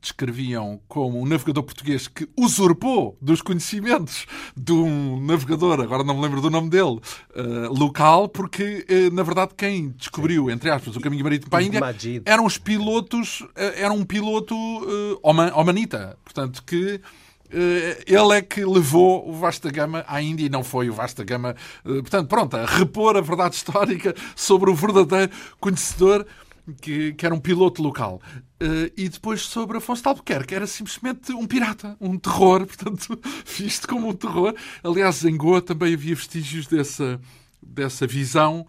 descreviam 0.02 0.82
como 0.88 1.22
um 1.22 1.26
navegador 1.26 1.64
português 1.64 2.08
que 2.08 2.28
usurpou 2.36 3.16
dos 3.22 3.42
conhecimentos 3.42 4.26
de 4.58 4.74
um 4.74 5.24
navegador, 5.24 5.80
agora 5.80 6.04
não 6.04 6.16
me 6.16 6.22
lembro 6.24 6.42
do 6.42 6.50
nome 6.50 6.70
dele, 6.70 7.00
uh, 7.36 7.72
local, 7.72 8.28
porque, 8.28 8.86
uh, 8.90 9.14
na 9.14 9.22
verdade, 9.22 9.52
quem 9.56 9.90
descobriu, 9.90 10.50
entre 10.50 10.72
aspas, 10.72 10.96
o 10.96 11.00
caminho 11.00 11.24
marítimo 11.24 11.52
para 11.52 11.60
a 11.60 11.64
Índia 11.64 11.80
eram 12.26 12.46
os 12.46 12.58
pilotos, 12.58 13.42
uh, 13.42 13.50
era 13.56 13.94
um 13.94 14.04
piloto 14.04 14.56
Oman, 15.22 15.52
omanita, 15.54 16.18
portanto, 16.24 16.64
que 16.66 17.00
ele 18.08 18.38
é 18.38 18.42
que 18.42 18.64
levou 18.64 19.28
o 19.30 19.34
Vasta 19.34 19.70
Gama 19.70 20.06
à 20.08 20.22
Índia 20.22 20.46
e 20.46 20.50
não 20.50 20.64
foi 20.64 20.90
o 20.90 20.94
Vasta 20.94 21.24
Gama. 21.24 21.56
Portanto, 21.84 22.28
pronto, 22.28 22.58
a 22.58 22.66
repor 22.66 23.18
a 23.18 23.22
verdade 23.22 23.56
histórica 23.56 24.16
sobre 24.36 24.70
o 24.70 24.76
verdadeiro 24.76 25.32
conhecedor 25.60 26.26
que, 26.82 27.14
que 27.14 27.26
era 27.26 27.34
um 27.34 27.40
piloto 27.40 27.82
local. 27.82 28.22
Uh, 28.62 28.92
e 28.96 29.10
depois 29.10 29.42
sobre 29.42 29.78
Afonso 29.78 30.04
de 30.04 30.08
Albuquerque, 30.08 30.48
que 30.48 30.56
era 30.56 30.68
simplesmente 30.68 31.32
um 31.34 31.48
pirata, 31.48 31.98
um 32.00 32.18
terror, 32.18 32.66
portanto, 32.68 33.20
visto 33.46 33.88
como 33.88 34.10
um 34.10 34.14
terror. 34.14 34.54
Aliás, 34.84 35.26
em 35.26 35.36
Goa 35.36 35.62
também 35.62 35.94
havia 35.94 36.16
vestígios 36.16 36.68
dessa, 36.68 37.20
dessa 37.62 38.06
visão 38.06 38.68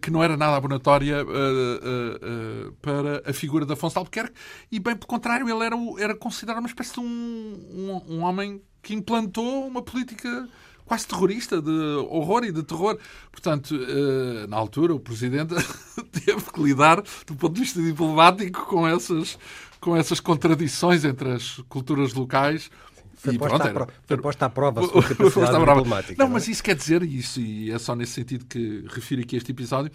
que 0.00 0.10
não 0.10 0.22
era 0.22 0.36
nada 0.36 0.56
abonatória 0.56 1.24
uh, 1.24 2.72
para 2.80 3.22
a 3.28 3.32
figura 3.32 3.66
de 3.66 3.72
Afonso 3.72 3.98
Albuquerque, 3.98 4.34
e 4.70 4.78
bem 4.78 4.94
pelo 4.94 5.06
contrário, 5.06 5.48
ele 5.48 5.64
era, 5.64 5.76
era 5.98 6.14
considerado 6.14 6.60
uma 6.60 6.68
espécie 6.68 6.94
de 6.94 7.00
um, 7.00 7.04
um, 7.04 8.14
um 8.14 8.22
homem 8.22 8.62
que 8.82 8.94
implantou 8.94 9.66
uma 9.66 9.82
política 9.82 10.48
quase 10.86 11.06
terrorista, 11.06 11.60
de 11.60 11.70
horror 12.08 12.44
e 12.44 12.52
de 12.52 12.62
terror. 12.62 12.96
Portanto, 13.30 13.74
eh, 13.74 14.46
na 14.46 14.56
altura, 14.56 14.94
o 14.94 15.00
Presidente 15.00 15.54
teve 16.12 16.40
que 16.52 16.62
lidar, 16.62 17.02
do 17.26 17.34
ponto 17.34 17.54
de 17.54 17.60
vista 17.60 17.82
diplomático, 17.82 18.66
com 18.66 18.86
essas, 18.86 19.36
com 19.80 19.96
essas 19.96 20.20
contradições 20.20 21.04
entre 21.04 21.32
as 21.32 21.60
culturas 21.68 22.14
locais. 22.14 22.70
Foi 23.16 23.34
e 23.34 23.38
posta, 23.38 23.70
pronto, 23.70 23.92
foi 24.06 24.16
posta 24.18 24.46
à 24.46 24.50
prova 24.50 24.84
a 24.84 25.02
capacidade 25.02 25.58
diplomática. 25.58 26.14
Não, 26.18 26.26
não 26.26 26.32
é? 26.32 26.34
mas 26.34 26.48
isso 26.48 26.62
quer 26.62 26.74
dizer, 26.74 27.02
isso, 27.02 27.40
e 27.40 27.70
é 27.70 27.78
só 27.78 27.96
nesse 27.96 28.12
sentido 28.12 28.44
que 28.44 28.84
refiro 28.88 29.22
aqui 29.22 29.36
este 29.36 29.52
episódio, 29.52 29.90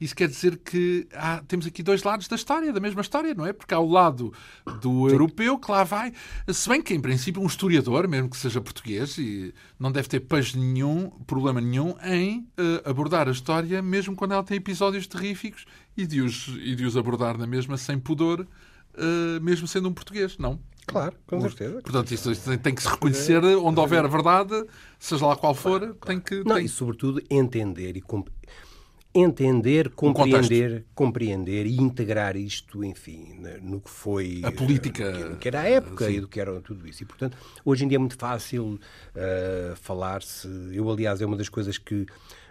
isso 0.00 0.16
quer 0.16 0.28
dizer 0.28 0.56
que 0.56 1.06
há, 1.12 1.42
temos 1.46 1.66
aqui 1.66 1.82
dois 1.82 2.02
lados 2.02 2.26
da 2.26 2.34
história, 2.34 2.72
da 2.72 2.80
mesma 2.80 3.02
história, 3.02 3.34
não 3.34 3.44
é? 3.44 3.52
Porque 3.52 3.74
há 3.74 3.78
o 3.78 3.90
lado 3.90 4.32
do 4.80 5.06
Sim. 5.06 5.12
europeu 5.12 5.58
que 5.58 5.70
lá 5.70 5.84
vai, 5.84 6.12
se 6.48 6.68
bem 6.70 6.80
que, 6.80 6.94
em 6.94 7.00
princípio, 7.00 7.42
um 7.42 7.46
historiador, 7.46 8.08
mesmo 8.08 8.30
que 8.30 8.36
seja 8.36 8.62
português, 8.62 9.18
e 9.18 9.52
não 9.78 9.92
deve 9.92 10.08
ter 10.08 10.20
pejo 10.20 10.58
nenhum, 10.58 11.10
problema 11.26 11.60
nenhum 11.60 11.94
em 12.02 12.38
uh, 12.38 12.88
abordar 12.88 13.28
a 13.28 13.32
história, 13.32 13.82
mesmo 13.82 14.16
quando 14.16 14.32
ela 14.32 14.42
tem 14.42 14.56
episódios 14.56 15.06
terríficos, 15.06 15.66
e 15.94 16.06
de 16.06 16.22
os, 16.22 16.48
e 16.48 16.74
de 16.74 16.86
os 16.86 16.96
abordar 16.96 17.36
na 17.36 17.46
mesma 17.46 17.76
sem 17.76 17.98
pudor, 17.98 18.40
uh, 18.40 19.40
mesmo 19.42 19.68
sendo 19.68 19.88
um 19.90 19.92
português, 19.92 20.38
não? 20.38 20.58
Claro, 20.90 21.14
com 21.26 21.40
certeza. 21.40 21.80
Portanto, 21.82 22.12
isto 22.12 22.58
tem 22.58 22.74
que 22.74 22.82
se 22.82 22.88
reconhecer 22.88 23.44
onde 23.44 23.78
houver 23.78 24.08
verdade, 24.08 24.64
seja 24.98 25.24
lá 25.24 25.36
qual 25.36 25.54
for, 25.54 25.80
claro, 25.80 25.94
tem 26.04 26.20
que. 26.20 26.42
Não, 26.44 26.56
tem... 26.56 26.64
e 26.64 26.68
sobretudo 26.68 27.22
entender 27.30 27.96
e 27.96 28.02
entender, 29.14 29.90
compreender, 29.90 30.84
compreender 30.94 31.66
e 31.66 31.76
integrar 31.76 32.36
isto, 32.36 32.84
enfim, 32.84 33.40
no 33.60 33.80
que 33.80 33.90
foi 33.90 34.40
a 34.44 34.52
política, 34.52 35.10
no 35.10 35.36
que 35.36 35.48
era 35.48 35.60
a 35.60 35.68
época 35.68 36.06
sim. 36.06 36.14
e 36.14 36.20
do 36.20 36.28
que 36.28 36.40
era 36.40 36.60
tudo 36.60 36.86
isso. 36.88 37.02
E 37.02 37.06
portanto, 37.06 37.36
hoje 37.64 37.84
em 37.84 37.88
dia 37.88 37.96
é 37.96 37.98
muito 37.98 38.16
fácil 38.16 38.78
uh, 39.14 39.76
falar-se. 39.76 40.48
Eu, 40.72 40.88
aliás, 40.90 41.20
é 41.20 41.26
uma 41.26 41.36
das 41.36 41.48
coisas 41.48 41.76
que 41.76 42.06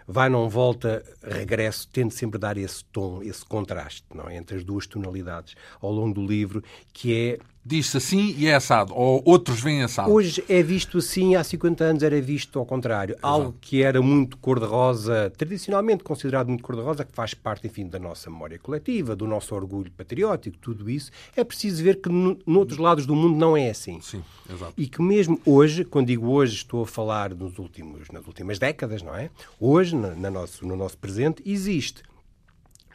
vai, 0.06 0.28
não 0.28 0.48
volta, 0.48 1.04
regresso, 1.22 1.88
tento 1.88 2.12
sempre 2.12 2.38
dar 2.38 2.58
esse 2.58 2.84
tom, 2.86 3.22
esse 3.22 3.44
contraste 3.44 4.04
não 4.12 4.28
é? 4.28 4.36
entre 4.36 4.56
as 4.56 4.64
duas 4.64 4.86
tonalidades 4.86 5.54
ao 5.80 5.92
longo 5.92 6.14
do 6.14 6.26
livro, 6.26 6.62
que 6.92 7.14
é 7.14 7.38
diz-se 7.64 7.96
assim 7.96 8.34
e 8.38 8.46
é 8.46 8.54
assado, 8.54 8.94
ou 8.94 9.22
outros 9.24 9.60
veem 9.60 9.82
assado. 9.82 10.10
Hoje 10.10 10.42
é 10.48 10.62
visto 10.62 10.98
assim, 10.98 11.36
há 11.36 11.44
50 11.44 11.84
anos 11.84 12.02
era 12.02 12.20
visto 12.20 12.58
ao 12.58 12.66
contrário. 12.66 13.14
Exato. 13.14 13.26
Algo 13.26 13.54
que 13.60 13.82
era 13.82 14.00
muito 14.00 14.38
cor-de-rosa, 14.38 15.32
tradicionalmente 15.36 16.02
considerado 16.02 16.48
muito 16.48 16.62
cor-de-rosa, 16.62 17.04
que 17.04 17.12
faz 17.12 17.34
parte, 17.34 17.66
enfim, 17.66 17.86
da 17.86 17.98
nossa 17.98 18.30
memória 18.30 18.58
coletiva, 18.58 19.14
do 19.14 19.26
nosso 19.26 19.54
orgulho 19.54 19.90
patriótico, 19.92 20.56
tudo 20.58 20.88
isso, 20.88 21.10
é 21.36 21.44
preciso 21.44 21.82
ver 21.82 22.00
que 22.00 22.08
no, 22.08 22.38
noutros 22.46 22.78
lados 22.78 23.06
do 23.06 23.14
mundo 23.14 23.36
não 23.36 23.56
é 23.56 23.70
assim. 23.70 24.00
Sim, 24.00 24.22
exato. 24.48 24.72
E 24.76 24.86
que 24.86 25.02
mesmo 25.02 25.40
hoje, 25.44 25.84
quando 25.84 26.06
digo 26.06 26.28
hoje, 26.28 26.56
estou 26.56 26.82
a 26.82 26.86
falar 26.86 27.34
nos 27.34 27.58
últimos, 27.58 28.08
nas 28.10 28.26
últimas 28.26 28.58
décadas, 28.58 29.02
não 29.02 29.14
é? 29.14 29.30
Hoje, 29.58 29.94
na, 29.94 30.14
na 30.14 30.30
nosso, 30.30 30.66
no 30.66 30.76
nosso 30.76 30.96
presente, 30.96 31.42
existe 31.44 32.02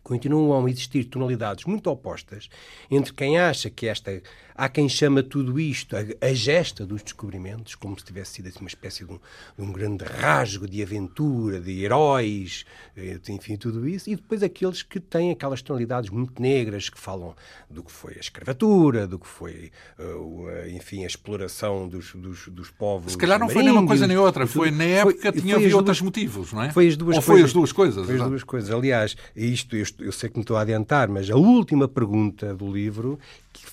continuam 0.05 0.63
a 0.63 0.69
existir 0.69 1.05
tonalidades 1.05 1.65
muito 1.65 1.89
opostas 1.89 2.47
entre 2.91 3.11
quem 3.11 3.39
acha 3.39 3.71
que 3.71 3.87
esta 3.87 4.21
Há 4.57 4.69
quem 4.69 4.87
chama 4.87 5.21
tudo 5.21 5.59
isto 5.59 5.97
a, 5.97 6.27
a 6.27 6.33
gesta 6.33 6.85
dos 6.85 7.03
descobrimentos, 7.03 7.75
como 7.75 7.99
se 7.99 8.05
tivesse 8.05 8.31
sido 8.31 8.47
assim, 8.47 8.59
uma 8.61 8.69
espécie 8.69 9.03
de 9.03 9.11
um, 9.11 9.19
de 9.57 9.61
um, 9.61 9.71
grande 9.71 10.05
rasgo 10.05 10.65
de 10.65 10.81
aventura, 10.81 11.59
de 11.59 11.83
heróis, 11.83 12.65
eh, 12.95 13.19
enfim, 13.29 13.57
tudo 13.57 13.85
isso. 13.85 14.09
E 14.09 14.15
depois 14.15 14.41
aqueles 14.41 14.81
que 14.81 14.99
têm 14.99 15.31
aquelas 15.31 15.61
tonalidades 15.61 16.09
muito 16.09 16.41
negras, 16.41 16.89
que 16.89 16.97
falam 16.97 17.35
do 17.69 17.83
que 17.83 17.91
foi 17.91 18.13
a 18.13 18.19
escravatura, 18.19 19.05
do 19.05 19.19
que 19.19 19.27
foi, 19.27 19.71
uh, 19.99 20.69
enfim, 20.69 21.03
a 21.03 21.07
exploração 21.07 21.89
dos, 21.89 22.13
dos, 22.13 22.47
dos 22.47 22.71
povos. 22.71 23.11
Se 23.11 23.17
calhar 23.17 23.37
não 23.37 23.49
foi 23.49 23.61
nem 23.61 23.73
uma 23.73 23.85
coisa 23.85 24.07
nem 24.07 24.17
outra, 24.17 24.47
foi 24.47 24.71
na 24.71 24.85
época 24.85 25.33
foi, 25.33 25.41
tinha 25.41 25.57
havia 25.57 25.75
outros 25.75 25.99
motivos, 25.99 26.53
não 26.53 26.63
é? 26.63 26.71
Foi 26.71 26.87
as 26.87 26.95
duas 26.95 27.17
Ou 27.17 27.21
coisas. 27.21 27.25
foi 27.25 27.43
as 27.43 27.53
duas 27.53 27.71
coisas. 27.73 28.05
Foi 28.05 28.15
as 28.15 28.29
duas 28.29 28.43
coisas. 28.43 28.71
Aliás, 28.71 29.17
isto 29.35 29.75
eu, 29.75 29.85
eu 29.99 30.11
sei 30.13 30.29
que 30.29 30.37
me 30.37 30.43
estou 30.43 30.55
a 30.55 30.61
adiantar, 30.61 31.09
mas 31.09 31.29
a 31.29 31.35
última 31.35 31.87
pergunta 31.87 32.53
do 32.53 32.71
livro 32.71 33.19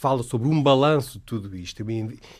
fala 0.02 0.24
sobre 0.24 0.48
um 0.48 0.60
balanço 0.60 1.20
de 1.20 1.24
tudo 1.24 1.56
isto. 1.56 1.84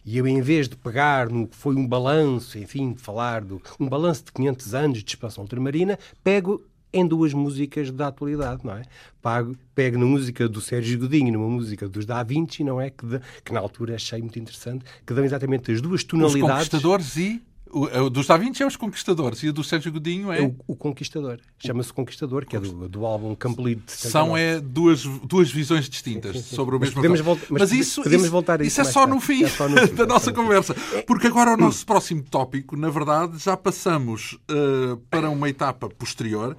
E 0.05 0.19
eu, 0.19 0.27
em 0.27 0.43
vez 0.43 0.69
de 0.69 0.77
pegar 0.77 1.31
no 1.31 1.47
que 1.47 1.57
foi 1.57 1.77
um 1.77 1.87
balanço, 1.87 2.59
enfim, 2.59 2.93
de 2.93 3.01
falar 3.01 3.45
de 3.45 3.55
um 3.79 3.89
balanço 3.89 4.25
de 4.25 4.33
500 4.33 4.75
anos 4.75 5.05
de 5.05 5.09
expansão 5.09 5.45
ultramarina, 5.45 5.97
pego 6.25 6.61
em 6.93 7.07
duas 7.07 7.33
músicas 7.33 7.93
da 7.93 8.09
atualidade, 8.09 8.67
não 8.67 8.75
é? 8.75 8.83
Pago, 9.23 9.57
pego 9.77 9.97
na 9.97 10.05
música 10.05 10.49
do 10.49 10.61
Sérgio 10.61 10.99
Godinho, 10.99 11.33
numa 11.33 11.49
música 11.49 11.89
dos 11.89 12.05
Da 12.05 12.21
Vinci, 12.25 12.65
não 12.65 12.81
é? 12.81 12.91
Que, 12.91 13.07
de, 13.07 13.21
que 13.45 13.53
na 13.53 13.61
altura 13.61 13.95
achei 13.95 14.21
muito 14.21 14.39
interessante, 14.41 14.85
que 15.07 15.15
dão 15.15 15.25
exatamente 15.25 15.71
as 15.71 15.81
duas 15.81 16.03
tonalidades. 16.03 16.43
Os 16.43 16.69
conquistadores 16.69 17.17
e 17.17 17.43
o, 17.73 18.05
o 18.05 18.11
dos 18.11 18.27
Da 18.27 18.37
Vinci 18.37 18.63
é 18.63 18.67
os 18.67 18.77
Conquistadores 18.77 19.43
e 19.43 19.49
o 19.49 19.53
do 19.53 19.65
Sérgio 19.65 19.91
Godinho 19.91 20.31
é. 20.31 20.41
é 20.41 20.43
o, 20.43 20.55
o, 20.67 20.77
Conquistador. 20.77 21.41
Chama-se 21.59 21.93
Conquistador, 21.93 22.45
que 22.45 22.55
é 22.55 22.61
do, 22.61 22.89
do 22.89 23.07
álbum 23.07 23.35
Complete. 23.35 23.91
São 23.91 24.37
é, 24.37 24.61
duas, 24.61 25.05
duas 25.05 25.51
visões 25.51 25.89
distintas 25.89 26.37
sim, 26.37 26.43
sim, 26.43 26.49
sim. 26.51 26.57
sobre 26.57 26.77
o 26.77 26.79
mesmo 26.79 27.03
mas 27.03 27.21
volta, 27.21 27.47
mas, 27.49 27.63
mas 27.63 27.73
isso, 27.73 28.03
podemos 28.03 28.25
isso, 28.25 28.33
voltar 28.33 28.61
a 28.61 28.65
isso. 28.65 28.81
Isso 28.81 28.89
é 28.89 28.93
só 28.93 29.07
no 29.07 29.19
fim, 29.21 29.45
é 29.45 29.49
só 29.49 29.69
no 29.69 29.87
fim 29.87 29.95
da 29.97 30.07
nossa 30.07 30.33
conversa. 30.33 30.75
Porque 31.07 31.27
agora 31.27 31.55
o 31.55 31.57
nosso 31.57 31.87
próximo 31.87 32.23
tópico, 32.23 32.77
na 32.77 32.91
verdade, 32.91 33.39
já 33.39 33.57
passamos 33.57 34.35
uh, 34.35 34.97
para 35.09 35.31
uma 35.31 35.49
etapa 35.49 35.89
posterior, 35.89 36.57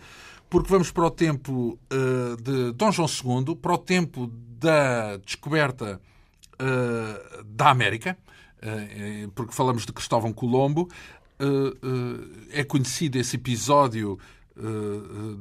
porque 0.49 0.69
vamos 0.69 0.91
para 0.91 1.05
o 1.05 1.11
tempo 1.11 1.79
uh, 1.91 2.41
de 2.41 2.71
Dom 2.73 2.91
João 2.91 3.07
II, 3.07 3.55
para 3.55 3.73
o 3.73 3.77
tempo 3.77 4.31
da 4.59 5.17
descoberta 5.17 6.01
uh, 6.53 7.43
da 7.43 7.69
América 7.69 8.17
porque 9.35 9.53
falamos 9.53 9.85
de 9.85 9.91
Cristóvão 9.91 10.31
Colombo, 10.31 10.89
eh, 11.39 12.59
é 12.59 12.63
conhecido 12.63 13.17
esse 13.17 13.35
episódio 13.35 14.17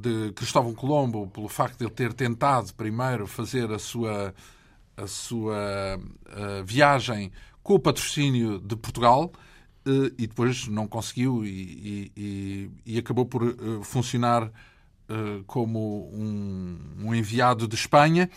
de 0.01 0.33
Cristóvão 0.33 0.75
Colombo 0.75 1.27
pelo 1.27 1.47
facto 1.47 1.77
de 1.77 1.85
ele 1.85 1.91
ter 1.93 2.15
tentado 2.15 2.73
primeiro 2.73 3.27
fazer 3.27 3.71
a 3.71 3.79
sua, 3.79 4.35
a 4.97 5.07
sua 5.07 6.01
viagem 6.65 7.31
com 7.63 7.75
o 7.75 7.79
patrocínio 7.79 8.59
de 8.59 8.75
Portugal 8.75 9.31
e 10.17 10.27
depois 10.27 10.67
não 10.67 10.89
conseguiu 10.89 11.45
e, 11.45 12.11
e, 12.17 12.71
e 12.87 12.99
acabou 12.99 13.27
por 13.27 13.55
funcionar 13.83 14.51
como 15.47 16.11
um, 16.15 16.79
um, 17.05 17.15
enviado 17.15 17.69
de 17.69 17.75
Espanha. 17.75 18.31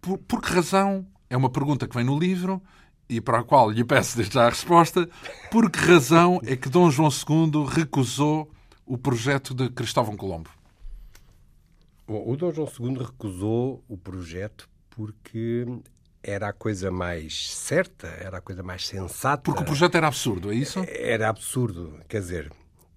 Por, 0.00 0.18
por 0.18 0.42
que 0.42 0.52
razão? 0.52 1.06
É 1.30 1.36
uma 1.36 1.50
pergunta 1.50 1.86
que 1.86 1.94
vem 1.94 2.04
no 2.04 2.18
livro 2.18 2.60
e 3.08 3.20
para 3.20 3.40
a 3.40 3.44
qual 3.44 3.70
lhe 3.70 3.84
peço 3.84 4.16
desde 4.16 4.34
já 4.34 4.46
a 4.46 4.50
resposta, 4.50 5.08
por 5.50 5.70
que 5.70 5.78
razão 5.78 6.40
é 6.44 6.56
que 6.56 6.68
Dom 6.68 6.90
João 6.90 7.10
II 7.10 7.66
recusou 7.68 8.50
o 8.86 8.96
projeto 8.96 9.54
de 9.54 9.68
Cristóvão 9.70 10.16
Colombo? 10.16 10.50
Bom, 12.06 12.22
o 12.26 12.36
Dom 12.36 12.52
João 12.52 12.68
II 12.80 12.98
recusou 12.98 13.84
o 13.88 13.96
projeto 13.96 14.68
porque 14.90 15.66
era 16.22 16.48
a 16.48 16.52
coisa 16.52 16.90
mais 16.90 17.50
certa, 17.50 18.06
era 18.06 18.38
a 18.38 18.40
coisa 18.40 18.62
mais 18.62 18.86
sensata. 18.86 19.42
Porque 19.42 19.62
o 19.62 19.66
projeto 19.66 19.96
era 19.96 20.06
absurdo, 20.06 20.52
é 20.52 20.54
isso? 20.54 20.84
Era 20.86 21.28
absurdo. 21.28 22.00
Quer 22.08 22.20
dizer, 22.20 22.52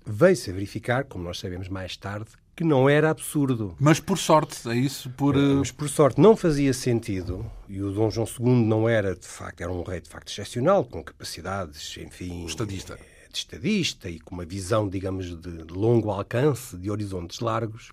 veio-se 0.06 0.50
a 0.50 0.54
verificar, 0.54 1.06
como 1.06 1.24
nós 1.24 1.40
sabemos 1.40 1.68
mais 1.68 1.98
tarde, 1.98 2.30
que 2.56 2.64
não 2.64 2.88
era 2.88 3.10
absurdo. 3.10 3.76
Mas 3.80 4.00
por 4.00 4.18
sorte, 4.18 4.70
é 4.70 4.76
isso? 4.76 5.10
Por... 5.12 5.36
Eh, 5.36 5.40
mas 5.40 5.72
por 5.72 5.90
sorte 5.90 6.22
não 6.22 6.36
fazia 6.36 6.74
sentido, 6.74 7.46
e 7.68 7.82
o 7.82 7.92
Dom 7.92 8.10
João 8.10 8.28
II 8.28 8.66
não 8.66 8.88
era, 8.88 9.16
de 9.16 9.28
facto, 9.28 9.62
era 9.62 9.72
um 9.72 9.84
rei 9.84 10.00
de 10.00 10.10
facto 10.10 10.30
excepcional, 10.30 10.86
com 10.86 11.04
capacidades, 11.04 11.98
enfim... 11.98 12.46
Estadista. 12.46 12.98
De 13.32 13.40
estadista 13.40 14.10
e 14.10 14.18
com 14.20 14.36
uma 14.36 14.46
visão, 14.46 14.88
digamos, 14.88 15.38
de 15.38 15.74
longo 15.74 16.10
alcance, 16.10 16.78
de 16.78 16.90
horizontes 16.90 17.42
largos. 17.42 17.92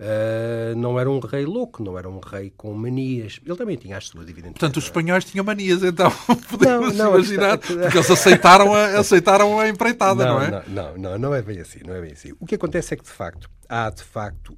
Uh, 0.00 0.74
não 0.76 0.98
era 0.98 1.10
um 1.10 1.18
rei 1.18 1.44
louco, 1.44 1.82
não 1.82 1.98
era 1.98 2.08
um 2.08 2.20
rei 2.20 2.50
com 2.56 2.72
manias. 2.72 3.38
Ele 3.44 3.54
também 3.54 3.76
tinha 3.76 3.98
as 3.98 4.06
suas, 4.06 4.24
evidentemente. 4.24 4.58
Portanto, 4.58 4.78
os 4.78 4.84
espanhóis 4.84 5.26
tinham 5.26 5.44
manias, 5.44 5.82
então, 5.82 6.10
podemos 6.48 6.96
não, 6.96 7.04
não, 7.04 7.14
imaginar, 7.16 7.58
porque 7.58 7.98
eles 7.98 8.10
aceitaram 8.10 8.74
a, 8.74 8.86
aceitaram 8.98 9.60
a 9.60 9.68
empreitada, 9.68 10.24
não, 10.24 10.34
não 10.34 10.42
é? 10.42 10.64
Não, 10.66 10.96
não, 10.96 11.18
não, 11.18 11.34
é 11.34 11.42
bem 11.42 11.60
assim, 11.60 11.80
não 11.84 11.94
é 11.94 12.00
bem 12.00 12.12
assim. 12.12 12.32
O 12.40 12.46
que 12.46 12.54
acontece 12.54 12.94
é 12.94 12.96
que, 12.96 13.04
de 13.04 13.10
facto, 13.10 13.50
há, 13.68 13.90
de 13.90 14.02
facto, 14.02 14.56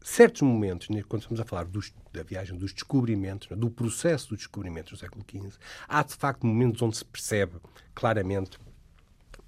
certos 0.00 0.42
momentos, 0.42 0.86
quando 1.08 1.22
estamos 1.22 1.40
a 1.40 1.44
falar 1.44 1.64
dos, 1.64 1.92
da 2.12 2.22
viagem 2.22 2.56
dos 2.56 2.72
descobrimentos, 2.72 3.48
do 3.58 3.68
processo 3.68 4.28
do 4.28 4.36
descobrimento 4.36 4.92
do 4.92 4.96
século 4.96 5.24
XV, 5.28 5.58
há, 5.88 6.04
de 6.04 6.14
facto, 6.14 6.46
momentos 6.46 6.80
onde 6.82 6.96
se 6.96 7.04
percebe 7.04 7.54
claramente, 7.96 8.56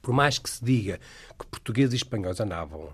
por 0.02 0.12
mais 0.12 0.40
que 0.40 0.50
se 0.50 0.64
diga 0.64 0.98
que 1.38 1.46
portugueses 1.46 1.92
e 1.92 1.96
espanhóis 1.98 2.40
andavam 2.40 2.88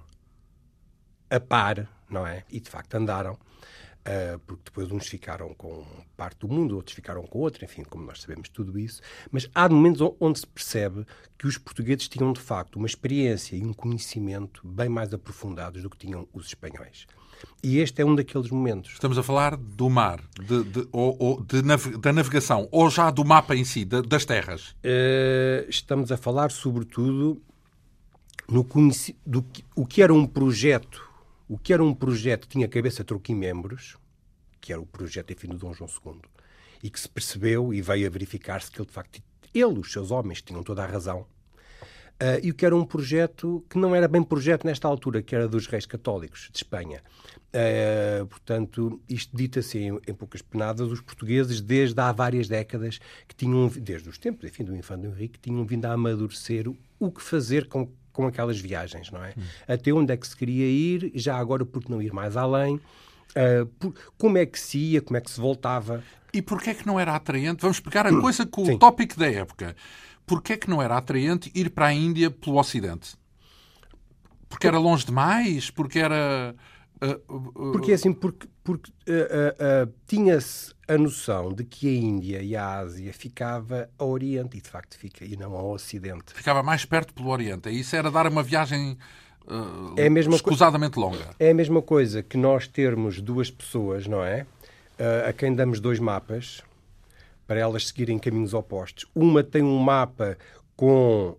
a 1.30 1.40
par, 1.40 1.88
não 2.08 2.26
é? 2.26 2.44
E 2.50 2.60
de 2.60 2.70
facto 2.70 2.94
andaram, 2.94 3.32
uh, 3.34 4.38
porque 4.46 4.62
depois 4.64 4.90
uns 4.90 5.06
ficaram 5.06 5.52
com 5.54 5.84
parte 6.16 6.38
do 6.40 6.48
mundo, 6.48 6.76
outros 6.76 6.94
ficaram 6.94 7.22
com 7.24 7.38
outra, 7.40 7.64
enfim, 7.64 7.82
como 7.84 8.04
nós 8.04 8.22
sabemos 8.22 8.48
tudo 8.48 8.78
isso. 8.78 9.00
Mas 9.30 9.48
há 9.54 9.68
momentos 9.68 10.00
onde 10.20 10.38
se 10.38 10.46
percebe 10.46 11.06
que 11.38 11.46
os 11.46 11.58
portugueses 11.58 12.08
tinham 12.08 12.32
de 12.32 12.40
facto 12.40 12.76
uma 12.76 12.86
experiência 12.86 13.56
e 13.56 13.64
um 13.64 13.72
conhecimento 13.72 14.66
bem 14.66 14.88
mais 14.88 15.12
aprofundados 15.12 15.82
do 15.82 15.90
que 15.90 15.98
tinham 15.98 16.28
os 16.32 16.46
espanhóis. 16.46 17.06
E 17.62 17.78
este 17.78 18.00
é 18.00 18.04
um 18.04 18.14
daqueles 18.14 18.50
momentos. 18.50 18.92
Estamos 18.92 19.18
a 19.18 19.22
falar 19.22 19.56
do 19.56 19.90
mar, 19.90 20.22
de, 20.40 20.64
de, 20.64 20.88
ou, 20.90 21.16
ou 21.18 21.42
de 21.42 21.60
da 21.98 22.12
navegação, 22.12 22.68
ou 22.70 22.88
já 22.88 23.10
do 23.10 23.24
mapa 23.24 23.54
em 23.54 23.64
si, 23.64 23.84
de, 23.84 24.02
das 24.02 24.24
terras? 24.24 24.70
Uh, 24.70 25.68
estamos 25.68 26.10
a 26.10 26.16
falar, 26.16 26.50
sobretudo, 26.50 27.42
no 28.48 28.66
do 29.26 29.42
que, 29.42 29.64
o 29.74 29.84
que 29.84 30.00
era 30.02 30.14
um 30.14 30.26
projeto 30.26 31.05
o 31.48 31.58
que 31.58 31.72
era 31.72 31.82
um 31.82 31.94
projeto 31.94 32.42
que 32.42 32.48
tinha 32.48 32.68
cabeça 32.68 33.04
membros, 33.30 33.96
que 34.60 34.72
era 34.72 34.80
o 34.80 34.86
projeto, 34.86 35.32
enfim, 35.32 35.48
do 35.48 35.58
Dom 35.58 35.72
João 35.72 35.88
II, 35.90 36.20
e 36.82 36.90
que 36.90 36.98
se 36.98 37.08
percebeu 37.08 37.72
e 37.72 37.80
veio 37.80 38.06
a 38.06 38.10
verificar-se 38.10 38.70
que 38.70 38.78
ele, 38.78 38.86
de 38.86 38.92
facto, 38.92 39.22
ele, 39.54 39.78
os 39.78 39.92
seus 39.92 40.10
homens, 40.10 40.42
tinham 40.42 40.62
toda 40.62 40.82
a 40.82 40.86
razão. 40.86 41.26
Uh, 42.16 42.40
e 42.42 42.50
o 42.50 42.54
que 42.54 42.64
era 42.64 42.74
um 42.74 42.84
projeto 42.84 43.62
que 43.68 43.76
não 43.76 43.94
era 43.94 44.08
bem 44.08 44.22
projeto 44.22 44.64
nesta 44.64 44.88
altura, 44.88 45.22
que 45.22 45.34
era 45.34 45.46
dos 45.46 45.66
reis 45.66 45.84
católicos 45.84 46.48
de 46.50 46.56
Espanha. 46.56 47.02
Uh, 47.48 48.26
portanto, 48.26 49.00
isto 49.06 49.36
dito 49.36 49.58
assim, 49.58 49.98
em 50.06 50.14
poucas 50.14 50.40
penadas, 50.40 50.90
os 50.90 51.02
portugueses, 51.02 51.60
desde 51.60 52.00
há 52.00 52.10
várias 52.12 52.48
décadas, 52.48 52.98
que 53.28 53.34
tinham, 53.34 53.68
desde 53.68 54.08
os 54.08 54.16
tempos, 54.16 54.48
enfim, 54.48 54.64
do 54.64 54.74
Infante 54.74 55.06
Henrique, 55.06 55.38
tinham 55.38 55.64
vindo 55.66 55.84
a 55.84 55.92
amadurecer 55.92 56.66
o 56.98 57.10
que 57.10 57.22
fazer 57.22 57.68
com 57.68 57.90
com 58.16 58.26
aquelas 58.26 58.58
viagens, 58.58 59.10
não 59.10 59.22
é? 59.22 59.34
Hum. 59.36 59.42
Até 59.68 59.92
onde 59.92 60.12
é 60.12 60.16
que 60.16 60.26
se 60.26 60.34
queria 60.34 60.64
ir, 60.64 61.12
já 61.14 61.36
agora 61.36 61.66
por 61.66 61.84
que 61.84 61.90
não 61.90 62.00
ir 62.00 62.12
mais 62.14 62.34
além, 62.34 62.76
uh, 62.76 63.66
por, 63.78 63.94
como 64.16 64.38
é 64.38 64.46
que 64.46 64.58
se 64.58 64.78
ia, 64.78 65.02
como 65.02 65.18
é 65.18 65.20
que 65.20 65.30
se 65.30 65.38
voltava. 65.38 66.02
E 66.32 66.40
porquê 66.40 66.70
é 66.70 66.74
que 66.74 66.86
não 66.86 66.98
era 66.98 67.14
atraente? 67.14 67.60
Vamos 67.60 67.78
pegar 67.78 68.06
a 68.06 68.10
coisa 68.20 68.46
com 68.46 68.64
Sim. 68.64 68.74
o 68.74 68.78
tópico 68.78 69.18
da 69.18 69.30
época. 69.30 69.76
Porquê 70.24 70.54
é 70.54 70.56
que 70.56 70.70
não 70.70 70.82
era 70.82 70.96
atraente 70.96 71.52
ir 71.54 71.70
para 71.70 71.86
a 71.86 71.92
Índia 71.92 72.30
pelo 72.30 72.58
Ocidente? 72.58 73.14
Porque 74.48 74.66
era 74.66 74.78
longe 74.78 75.04
demais? 75.04 75.70
Porque 75.70 75.98
era... 75.98 76.54
Uh, 77.02 77.72
porque 77.72 77.92
assim, 77.92 78.12
porque, 78.12 78.48
porque 78.64 78.90
uh, 78.90 79.92
tinha-se 80.06 80.74
a 80.88 80.96
noção 80.96 81.52
de 81.52 81.64
que 81.64 81.88
a 81.88 81.92
Índia 81.92 82.42
e 82.42 82.56
a 82.56 82.78
Ásia 82.78 83.12
ficava 83.12 83.90
ao 83.98 84.08
Oriente 84.08 84.56
e 84.56 84.60
de 84.60 84.68
facto 84.68 84.96
fica 84.96 85.24
e 85.24 85.36
não 85.36 85.54
ao 85.54 85.72
Ocidente. 85.72 86.32
Ficava 86.32 86.62
mais 86.62 86.84
perto 86.84 87.12
pelo 87.12 87.28
Oriente. 87.28 87.68
Isso 87.68 87.94
era 87.94 88.10
dar 88.10 88.26
uma 88.26 88.42
viagem 88.42 88.96
uh, 89.46 89.94
é 89.96 90.06
a 90.06 90.10
mesma 90.10 90.36
escusadamente 90.36 90.98
longa. 90.98 91.34
É 91.38 91.50
a 91.50 91.54
mesma 91.54 91.82
coisa 91.82 92.22
que 92.22 92.36
nós 92.36 92.66
termos 92.66 93.20
duas 93.20 93.50
pessoas, 93.50 94.06
não 94.06 94.22
é? 94.24 94.46
Uh, 94.98 95.28
a 95.28 95.32
quem 95.32 95.54
damos 95.54 95.80
dois 95.80 95.98
mapas 95.98 96.62
para 97.46 97.60
elas 97.60 97.88
seguirem 97.88 98.18
caminhos 98.18 98.54
opostos. 98.54 99.06
Uma 99.14 99.42
tem 99.42 99.62
um 99.62 99.78
mapa 99.78 100.36
com 100.74 101.36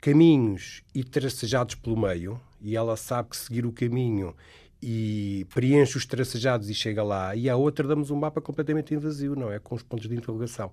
caminhos 0.00 0.82
e 0.94 1.04
tracejados 1.04 1.74
pelo 1.74 1.96
meio, 1.96 2.40
e 2.60 2.76
ela 2.76 2.96
sabe 2.96 3.30
que 3.30 3.36
seguir 3.36 3.66
o 3.66 3.72
caminho 3.72 4.34
e 4.82 5.46
preenche 5.52 5.98
os 5.98 6.06
tracejados 6.06 6.70
e 6.70 6.74
chega 6.74 7.02
lá, 7.02 7.36
e 7.36 7.50
a 7.50 7.56
outra 7.56 7.86
damos 7.86 8.10
um 8.10 8.16
mapa 8.16 8.40
completamente 8.40 8.94
invasivo, 8.94 9.36
não 9.36 9.52
é? 9.52 9.58
Com 9.58 9.74
os 9.74 9.82
pontos 9.82 10.08
de 10.08 10.14
interrogação. 10.14 10.72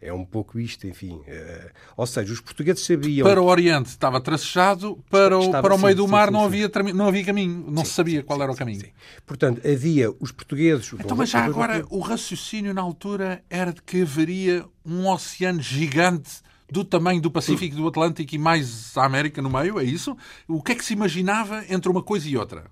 É 0.00 0.12
um 0.12 0.24
pouco 0.24 0.58
isto, 0.58 0.86
enfim. 0.86 1.12
Uh, 1.12 1.70
ou 1.96 2.06
seja, 2.06 2.32
os 2.32 2.40
portugueses 2.40 2.84
sabiam. 2.84 3.24
Para 3.24 3.40
o 3.40 3.44
Oriente 3.44 3.90
estava 3.90 4.20
tracejado, 4.20 4.98
para 5.08 5.38
o, 5.38 5.42
estava, 5.42 5.62
para 5.62 5.74
o 5.76 5.78
meio 5.78 5.90
sim, 5.90 5.96
do 5.96 6.08
mar 6.08 6.26
sim, 6.26 6.32
não, 6.32 6.40
sim, 6.40 6.46
havia, 6.46 6.92
não 6.92 7.06
havia 7.06 7.24
caminho, 7.24 7.64
não 7.68 7.84
se 7.84 7.92
sabia 7.92 8.22
qual 8.22 8.42
era 8.42 8.50
o 8.50 8.56
caminho. 8.56 8.84
Portanto, 9.24 9.60
havia 9.66 10.10
os 10.18 10.32
portugueses. 10.32 10.92
Então, 10.94 11.16
mas 11.16 11.30
já 11.30 11.44
agora, 11.44 11.84
o 11.90 12.00
raciocínio 12.00 12.74
na 12.74 12.82
altura 12.82 13.44
era 13.48 13.72
de 13.72 13.82
que 13.82 14.02
haveria 14.02 14.64
um 14.84 15.06
oceano 15.06 15.62
gigante 15.62 16.40
do 16.68 16.84
tamanho 16.84 17.20
do 17.20 17.30
Pacífico, 17.30 17.76
do 17.76 17.86
Atlântico 17.86 18.34
e 18.34 18.38
mais 18.38 18.96
a 18.96 19.04
América 19.04 19.42
no 19.42 19.50
meio, 19.50 19.78
é 19.78 19.84
isso? 19.84 20.16
O 20.48 20.62
que 20.62 20.72
é 20.72 20.74
que 20.74 20.84
se 20.84 20.94
imaginava 20.94 21.62
entre 21.68 21.90
uma 21.90 22.02
coisa 22.02 22.26
e 22.26 22.36
outra? 22.36 22.64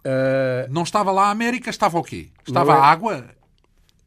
Uh... 0.00 0.70
Não 0.70 0.82
estava 0.82 1.10
lá 1.10 1.28
a 1.28 1.30
América, 1.30 1.70
estava 1.70 1.98
o 1.98 2.02
quê? 2.02 2.28
Estava 2.46 2.72
é... 2.72 2.76
a 2.76 2.82
água? 2.82 3.30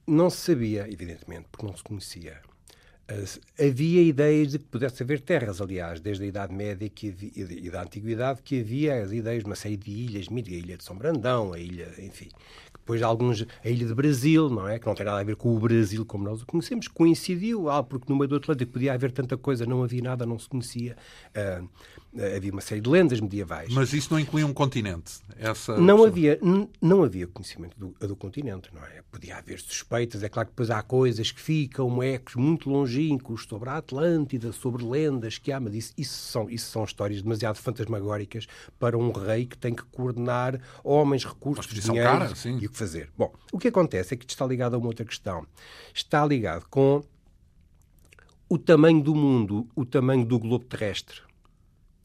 Não 0.06 0.30
se 0.30 0.38
sabia, 0.38 0.86
evidentemente, 0.92 1.46
porque 1.52 1.66
não 1.66 1.76
se 1.76 1.84
conhecia. 1.84 2.42
Havia 3.60 4.02
ideias 4.02 4.54
de 4.54 4.60
que 4.60 4.66
pudesse 4.66 5.04
haver 5.04 5.20
terras, 5.20 5.60
aliás, 5.60 6.00
desde 6.00 6.24
a 6.24 6.28
Idade 6.28 6.54
Média 6.54 6.90
que 6.90 7.14
e 7.36 7.70
da 7.70 7.82
Antiguidade, 7.84 8.42
que 8.42 8.62
havia 8.62 9.04
as 9.04 9.12
ideias 9.12 9.44
de 9.44 9.50
uma 9.50 9.56
série 9.56 9.76
de 9.76 9.92
ilhas, 9.92 10.28
a 10.30 10.34
ilha 10.34 10.78
de 10.78 10.84
São 10.84 10.96
Brandão, 10.96 11.52
a 11.52 11.60
ilha, 11.60 11.94
enfim, 12.00 12.30
depois 12.72 13.02
alguns, 13.02 13.46
a 13.64 13.70
ilha 13.70 13.86
de 13.86 13.94
Brasil, 13.94 14.50
não 14.50 14.68
é? 14.68 14.80
Que 14.80 14.86
não 14.88 14.96
tem 14.96 15.06
nada 15.06 15.20
a 15.20 15.24
ver 15.24 15.36
com 15.36 15.54
o 15.54 15.60
Brasil 15.60 16.06
como 16.06 16.24
nós 16.24 16.42
o 16.42 16.46
conhecemos, 16.46 16.88
coincidiu, 16.88 17.70
ah, 17.70 17.84
porque 17.84 18.12
no 18.12 18.18
meio 18.18 18.30
do 18.30 18.38
Atlântico 18.38 18.72
podia 18.72 18.94
haver 18.94 19.12
tanta 19.12 19.38
coisa, 19.38 19.66
não 19.66 19.84
havia 19.84 20.02
nada, 20.02 20.26
não 20.26 20.40
se 20.40 20.48
conhecia. 20.48 20.96
Uh, 21.30 21.34
eh, 21.36 21.64
havia 22.36 22.52
uma 22.52 22.62
série 22.62 22.82
de 22.82 22.90
lendas 22.90 23.20
medievais. 23.20 23.74
Mas 23.74 23.92
isso 23.94 24.10
não 24.12 24.20
incluía 24.20 24.46
um 24.46 24.54
continente? 24.54 25.14
Essa... 25.38 25.78
Não, 25.78 26.04
havia, 26.04 26.40
não 26.82 27.04
havia 27.04 27.26
conhecimento 27.28 27.76
do, 27.78 28.08
do 28.08 28.16
continente, 28.16 28.70
não 28.74 28.84
é? 28.84 29.02
Podia 29.12 29.38
haver 29.38 29.60
suspeitas, 29.60 30.22
é 30.22 30.30
claro 30.30 30.48
que 30.48 30.54
depois 30.54 30.70
há 30.70 30.82
coisas 30.84 31.32
que 31.32 31.42
ficam, 31.42 32.02
ecos 32.04 32.36
muito 32.36 32.70
longínquos 32.70 33.46
sobre 33.46 33.70
a 33.70 33.78
Atlântida, 33.78 34.52
sobre 34.52 34.84
lendas 34.84 35.38
que 35.38 35.52
há, 35.52 35.60
mas 35.60 35.74
isso, 35.74 35.94
isso, 35.98 36.32
são, 36.32 36.50
isso 36.50 36.70
são 36.70 36.84
histórias 36.84 37.22
demasiado 37.22 37.58
fantasmagóricas 37.58 38.48
para 38.80 38.98
um 38.98 39.12
rei 39.12 39.46
que 39.46 39.58
tem 39.58 39.74
que 39.74 39.84
coordenar 39.84 40.60
homens, 40.84 41.26
recursos, 41.26 41.68
dinheiro 41.74 42.10
cara, 42.10 42.32
e 42.46 42.66
o 42.66 42.70
que 42.70 42.78
fazer. 42.78 43.10
Bom, 43.18 43.34
o 43.52 43.58
que 43.58 43.70
acontece 43.70 44.14
é 44.14 44.18
que 44.18 44.24
isto 44.24 44.32
está 44.32 44.46
ligado 44.46 44.76
a 44.76 44.78
uma 44.78 44.88
outra 44.88 45.06
questão. 45.06 45.46
Está 45.94 46.26
ligado 46.26 46.66
com 46.70 47.04
o 48.48 48.58
tamanho 48.58 49.02
do 49.02 49.16
mundo, 49.16 49.68
o 49.76 49.84
tamanho 49.84 50.26
do 50.26 50.38
globo 50.38 50.66
terrestre 50.66 51.22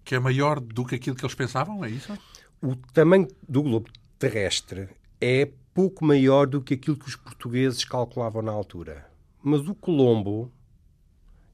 que 0.09 0.15
é 0.15 0.19
maior 0.19 0.59
do 0.59 0.87
que 0.87 0.95
aquilo 0.95 1.15
que 1.15 1.23
eles 1.23 1.35
pensavam, 1.35 1.85
é 1.85 1.91
isso? 1.91 2.17
O 2.63 2.75
tamanho 2.75 3.29
do 3.47 3.63
globo 3.63 3.91
terrestre 4.19 4.89
é 5.21 5.51
pouco 5.75 6.03
maior 6.03 6.47
do 6.47 6.63
que 6.63 6.73
aquilo 6.73 6.97
que 6.97 7.07
os 7.07 7.15
portugueses 7.15 7.85
calculavam 7.85 8.41
na 8.41 8.51
altura. 8.51 9.07
Mas 9.43 9.69
o 9.69 9.75
Colombo, 9.75 10.51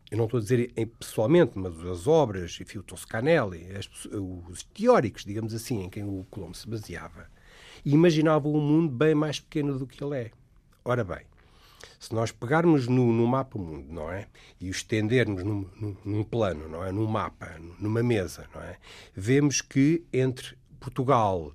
eu 0.08 0.18
não 0.18 0.26
estou 0.26 0.38
a 0.38 0.40
dizer 0.40 0.72
pessoalmente, 1.00 1.58
mas 1.58 1.84
as 1.84 2.06
obras, 2.06 2.56
enfim, 2.60 2.78
o 2.78 2.84
Toscanelli, 2.84 3.66
os 4.48 4.62
teóricos, 4.62 5.24
digamos 5.24 5.52
assim, 5.52 5.82
em 5.82 5.90
quem 5.90 6.04
o 6.04 6.24
Colombo 6.30 6.56
se 6.56 6.68
baseava, 6.68 7.26
imaginavam 7.84 8.54
um 8.54 8.60
mundo 8.60 8.88
bem 8.88 9.16
mais 9.16 9.40
pequeno 9.40 9.76
do 9.76 9.84
que 9.84 10.02
ele 10.04 10.16
é. 10.16 10.30
Ora 10.84 11.02
bem, 11.02 11.26
se 12.04 12.14
nós 12.14 12.30
pegarmos 12.30 12.86
no, 12.86 13.12
no 13.12 13.26
mapa 13.26 13.58
mundo, 13.58 13.86
não 13.90 14.10
é? 14.10 14.26
E 14.60 14.68
o 14.68 14.70
estendermos 14.70 15.42
num, 15.42 15.66
num, 15.80 15.96
num, 16.04 16.22
plano, 16.22 16.68
não 16.68 16.84
é? 16.84 16.92
Num 16.92 17.06
mapa, 17.06 17.50
numa 17.78 18.02
mesa, 18.02 18.46
não 18.54 18.60
é? 18.62 18.76
Vemos 19.14 19.62
que 19.62 20.04
entre 20.12 20.56
Portugal 20.78 21.52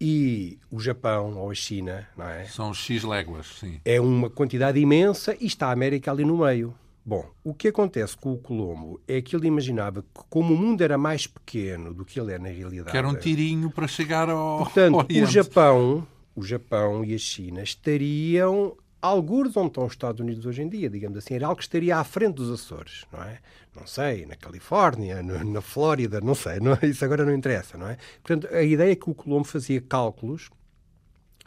e 0.00 0.58
o 0.70 0.80
Japão 0.80 1.36
ou 1.36 1.50
a 1.50 1.54
China, 1.54 2.08
não 2.16 2.26
é? 2.26 2.44
São 2.46 2.72
X 2.72 3.04
léguas, 3.04 3.46
sim. 3.60 3.80
É 3.84 4.00
uma 4.00 4.30
quantidade 4.30 4.80
imensa 4.80 5.36
e 5.38 5.46
está 5.46 5.68
a 5.68 5.72
América 5.72 6.10
ali 6.10 6.24
no 6.24 6.38
meio. 6.38 6.74
Bom, 7.04 7.28
o 7.44 7.52
que 7.52 7.68
acontece 7.68 8.16
com 8.16 8.32
o 8.32 8.38
Colombo 8.38 9.00
é 9.06 9.20
que 9.20 9.36
ele 9.36 9.48
imaginava 9.48 10.02
que, 10.02 10.22
como 10.30 10.54
o 10.54 10.56
mundo 10.56 10.82
era 10.82 10.96
mais 10.96 11.26
pequeno 11.26 11.92
do 11.92 12.04
que 12.04 12.18
ele 12.18 12.32
é 12.32 12.38
na 12.38 12.48
realidade. 12.48 12.92
Que 12.92 12.96
era 12.96 13.08
um 13.08 13.14
tirinho 13.14 13.70
para 13.70 13.86
chegar 13.86 14.30
ao. 14.30 14.58
Portanto, 14.58 14.96
Oriente. 15.04 15.22
o 15.22 15.26
Japão, 15.26 16.06
o 16.34 16.42
Japão 16.42 17.04
e 17.04 17.14
a 17.14 17.18
China 17.18 17.62
estariam 17.62 18.76
algures 19.02 19.56
onde 19.56 19.68
estão 19.68 19.84
os 19.84 19.92
Estados 19.92 20.20
Unidos 20.20 20.46
hoje 20.46 20.62
em 20.62 20.68
dia, 20.68 20.88
digamos 20.88 21.18
assim, 21.18 21.34
era 21.34 21.46
algo 21.46 21.56
que 21.56 21.64
estaria 21.64 21.98
à 21.98 22.04
frente 22.04 22.36
dos 22.36 22.50
Açores, 22.50 23.04
não 23.12 23.22
é? 23.22 23.38
Não 23.74 23.86
sei, 23.86 24.24
na 24.24 24.36
Califórnia, 24.36 25.22
no, 25.22 25.44
na 25.44 25.60
Flórida, 25.60 26.20
não 26.20 26.34
sei, 26.34 26.60
não, 26.60 26.78
isso 26.82 27.04
agora 27.04 27.24
não 27.24 27.34
interessa, 27.34 27.76
não 27.76 27.88
é? 27.88 27.98
Portanto, 28.22 28.54
a 28.54 28.62
ideia 28.62 28.92
é 28.92 28.96
que 28.96 29.10
o 29.10 29.14
Colombo 29.14 29.44
fazia 29.44 29.80
cálculos 29.80 30.48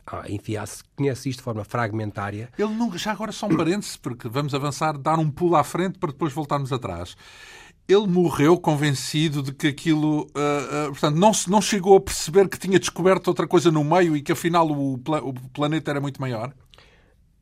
ah, 0.08 0.24
enfim, 0.30 0.54
conhece 0.96 1.30
isto 1.30 1.39
de 1.39 1.44
forma 1.44 1.63
fragmentária. 1.63 2.50
Ele 2.58 2.74
nunca, 2.74 2.98
já 2.98 3.12
agora 3.12 3.32
só 3.32 3.48
um 3.48 3.58
parênteses, 3.58 3.98
porque 3.98 4.30
vamos 4.30 4.54
avançar, 4.54 4.98
dar 4.98 5.18
um 5.18 5.32
pulo 5.32 5.56
à 5.56 5.63
frente 5.63 5.98
para 5.98 6.12
depois 6.12 6.32
voltarmos 6.32 6.72
atrás. 6.72 7.18
Ele 7.88 8.06
morreu 8.06 8.58
convencido 8.58 9.41
de 9.41 9.52
que 9.52 9.68
aquilo. 9.68 10.24
Uh, 10.26 10.88
uh, 10.88 10.89
portanto, 10.89 11.15
não, 11.15 11.32
não 11.48 11.62
chegou 11.62 11.98
a 11.98 12.02
perceber 12.02 12.48
que 12.48 12.58
tinha 12.58 12.80
descoberto 12.80 13.28
outra 13.28 13.48
coisa 13.48 13.72
no 13.72 13.84
meio 13.84 14.15
e 14.15 14.22
que 14.22 14.32
afinal 14.32 14.70
o, 14.70 14.98
pla 14.98 15.24
o 15.24 15.34
planeta 15.34 15.91
era 15.91 16.02
muito 16.02 16.22
maior? 16.22 16.54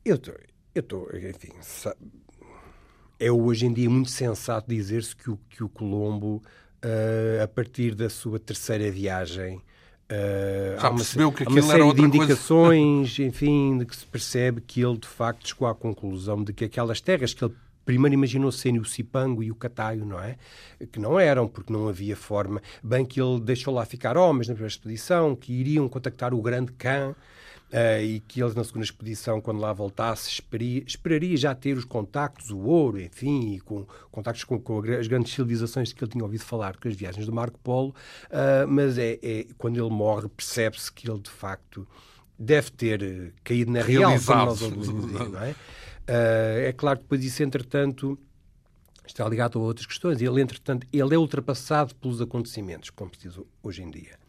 Eu 0.06 0.16
estou, 0.76 1.08
enfim, 1.16 1.54
é 3.18 3.32
hoje 3.32 3.66
em 3.66 3.74
dia 3.74 3.90
muito 3.90 4.10
sensato 4.10 4.68
dizer-se 4.68 5.16
que 5.16 5.30
o, 5.30 5.40
que 5.50 5.64
o 5.64 5.70
Colombo, 5.70 6.42
uh, 6.84 7.42
a 7.42 7.48
partir 7.48 7.96
da 7.96 8.10
sua 8.10 8.38
terceira 8.38 8.92
viagem, 8.92 9.58
uh, 9.58 10.80
Já 10.82 10.88
há 10.88 10.90
uma, 10.90 10.98
percebeu 10.98 11.32
que 11.32 11.44
aquilo 11.44 11.62
série 11.62 11.76
era 11.76 11.86
outra 11.86 12.02
de 12.02 12.18
indicações, 12.18 13.16
coisa... 13.16 13.24
enfim, 13.30 13.78
de 13.78 13.86
que 13.86 13.96
se 13.96 14.06
percebe 14.06 14.60
que 14.60 14.82
ele 14.82 14.98
de 14.98 15.08
facto 15.08 15.48
chegou 15.48 15.70
à 15.70 15.74
conclusão 15.74 16.44
de 16.44 16.52
que 16.52 16.66
aquelas 16.66 17.00
terras 17.00 17.34
que 17.34 17.46
ele 17.46 17.56
primeiro 17.86 18.14
imaginou 18.14 18.52
serem 18.52 18.80
o 18.80 18.86
Cipango 18.86 19.42
e 19.42 19.52
o 19.52 19.56
Cataio, 19.56 20.06
não 20.06 20.20
é? 20.20 20.38
Que 20.92 21.00
não 21.00 21.18
eram, 21.18 21.48
porque 21.48 21.72
não 21.72 21.88
havia 21.88 22.16
forma. 22.16 22.62
Bem 22.84 23.06
que 23.06 23.22
ele 23.22 23.40
deixou 23.40 23.74
lá 23.74 23.86
ficar 23.86 24.18
homens 24.18 24.50
na 24.50 24.54
primeira 24.54 24.74
expedição, 24.74 25.36
que 25.36 25.54
iriam 25.54 25.88
contactar 25.88 26.34
o 26.34 26.42
grande 26.42 26.74
Khan, 26.74 27.16
Uh, 27.74 28.04
e 28.04 28.20
que 28.20 28.40
ele, 28.40 28.54
na 28.54 28.64
segunda 28.64 28.86
expedição, 28.86 29.42
quando 29.42 29.60
lá 29.60 29.74
voltasse, 29.74 30.30
esperaria, 30.30 30.84
esperaria, 30.86 31.36
já 31.36 31.56
ter 31.56 31.76
os 31.76 31.84
contactos, 31.84 32.52
o 32.52 32.60
ouro, 32.60 33.02
enfim, 33.02 33.56
e 33.56 33.60
com 33.60 33.84
contactos 34.12 34.44
com, 34.44 34.60
com, 34.60 34.80
as 34.80 35.08
grandes 35.08 35.34
civilizações 35.34 35.92
que 35.92 36.04
ele 36.04 36.12
tinha 36.12 36.24
ouvido 36.24 36.44
falar, 36.44 36.78
com 36.78 36.88
as 36.88 36.94
viagens 36.94 37.26
do 37.26 37.34
Marco 37.34 37.58
Polo, 37.64 37.90
uh, 38.30 38.68
mas 38.68 39.00
é, 39.00 39.18
é, 39.24 39.48
quando 39.58 39.84
ele 39.84 39.90
morre, 39.90 40.30
percebe-se 40.30 40.94
que 40.94 41.10
ele, 41.10 41.20
de 41.20 41.32
facto, 41.32 41.88
deve 42.38 42.70
ter 42.72 43.02
eh, 43.02 43.32
caído 43.44 43.72
na 43.72 43.82
real, 43.82 44.20
como 44.24 44.46
nós 44.46 44.60
dizer, 44.60 45.30
não 45.30 45.42
é? 45.42 45.52
Uh, 45.52 46.68
é 46.68 46.74
claro 46.74 47.00
que 47.00 47.06
depois 47.06 47.22
disso, 47.22 47.42
entretanto, 47.42 48.20
está 49.08 49.28
ligado 49.28 49.58
a 49.58 49.62
outras 49.62 49.86
questões. 49.86 50.22
Ele, 50.22 50.42
entretanto, 50.42 50.86
ele 50.92 51.16
é 51.16 51.18
ultrapassado 51.18 51.96
pelos 51.96 52.22
acontecimentos, 52.22 52.90
como 52.90 53.12
se 53.16 53.28
diz 53.28 53.40
hoje 53.62 53.82
em 53.82 53.90
dia. 53.90 54.23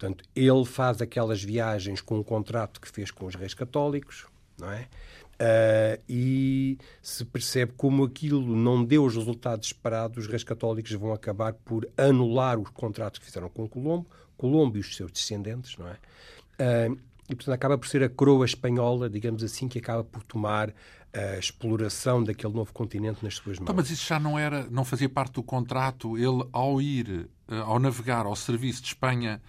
Portanto, 0.00 0.24
ele 0.34 0.64
faz 0.64 1.02
aquelas 1.02 1.44
viagens 1.44 2.00
com 2.00 2.18
um 2.18 2.22
contrato 2.22 2.80
que 2.80 2.88
fez 2.88 3.10
com 3.10 3.26
os 3.26 3.34
reis 3.34 3.52
católicos, 3.52 4.26
não 4.58 4.72
é? 4.72 4.88
Uh, 5.34 6.02
e 6.08 6.78
se 7.02 7.22
percebe 7.22 7.72
como 7.76 8.04
aquilo 8.04 8.56
não 8.56 8.82
deu 8.82 9.04
os 9.04 9.14
resultados 9.14 9.66
esperados, 9.66 10.24
os 10.24 10.26
reis 10.26 10.42
católicos 10.42 10.90
vão 10.92 11.12
acabar 11.12 11.52
por 11.52 11.86
anular 11.98 12.58
os 12.58 12.70
contratos 12.70 13.18
que 13.18 13.26
fizeram 13.26 13.50
com 13.50 13.68
Colombo, 13.68 14.06
Colombo 14.38 14.78
e 14.78 14.80
os 14.80 14.96
seus 14.96 15.12
descendentes, 15.12 15.76
não 15.76 15.86
é? 15.86 15.92
Uh, 15.92 16.98
e, 17.28 17.34
portanto, 17.34 17.54
acaba 17.54 17.76
por 17.76 17.86
ser 17.86 18.02
a 18.02 18.08
coroa 18.08 18.46
espanhola, 18.46 19.08
digamos 19.08 19.44
assim, 19.44 19.68
que 19.68 19.78
acaba 19.78 20.02
por 20.02 20.22
tomar 20.22 20.74
a 21.12 21.36
exploração 21.36 22.24
daquele 22.24 22.54
novo 22.54 22.72
continente 22.72 23.22
nas 23.22 23.34
suas 23.34 23.58
mãos. 23.58 23.64
Então, 23.64 23.74
mas 23.74 23.90
isso 23.90 24.06
já 24.06 24.18
não 24.18 24.38
era, 24.38 24.66
não 24.70 24.84
fazia 24.84 25.10
parte 25.10 25.34
do 25.34 25.42
contrato, 25.42 26.16
ele 26.16 26.42
ao 26.52 26.80
ir, 26.80 27.28
eh, 27.48 27.58
ao 27.58 27.78
navegar 27.78 28.26
ao 28.26 28.34
serviço 28.34 28.82
de 28.82 28.88
Espanha, 28.88 29.40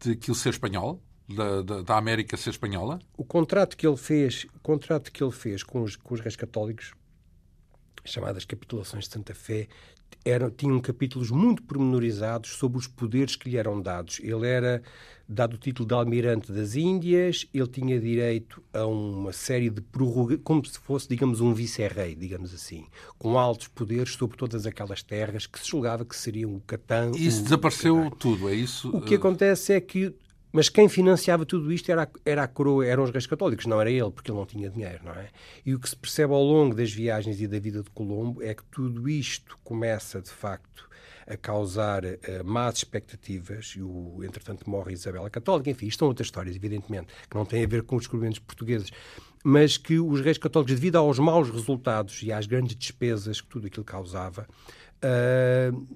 de 0.00 0.12
aquilo 0.12 0.36
ser 0.36 0.50
espanhol? 0.50 1.02
Da, 1.28 1.60
da, 1.60 1.82
da, 1.82 1.96
América 1.98 2.38
ser 2.38 2.50
espanhola? 2.50 2.98
O 3.14 3.22
contrato 3.22 3.76
que 3.76 3.86
ele 3.86 3.98
fez, 3.98 4.46
o 4.54 4.60
contrato 4.60 5.12
que 5.12 5.22
ele 5.22 5.30
fez 5.30 5.62
com 5.62 5.82
os, 5.82 5.94
com 5.94 6.14
os 6.14 6.20
reis 6.20 6.36
católicos 6.36 6.92
chamadas 8.02 8.46
Capitulações 8.46 9.04
de 9.04 9.10
Santa 9.12 9.34
Fé, 9.34 9.68
eram, 10.24 10.50
tinham 10.50 10.80
capítulos 10.80 11.30
muito 11.30 11.62
pormenorizados 11.62 12.50
sobre 12.50 12.78
os 12.78 12.86
poderes 12.86 13.36
que 13.36 13.50
lhe 13.50 13.56
eram 13.56 13.80
dados. 13.80 14.20
Ele 14.20 14.46
era 14.46 14.82
dado 15.28 15.54
o 15.54 15.58
título 15.58 15.86
de 15.86 15.94
almirante 15.94 16.50
das 16.50 16.74
Índias, 16.74 17.46
ele 17.52 17.66
tinha 17.66 18.00
direito 18.00 18.62
a 18.72 18.86
uma 18.86 19.32
série 19.32 19.68
de 19.68 19.82
prorrogações, 19.82 20.40
como 20.42 20.64
se 20.64 20.78
fosse, 20.78 21.06
digamos, 21.06 21.40
um 21.42 21.52
vice-rei, 21.52 22.14
digamos 22.14 22.54
assim, 22.54 22.86
com 23.18 23.38
altos 23.38 23.68
poderes 23.68 24.14
sobre 24.14 24.38
todas 24.38 24.64
aquelas 24.64 25.02
terras 25.02 25.46
que 25.46 25.58
se 25.58 25.68
julgava 25.68 26.04
que 26.04 26.16
seriam 26.16 26.54
o 26.54 26.60
Catã. 26.60 27.10
Isso 27.14 27.40
o... 27.40 27.42
desapareceu 27.44 28.10
tudo, 28.18 28.48
é 28.48 28.54
isso? 28.54 28.88
O 28.96 29.02
que 29.02 29.14
acontece 29.14 29.74
é 29.74 29.80
que 29.80 30.14
mas 30.58 30.68
quem 30.68 30.88
financiava 30.88 31.46
tudo 31.46 31.72
isto 31.72 31.88
era, 31.88 32.10
era 32.24 32.42
a 32.42 32.48
coroa, 32.48 32.84
eram 32.84 33.04
os 33.04 33.10
reis 33.10 33.28
católicos, 33.28 33.64
não 33.64 33.80
era 33.80 33.88
ele, 33.88 34.10
porque 34.10 34.28
ele 34.28 34.38
não 34.38 34.44
tinha 34.44 34.68
dinheiro, 34.68 34.98
não 35.04 35.12
é? 35.12 35.28
E 35.64 35.72
o 35.72 35.78
que 35.78 35.88
se 35.88 35.94
percebe 35.94 36.34
ao 36.34 36.42
longo 36.42 36.74
das 36.74 36.90
viagens 36.90 37.40
e 37.40 37.46
da 37.46 37.60
vida 37.60 37.80
de 37.80 37.88
Colombo 37.90 38.42
é 38.42 38.52
que 38.52 38.64
tudo 38.64 39.08
isto 39.08 39.56
começa, 39.62 40.20
de 40.20 40.30
facto, 40.30 40.90
a 41.28 41.36
causar 41.36 42.04
uh, 42.04 42.18
más 42.44 42.78
expectativas, 42.78 43.74
e, 43.76 43.82
o, 43.82 44.24
entretanto, 44.24 44.68
morre 44.68 44.94
Isabela 44.94 45.30
Católica, 45.30 45.70
enfim, 45.70 45.86
isto 45.86 46.00
são 46.00 46.08
outras 46.08 46.26
histórias, 46.26 46.56
evidentemente, 46.56 47.06
que 47.30 47.36
não 47.36 47.44
têm 47.44 47.62
a 47.62 47.68
ver 47.68 47.84
com 47.84 47.94
os 47.94 48.02
descobrimentos 48.02 48.40
portugueses, 48.40 48.90
mas 49.44 49.76
que 49.76 50.00
os 50.00 50.20
reis 50.20 50.38
católicos, 50.38 50.74
devido 50.74 50.96
aos 50.96 51.20
maus 51.20 51.48
resultados 51.50 52.20
e 52.20 52.32
às 52.32 52.46
grandes 52.46 52.74
despesas 52.74 53.40
que 53.40 53.46
tudo 53.46 53.68
aquilo 53.68 53.84
causava, 53.84 54.44
uh, 55.04 55.86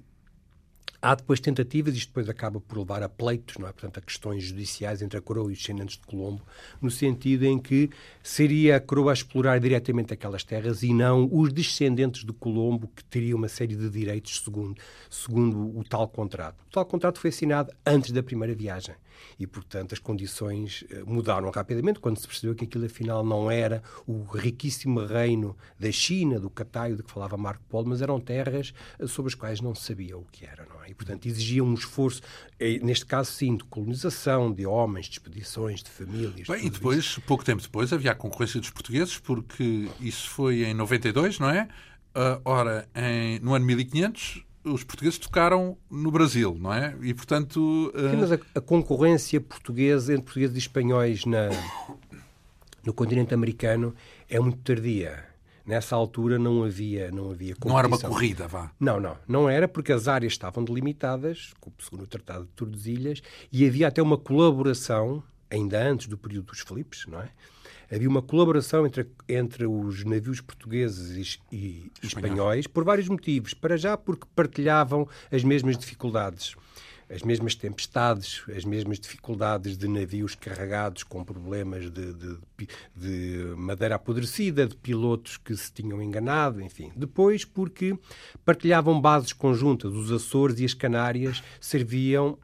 Há 1.05 1.15
depois 1.15 1.41
tentativas, 1.41 1.95
isto 1.95 2.07
depois 2.07 2.29
acaba 2.29 2.61
por 2.61 2.77
levar 2.77 3.03
a 3.03 3.09
pleitos, 3.09 3.57
não 3.57 3.67
é? 3.67 3.73
Portanto, 3.73 3.97
a 3.97 4.01
questões 4.01 4.41
judiciais 4.41 5.01
entre 5.01 5.17
a 5.19 5.21
coroa 5.21 5.49
e 5.49 5.51
os 5.51 5.59
descendentes 5.59 5.97
de 5.97 6.07
Colombo, 6.07 6.41
no 6.81 6.89
sentido 6.89 7.43
em 7.43 7.59
que 7.59 7.89
seria 8.23 8.77
a 8.77 8.79
coroa 8.79 9.11
a 9.11 9.13
explorar 9.13 9.59
diretamente 9.59 10.13
aquelas 10.13 10.43
terras 10.43 10.81
e 10.81 10.93
não 10.93 11.29
os 11.31 11.51
descendentes 11.51 12.23
de 12.23 12.31
Colombo 12.31 12.89
que 12.95 13.03
teriam 13.03 13.37
uma 13.37 13.49
série 13.49 13.75
de 13.75 13.89
direitos 13.89 14.41
segundo, 14.41 14.81
segundo 15.09 15.77
o 15.77 15.83
tal 15.83 16.07
contrato. 16.07 16.61
O 16.67 16.71
tal 16.71 16.85
contrato 16.85 17.19
foi 17.19 17.29
assinado 17.29 17.71
antes 17.85 18.11
da 18.11 18.23
primeira 18.23 18.55
viagem 18.55 18.95
e, 19.39 19.47
portanto, 19.47 19.93
as 19.93 19.99
condições 19.99 20.83
eh, 20.89 21.03
mudaram 21.05 21.49
rapidamente 21.49 21.99
quando 21.99 22.17
se 22.17 22.27
percebeu 22.27 22.55
que 22.55 22.65
aquilo 22.65 22.85
afinal 22.85 23.23
não 23.23 23.49
era 23.49 23.81
o 24.07 24.23
riquíssimo 24.23 25.05
reino 25.05 25.55
da 25.79 25.91
China, 25.91 26.39
do 26.39 26.49
Cataio, 26.49 26.95
de 26.95 27.03
que 27.03 27.11
falava 27.11 27.37
Marco 27.37 27.63
Polo, 27.69 27.89
mas 27.89 28.01
eram 28.01 28.19
terras 28.19 28.73
eh, 28.99 29.07
sobre 29.07 29.29
as 29.29 29.35
quais 29.35 29.61
não 29.61 29.73
se 29.75 29.83
sabia 29.83 30.17
o 30.17 30.25
que 30.31 30.45
era, 30.45 30.65
não 30.65 30.83
é? 30.83 30.89
E, 30.89 30.93
portanto, 30.93 31.25
exigiam 31.25 31.65
um 31.65 31.73
esforço, 31.73 32.21
eh, 32.59 32.79
neste 32.81 33.05
caso, 33.05 33.31
sim, 33.31 33.55
de 33.55 33.63
colonização, 33.65 34.51
de 34.51 34.65
homens, 34.65 35.07
de 35.07 35.13
expedições, 35.13 35.83
de 35.83 35.89
famílias. 35.89 36.47
Bem, 36.47 36.65
e 36.65 36.69
depois, 36.69 36.99
isso. 36.99 37.21
pouco 37.21 37.43
tempo 37.43 37.61
depois, 37.61 37.91
havia 37.91 38.12
a 38.13 38.15
concorrência 38.15 38.59
dos 38.59 38.69
portugueses, 38.69 39.17
porque 39.17 39.89
isso 39.99 40.29
foi 40.29 40.63
em 40.63 40.73
92, 40.73 41.39
não 41.39 41.49
é? 41.49 41.67
Uh, 42.15 42.41
ora, 42.45 42.87
em, 42.95 43.39
no 43.39 43.53
ano 43.53 43.65
1500 43.65 44.43
os 44.63 44.83
portugueses 44.83 45.19
tocaram 45.19 45.77
no 45.89 46.09
Brasil, 46.09 46.55
não 46.59 46.73
é? 46.73 46.95
E, 47.01 47.13
portanto... 47.13 47.91
Uh... 47.93 48.17
Mas 48.17 48.31
a, 48.31 48.39
a, 48.55 48.61
concorrência 48.61 49.41
portuguesa 49.41 50.13
entre 50.13 50.23
portugueses 50.25 50.55
e 50.55 50.59
espanhóis 50.59 51.25
na, 51.25 51.49
no 52.85 52.93
continente 52.93 53.33
americano 53.33 53.93
é 54.29 54.39
muito 54.39 54.59
tardia. 54.59 55.25
Nessa 55.65 55.95
altura 55.95 56.37
não 56.37 56.63
havia 56.63 57.09
não 57.09 57.31
havia 57.31 57.55
Não 57.63 57.79
era 57.79 57.87
uma 57.87 57.99
corrida, 57.99 58.47
vá. 58.47 58.71
Não, 58.79 58.99
não. 58.99 59.17
Não 59.27 59.49
era 59.49 59.67
porque 59.67 59.93
as 59.93 60.07
áreas 60.07 60.33
estavam 60.33 60.63
delimitadas, 60.63 61.53
segundo 61.79 62.03
o 62.03 62.07
Tratado 62.07 62.43
de 62.45 62.51
Tordesilhas, 62.51 63.21
e 63.51 63.65
havia 63.65 63.87
até 63.87 64.01
uma 64.01 64.17
colaboração, 64.17 65.23
ainda 65.49 65.81
antes 65.81 66.07
do 66.07 66.17
período 66.17 66.47
dos 66.47 66.59
Filipes, 66.59 67.05
não 67.07 67.21
é? 67.21 67.29
Havia 67.93 68.09
uma 68.09 68.21
colaboração 68.21 68.85
entre, 68.85 69.07
entre 69.27 69.65
os 69.65 70.03
navios 70.03 70.41
portugueses 70.41 71.39
e, 71.51 71.55
e 71.55 71.91
espanhóis 72.01 72.67
por 72.67 72.83
vários 72.83 73.07
motivos. 73.07 73.53
Para 73.53 73.77
já, 73.77 73.95
porque 73.95 74.25
partilhavam 74.35 75.07
as 75.31 75.43
mesmas 75.43 75.77
dificuldades 75.77 76.55
as 77.13 77.21
mesmas 77.21 77.53
tempestades, 77.53 78.43
as 78.55 78.65
mesmas 78.65 78.99
dificuldades 78.99 79.77
de 79.77 79.87
navios 79.87 80.33
carregados 80.33 81.03
com 81.03 81.23
problemas 81.23 81.91
de, 81.91 82.13
de, 82.13 82.37
de, 82.95 83.53
madeira 83.55 83.95
apodrecida, 83.95 84.65
de 84.65 84.75
pilotos 84.75 85.37
que 85.37 85.55
se 85.55 85.71
tinham 85.71 86.01
enganado, 86.01 86.61
enfim. 86.61 86.91
Depois, 86.95 87.45
porque 87.45 87.97
partilhavam 88.43 88.99
bases 88.99 89.31
conjuntas, 89.31 89.93
os 89.93 90.11
Açores 90.11 90.59
e 90.59 90.65
as 90.65 90.73
Canárias 90.73 91.43
serviam 91.59 92.37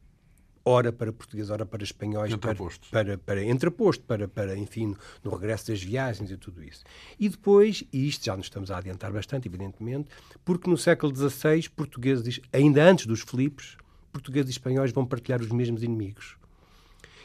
ora 0.64 0.92
para 0.92 1.12
português, 1.12 1.50
ora 1.50 1.66
para 1.66 1.84
espanhóis, 1.84 2.32
entreposto. 2.32 2.88
Para, 2.90 3.18
para, 3.18 3.18
para, 3.18 3.44
entreposto, 3.44 4.04
para, 4.04 4.28
para, 4.28 4.58
enfim, 4.58 4.96
no 5.24 5.32
regresso 5.32 5.68
das 5.68 5.82
viagens 5.82 6.30
e 6.32 6.38
tudo 6.38 6.64
isso. 6.64 6.84
E 7.20 7.30
depois, 7.30 7.84
e 7.92 8.08
isto 8.08 8.26
já 8.26 8.36
nos 8.36 8.46
estamos 8.48 8.72
a 8.72 8.78
adiantar 8.78 9.12
bastante, 9.12 9.48
evidentemente, 9.48 10.10
porque 10.44 10.70
no 10.70 10.78
século 10.78 11.16
XVI, 11.16 11.70
portugueses, 11.70 12.40
ainda 12.52 12.84
antes 12.84 13.06
dos 13.06 13.22
Filipes, 13.22 13.78
portugueses 14.12 14.50
e 14.50 14.52
espanhóis 14.52 14.92
vão 14.92 15.06
partilhar 15.06 15.42
os 15.42 15.50
mesmos 15.50 15.84
inimigos. 15.84 16.36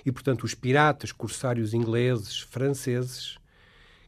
E, 0.05 0.13
portanto, 0.13 0.45
os 0.45 0.55
piratas, 0.55 1.13
corsários 1.13 1.73
ingleses, 1.73 2.41
franceses, 2.41 3.39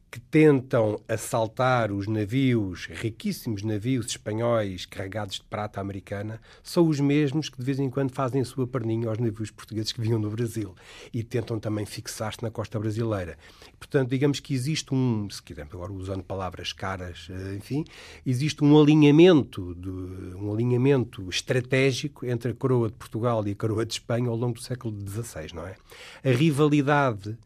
que 0.09 0.19
tentam 0.19 0.99
assaltar 1.07 1.91
os 1.91 2.07
navios, 2.07 2.85
riquíssimos 2.85 3.61
navios 3.61 4.07
espanhóis 4.07 4.85
carregados 4.85 5.35
de 5.35 5.43
prata 5.43 5.81
americana, 5.81 6.39
são 6.63 6.87
os 6.87 6.99
mesmos 6.99 7.49
que 7.49 7.57
de 7.57 7.63
vez 7.63 7.79
em 7.79 7.89
quando 7.89 8.11
fazem 8.11 8.41
a 8.41 8.45
sua 8.45 8.65
perninha 8.65 9.09
aos 9.09 9.17
navios 9.17 9.51
portugueses 9.51 9.91
que 9.91 9.99
vinham 9.99 10.19
do 10.19 10.29
Brasil 10.29 10.73
e 11.13 11.23
tentam 11.23 11.59
também 11.59 11.85
fixar-se 11.85 12.41
na 12.41 12.49
costa 12.49 12.79
brasileira. 12.79 13.37
Portanto, 13.77 14.09
digamos 14.09 14.39
que 14.39 14.53
existe 14.53 14.93
um, 14.93 15.29
se 15.29 15.43
quisermos 15.43 15.73
agora 15.73 15.91
usando 15.91 16.23
palavras 16.23 16.71
caras, 16.71 17.27
eh, 17.29 17.55
enfim, 17.55 17.83
existe 18.25 18.63
um 18.63 18.79
alinhamento, 18.79 19.75
de, 19.75 19.89
um 19.89 20.53
alinhamento 20.53 21.27
estratégico 21.29 22.25
entre 22.25 22.51
a 22.51 22.55
coroa 22.55 22.89
de 22.89 22.95
Portugal 22.95 23.45
e 23.45 23.51
a 23.51 23.55
coroa 23.55 23.85
de 23.85 23.93
Espanha 23.93 24.29
ao 24.29 24.35
longo 24.35 24.53
do 24.53 24.61
século 24.61 24.95
XVI, 25.07 25.53
não 25.53 25.67
é? 25.67 25.75
A 26.23 26.31
rivalidade 26.31 27.37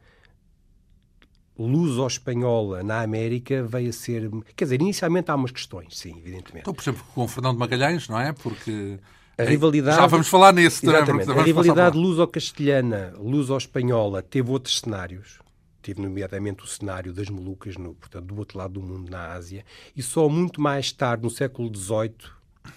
luso-espanhola 1.58 2.84
na 2.84 3.02
América 3.02 3.64
veio 3.64 3.90
a 3.90 3.94
ser. 3.94 4.30
Quer 4.56 4.66
dizer, 4.66 4.82
inicialmente 4.82 5.30
há 5.30 5.36
umas 5.36 5.52
questões, 5.52 5.98
sim, 5.98 6.18
evidentemente. 6.18 6.62
Então, 6.62 6.74
por 6.74 6.82
exemplo, 6.82 7.04
com 7.14 7.24
o 7.24 7.28
Fernando 7.28 7.58
Magalhães, 7.58 8.08
não 8.08 8.20
é? 8.20 8.34
Porque. 8.34 9.00
A 9.38 9.44
rivalidade, 9.44 9.98
Já 9.98 10.06
vamos 10.08 10.28
falar 10.28 10.54
nesse, 10.54 10.86
exatamente, 10.86 11.32
A 11.32 11.42
rivalidade 11.42 11.98
luso-castelhana, 11.98 13.14
luso-espanhola, 13.18 14.22
teve 14.22 14.52
outros 14.52 14.80
cenários. 14.80 15.40
Teve, 15.82 16.00
nomeadamente, 16.00 16.64
o 16.64 16.68
cenário 16.68 17.12
das 17.12 17.28
Molucas, 17.28 17.76
no, 17.76 17.96
portanto, 17.96 18.26
do 18.26 18.38
outro 18.38 18.58
lado 18.60 18.74
do 18.74 18.82
mundo, 18.82 19.10
na 19.10 19.32
Ásia. 19.32 19.66
E 19.96 20.04
só 20.04 20.30
muito 20.30 20.62
mais 20.62 20.92
tarde, 20.92 21.24
no 21.24 21.30
século 21.30 21.76
XVIII, 21.76 22.14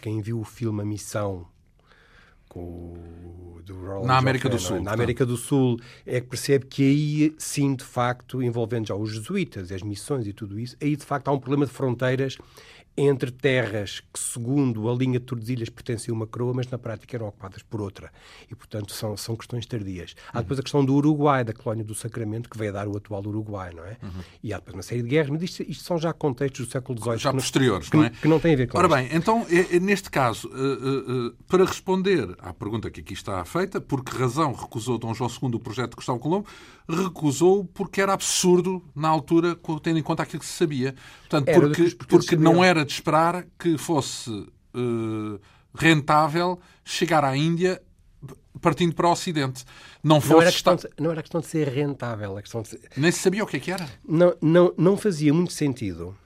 quem 0.01 0.23
viu 0.23 0.41
o 0.41 0.45
filme 0.45 0.81
A 0.81 0.85
Missão 0.87 1.47
com 2.55 2.95
do 3.64 4.05
na 4.05 4.19
América 4.19 4.49
do 4.49 4.59
Sul. 4.59 4.83
Na 4.83 4.93
América 4.93 5.25
do 5.25 5.37
Sul 5.37 5.79
é 6.07 6.21
que 6.21 6.29
percebe 6.29 6.67
que 6.67 6.83
aí 6.83 7.35
sim, 7.38 7.75
de 7.75 7.85
facto, 7.85 8.43
envolvendo 8.43 8.87
já 8.87 8.95
os 8.95 9.12
jesuítas, 9.12 9.73
as 9.73 9.83
missões 9.83 10.27
e 10.27 10.33
tudo 10.33 10.59
isso, 10.59 10.77
aí 10.81 10.95
de 10.95 11.05
facto 11.05 11.29
há 11.29 11.33
um 11.33 11.38
problema 11.38 11.67
de 11.67 11.73
fronteiras 11.73 12.37
entre 12.96 13.30
terras 13.30 14.00
que, 14.12 14.18
segundo 14.18 14.88
a 14.88 14.94
linha 14.94 15.18
de 15.18 15.26
Tordesilhas, 15.26 15.68
pertenciam 15.68 16.14
a 16.14 16.18
uma 16.18 16.26
coroa, 16.26 16.54
mas 16.54 16.68
na 16.68 16.78
prática 16.78 17.16
eram 17.16 17.26
ocupadas 17.26 17.62
por 17.62 17.80
outra. 17.80 18.12
E, 18.50 18.54
portanto, 18.54 18.92
são, 18.92 19.16
são 19.16 19.35
questões 19.37 19.66
tardias. 19.66 20.14
Há 20.33 20.40
depois 20.40 20.61
a 20.61 20.62
questão 20.62 20.85
do 20.85 20.94
Uruguai, 20.94 21.42
da 21.44 21.52
colónia 21.52 21.85
do 21.85 21.94
Sacramento, 21.94 22.48
que 22.48 22.57
veio 22.57 22.70
a 22.70 22.74
dar 22.74 22.88
o 22.88 22.96
atual 22.96 23.26
Uruguai, 23.26 23.72
não 23.74 23.85
é? 23.85 23.96
Uhum. 24.02 24.22
E 24.42 24.52
há 24.52 24.59
depois 24.59 24.74
uma 24.74 24.83
série 24.83 25.02
de 25.02 25.09
guerras, 25.09 25.30
mas 25.30 25.42
isto, 25.42 25.62
isto 25.62 25.85
são 25.85 25.98
já 25.98 26.12
contextos 26.12 26.66
do 26.66 26.70
século 26.70 26.98
XVIII. 26.98 27.18
Já 27.18 27.33
posteriores, 27.33 27.90
não, 27.90 28.00
não 28.00 28.07
é? 28.07 28.11
Que, 28.11 28.20
que, 28.20 28.28
não 28.28 28.38
têm 28.38 28.54
a 28.54 28.57
ver 28.57 28.68
com 28.68 28.78
Ora 28.78 28.87
isto. 28.87 28.96
bem, 28.96 29.16
então, 29.16 29.46
neste 29.83 30.11
caso, 30.11 30.48
uh, 30.48 31.26
uh, 31.28 31.37
para 31.48 31.64
responder 31.64 32.37
à 32.38 32.52
pergunta 32.52 32.90
que 32.90 33.00
aqui 33.00 33.14
está 33.14 33.44
feita, 33.44 33.80
por 33.80 34.04
que 34.04 34.16
razão 34.16 34.52
recusou 34.52 34.98
Dom 34.98 35.12
João 35.14 35.30
II 35.30 35.54
o 35.54 35.61
projeto 35.61 35.90
de 35.90 35.96
Gustavo 35.96 36.18
Colombo, 36.20 36.46
recusou 36.88 37.64
porque 37.64 38.00
era 38.00 38.12
absurdo 38.12 38.83
na 38.94 39.09
altura, 39.09 39.57
tendo 39.83 39.98
em 39.98 40.02
conta 40.02 40.22
aquilo 40.22 40.40
que 40.40 40.46
se 40.46 40.52
sabia. 40.52 40.94
Portanto, 41.22 41.48
era 41.48 41.61
porque, 41.61 41.96
porque 42.07 42.37
não 42.37 42.62
era 42.62 42.84
de 42.85 42.92
esperar 42.92 43.47
que 43.59 43.79
fosse 43.79 44.31
uh, 44.31 45.40
rentável 45.75 46.61
chegar 46.85 47.25
à 47.25 47.37
Índia 47.37 47.81
partindo 48.61 48.94
para 48.94 49.09
o 49.09 49.12
Ocidente. 49.12 49.64
Não, 50.03 50.20
fosse 50.20 50.33
não, 50.33 50.40
era 50.40 50.53
questão 50.53 50.77
de, 50.77 50.88
não 50.99 51.11
era 51.11 51.23
questão 51.23 51.40
de 51.40 51.47
ser 51.47 51.68
rentável. 51.68 52.37
A 52.37 52.43
questão 52.43 52.62
de 52.62 52.68
ser... 52.68 52.80
Nem 52.97 53.11
se 53.11 53.18
sabia 53.18 53.45
o 53.45 53.47
que, 53.47 53.57
é 53.57 53.61
que 53.61 53.70
era. 53.70 53.89
Não, 54.07 54.35
não, 54.41 54.74
não 54.76 54.97
fazia 54.97 55.35
muito 55.35 55.53
sentido 55.53 56.16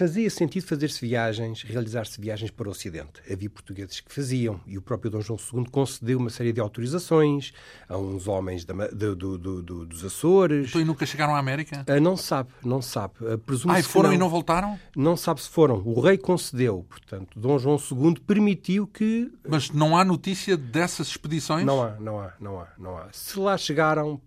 Fazia 0.00 0.30
sentido 0.30 0.64
fazer-se 0.64 0.98
viagens, 1.06 1.62
realizar-se 1.62 2.18
viagens 2.18 2.50
para 2.50 2.66
o 2.66 2.70
Ocidente. 2.70 3.20
Havia 3.30 3.50
portugueses 3.50 4.00
que 4.00 4.10
faziam 4.10 4.58
e 4.66 4.78
o 4.78 4.80
próprio 4.80 5.10
Dom 5.10 5.20
João 5.20 5.38
II 5.38 5.66
concedeu 5.70 6.16
uma 6.16 6.30
série 6.30 6.54
de 6.54 6.60
autorizações 6.60 7.52
a 7.86 7.98
uns 7.98 8.26
homens 8.26 8.64
da, 8.64 8.72
do, 8.86 9.14
do, 9.14 9.36
do, 9.36 9.84
dos 9.84 10.02
Açores. 10.02 10.70
Então 10.70 10.80
e 10.80 10.86
nunca 10.86 11.04
chegaram 11.04 11.34
à 11.34 11.38
América? 11.38 11.84
Uh, 11.86 12.00
não 12.00 12.16
sabe, 12.16 12.48
não 12.64 12.80
sabe. 12.80 13.12
Uh, 13.20 13.38
ah, 13.68 13.78
e 13.78 13.82
foram 13.82 14.08
não, 14.08 14.14
e 14.14 14.18
não 14.18 14.30
voltaram? 14.30 14.80
Não 14.96 15.18
sabe 15.18 15.42
se 15.42 15.50
foram. 15.50 15.82
O 15.84 16.00
rei 16.00 16.16
concedeu, 16.16 16.86
portanto, 16.88 17.38
Dom 17.38 17.58
João 17.58 17.76
II 17.76 18.18
permitiu 18.26 18.86
que... 18.86 19.30
Mas 19.46 19.68
não 19.68 19.98
há 19.98 20.02
notícia 20.02 20.56
dessas 20.56 21.08
expedições? 21.08 21.66
Não 21.66 21.82
há, 21.82 21.90
não 22.00 22.18
há, 22.18 22.32
não 22.40 22.58
há. 22.58 22.68
Não 22.78 22.96
há. 22.96 23.08
Se 23.12 23.38
lá 23.38 23.58
chegaram, 23.58 24.18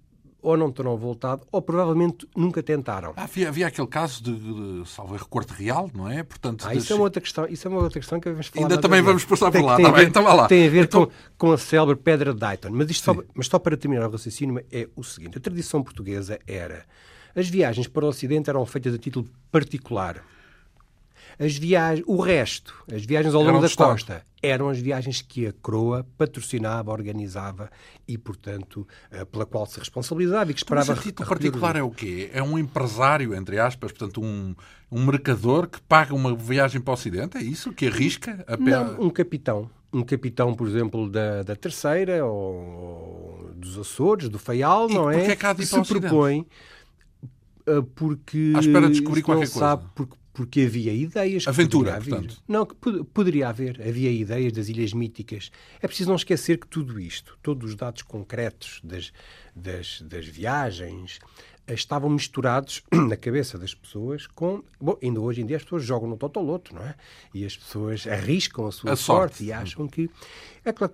ou 0.44 0.58
não 0.58 0.72
terão 0.72 0.98
voltado, 0.98 1.48
ou 1.52 1.62
provavelmente 1.62 2.28
nunca 2.36 2.62
tentaram. 2.62 3.14
Havia, 3.16 3.48
havia 3.48 3.68
aquele 3.68 3.88
caso 3.88 4.22
de, 4.22 4.36
de 4.36 4.90
salvo 4.90 5.16
erro, 5.16 5.26
Corte 5.28 5.54
Real, 5.54 5.90
não 5.94 6.10
é? 6.10 6.22
Portanto, 6.22 6.66
ah, 6.68 6.76
isso, 6.76 6.92
é 6.92 6.96
uma 6.96 7.06
outra 7.06 7.22
questão, 7.22 7.48
isso 7.48 7.68
é 7.68 7.72
uma 7.72 7.82
outra 7.82 8.00
questão 8.00 8.20
que 8.20 8.30
vamos 8.30 8.48
falar. 8.48 8.66
Ainda 8.66 8.82
também 8.82 9.02
vamos 9.02 9.24
passar 9.24 9.50
por 9.52 9.64
lá, 9.64 9.78
tem, 9.78 9.92
tá 9.92 10.04
então 10.04 10.24
lá. 10.24 10.48
Tem 10.48 10.68
a 10.68 10.70
ver 10.70 10.84
então... 10.84 11.06
com, 11.06 11.48
com 11.48 11.52
a 11.54 11.58
célebre 11.58 11.96
Pedra 11.96 12.34
de 12.34 12.40
Dayton. 12.40 12.70
Mas, 12.72 12.92
isto 12.92 13.06
só, 13.06 13.24
mas 13.34 13.48
só 13.48 13.58
para 13.58 13.78
terminar 13.78 14.08
o 14.08 14.12
raciocínio 14.12 14.64
é 14.70 14.90
o 14.96 15.04
seguinte. 15.04 15.38
A 15.38 15.42
tradição 15.42 15.82
portuguesa 15.82 16.38
era... 16.46 16.86
As 17.36 17.48
viagens 17.48 17.88
para 17.88 18.06
o 18.06 18.10
Ocidente 18.10 18.50
eram 18.50 18.66
feitas 18.66 18.94
a 18.94 18.98
título 18.98 19.28
particular. 19.52 20.24
As 21.40 21.58
viagens, 21.58 22.06
o 22.08 22.22
resto, 22.22 22.74
as 22.94 23.06
viagens 23.06 23.34
ao 23.34 23.42
longo 23.42 23.60
da 23.60 23.70
costa, 23.70 24.26
eram 24.42 24.70
as 24.70 24.78
viagens 24.78 25.22
que 25.22 25.48
a 25.48 25.54
Croa 25.54 26.06
patrocinava, 26.18 26.92
organizava 26.92 27.72
e, 28.08 28.18
portanto, 28.18 28.86
eh, 29.10 29.24
pela 29.24 29.46
qual 29.46 29.66
se 29.66 29.80
responsabilizava 29.80 30.52
e 30.52 30.54
que 30.54 30.60
esperava... 30.60 30.88
Mas 30.92 31.00
a 31.00 31.02
título 31.02 31.30
particular 31.30 31.76
é 31.78 31.82
o 31.82 31.90
quê? 31.90 32.30
É 32.34 32.44
um 32.44 32.58
empresário, 32.58 33.34
entre 33.34 33.58
aspas, 33.58 33.92
portanto, 33.92 34.22
um, 34.22 34.54
um 34.92 35.06
mercador 35.06 35.68
que 35.68 35.82
paga 35.82 36.14
uma 36.14 36.36
viagem 36.36 36.82
para 36.82 36.92
o 36.92 36.94
Ocidente? 36.94 37.38
É 37.38 37.42
isso? 37.42 37.72
Que 37.72 37.88
arrisca 37.88 38.44
a? 38.46 38.58
Não, 38.58 39.02
um 39.02 39.10
capitão. 39.10 39.70
Um 39.94 40.04
capitão, 40.04 40.54
por 40.54 40.68
exemplo, 40.68 41.10
da, 41.10 41.44
da 41.44 41.56
Terceira 41.56 42.26
ou 42.26 43.52
dos 43.56 43.78
Açores, 43.78 44.28
do 44.28 44.40
Faial, 44.40 44.90
e 44.90 44.94
não 44.94 45.10
é? 45.10 45.28
é 45.28 45.36
que 45.36 45.46
há 45.46 45.54
de 45.54 45.62
ir 45.62 45.68
se 45.68 45.82
propõe 45.82 46.46
eh, 47.66 47.82
porque... 47.96 48.54
À 48.56 48.60
espera 48.60 48.88
de 48.88 48.94
descobrir 48.94 49.22
qualquer 49.22 49.48
coisa. 49.48 49.60
Sabe, 49.60 49.86
porque 49.96 50.16
porque 50.34 50.62
havia 50.62 50.92
ideias. 50.92 51.48
Aventura, 51.48 51.94
portanto. 51.94 52.42
Não, 52.48 52.66
que 52.66 52.76
poderia 53.14 53.50
haver. 53.50 53.80
Havia 53.88 54.12
ideias 54.12 54.52
das 54.52 54.68
ilhas 54.68 54.92
míticas. 54.92 55.52
É 55.80 55.88
preciso 55.88 56.10
não 56.10 56.16
esquecer 56.16 56.58
que 56.58 56.68
tudo 56.68 57.00
isto, 57.00 57.38
todos 57.42 57.70
os 57.70 57.76
dados 57.76 58.02
concretos 58.02 58.82
das, 58.84 59.14
das, 59.56 60.02
das 60.02 60.26
viagens, 60.26 61.20
eh, 61.68 61.74
estavam 61.74 62.10
misturados 62.10 62.84
na 62.92 63.16
cabeça 63.16 63.58
das 63.58 63.76
pessoas 63.76 64.26
com. 64.28 64.64
Bom, 64.82 64.98
ainda 65.02 65.22
hoje 65.22 65.42
em 65.42 65.46
dia 65.46 65.58
as 65.58 65.64
pessoas 65.64 65.84
jogam 65.84 66.10
no 66.10 66.18
Totoloto, 66.18 66.74
não 66.74 66.82
é? 66.82 66.96
E 67.34 67.46
as 67.46 67.56
pessoas 67.56 68.08
arriscam 68.08 68.66
a 68.66 68.72
sua 68.72 68.94
a 68.94 68.96
sorte. 68.96 69.38
sorte 69.38 69.44
e 69.46 69.54
acham 69.54 69.88
que. 69.88 70.10
É 70.66 70.74
claro, 70.74 70.94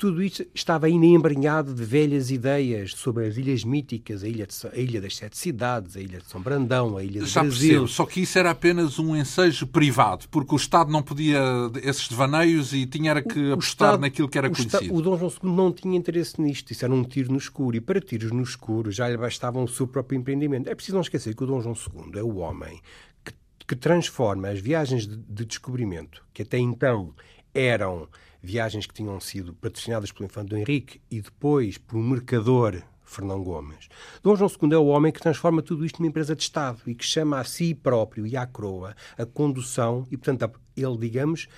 tudo 0.00 0.22
isto 0.22 0.46
estava 0.54 0.86
ainda 0.86 1.04
embrenhado 1.04 1.74
de 1.74 1.84
velhas 1.84 2.30
ideias 2.30 2.92
sobre 2.92 3.26
as 3.26 3.36
ilhas 3.36 3.62
míticas, 3.64 4.24
a 4.24 4.28
ilha, 4.28 4.46
de, 4.46 4.54
a 4.66 4.80
ilha 4.80 4.98
das 4.98 5.14
Sete 5.14 5.36
Cidades, 5.36 5.94
a 5.94 6.00
Ilha 6.00 6.20
de 6.20 6.26
São 6.26 6.40
Brandão, 6.40 6.96
a 6.96 7.04
Ilha 7.04 7.20
de 7.20 7.26
Já 7.26 7.42
Brasil. 7.42 7.68
Percebo, 7.68 7.88
só 7.88 8.06
que 8.06 8.22
isso 8.22 8.38
era 8.38 8.50
apenas 8.50 8.98
um 8.98 9.14
ensejo 9.14 9.66
privado, 9.66 10.26
porque 10.30 10.54
o 10.54 10.56
Estado 10.56 10.90
não 10.90 11.02
podia 11.02 11.38
esses 11.82 12.08
devaneios 12.08 12.72
e 12.72 12.86
tinha 12.86 13.10
era 13.10 13.20
que 13.20 13.38
o, 13.38 13.52
apostar 13.52 13.88
Estado, 13.88 14.00
naquilo 14.00 14.26
que 14.26 14.38
era 14.38 14.48
o 14.48 14.50
conhecido. 14.50 14.76
Estado, 14.76 14.94
o 14.94 15.02
Dom 15.02 15.18
João 15.18 15.30
II 15.30 15.52
não 15.54 15.70
tinha 15.70 15.98
interesse 15.98 16.40
nisto, 16.40 16.70
isso 16.72 16.82
era 16.82 16.94
um 16.94 17.04
tiro 17.04 17.30
no 17.30 17.36
escuro, 17.36 17.76
e 17.76 17.80
para 17.80 18.00
tiros 18.00 18.32
no 18.32 18.42
escuro 18.42 18.90
já 18.90 19.06
lhe 19.06 19.18
bastava 19.18 19.62
o 19.62 19.68
seu 19.68 19.86
próprio 19.86 20.18
empreendimento. 20.18 20.70
É 20.70 20.74
preciso 20.74 20.94
não 20.94 21.02
esquecer 21.02 21.34
que 21.34 21.44
o 21.44 21.46
Dom 21.46 21.60
João 21.60 21.74
II 21.74 22.18
é 22.18 22.22
o 22.22 22.36
homem 22.36 22.80
que, 23.22 23.34
que 23.68 23.76
transforma 23.76 24.48
as 24.48 24.60
viagens 24.60 25.06
de, 25.06 25.14
de 25.14 25.44
descobrimento, 25.44 26.24
que 26.32 26.40
até 26.40 26.56
então 26.56 27.12
eram 27.52 28.08
viagens 28.42 28.86
que 28.86 28.94
tinham 28.94 29.18
sido 29.20 29.54
patrocinadas 29.54 30.12
pelo 30.12 30.26
Infante 30.26 30.50
do 30.50 30.56
Henrique 30.56 31.00
e 31.10 31.20
depois 31.20 31.78
pelo 31.78 32.02
mercador 32.02 32.82
Fernão 33.10 33.42
Gomes. 33.42 33.88
Dom 34.22 34.36
João 34.36 34.50
II 34.50 34.72
é 34.72 34.78
o 34.78 34.86
homem 34.86 35.12
que 35.12 35.20
transforma 35.20 35.62
tudo 35.62 35.84
isto 35.84 35.98
numa 35.98 36.08
empresa 36.08 36.34
de 36.36 36.42
Estado 36.42 36.80
e 36.86 36.94
que 36.94 37.04
chama 37.04 37.40
a 37.40 37.44
si 37.44 37.74
próprio 37.74 38.26
e 38.26 38.36
à 38.36 38.46
coroa 38.46 38.94
a 39.18 39.26
condução 39.26 40.06
e, 40.10 40.16
portanto, 40.16 40.50
ele, 40.76 40.96
digamos, 40.96 41.48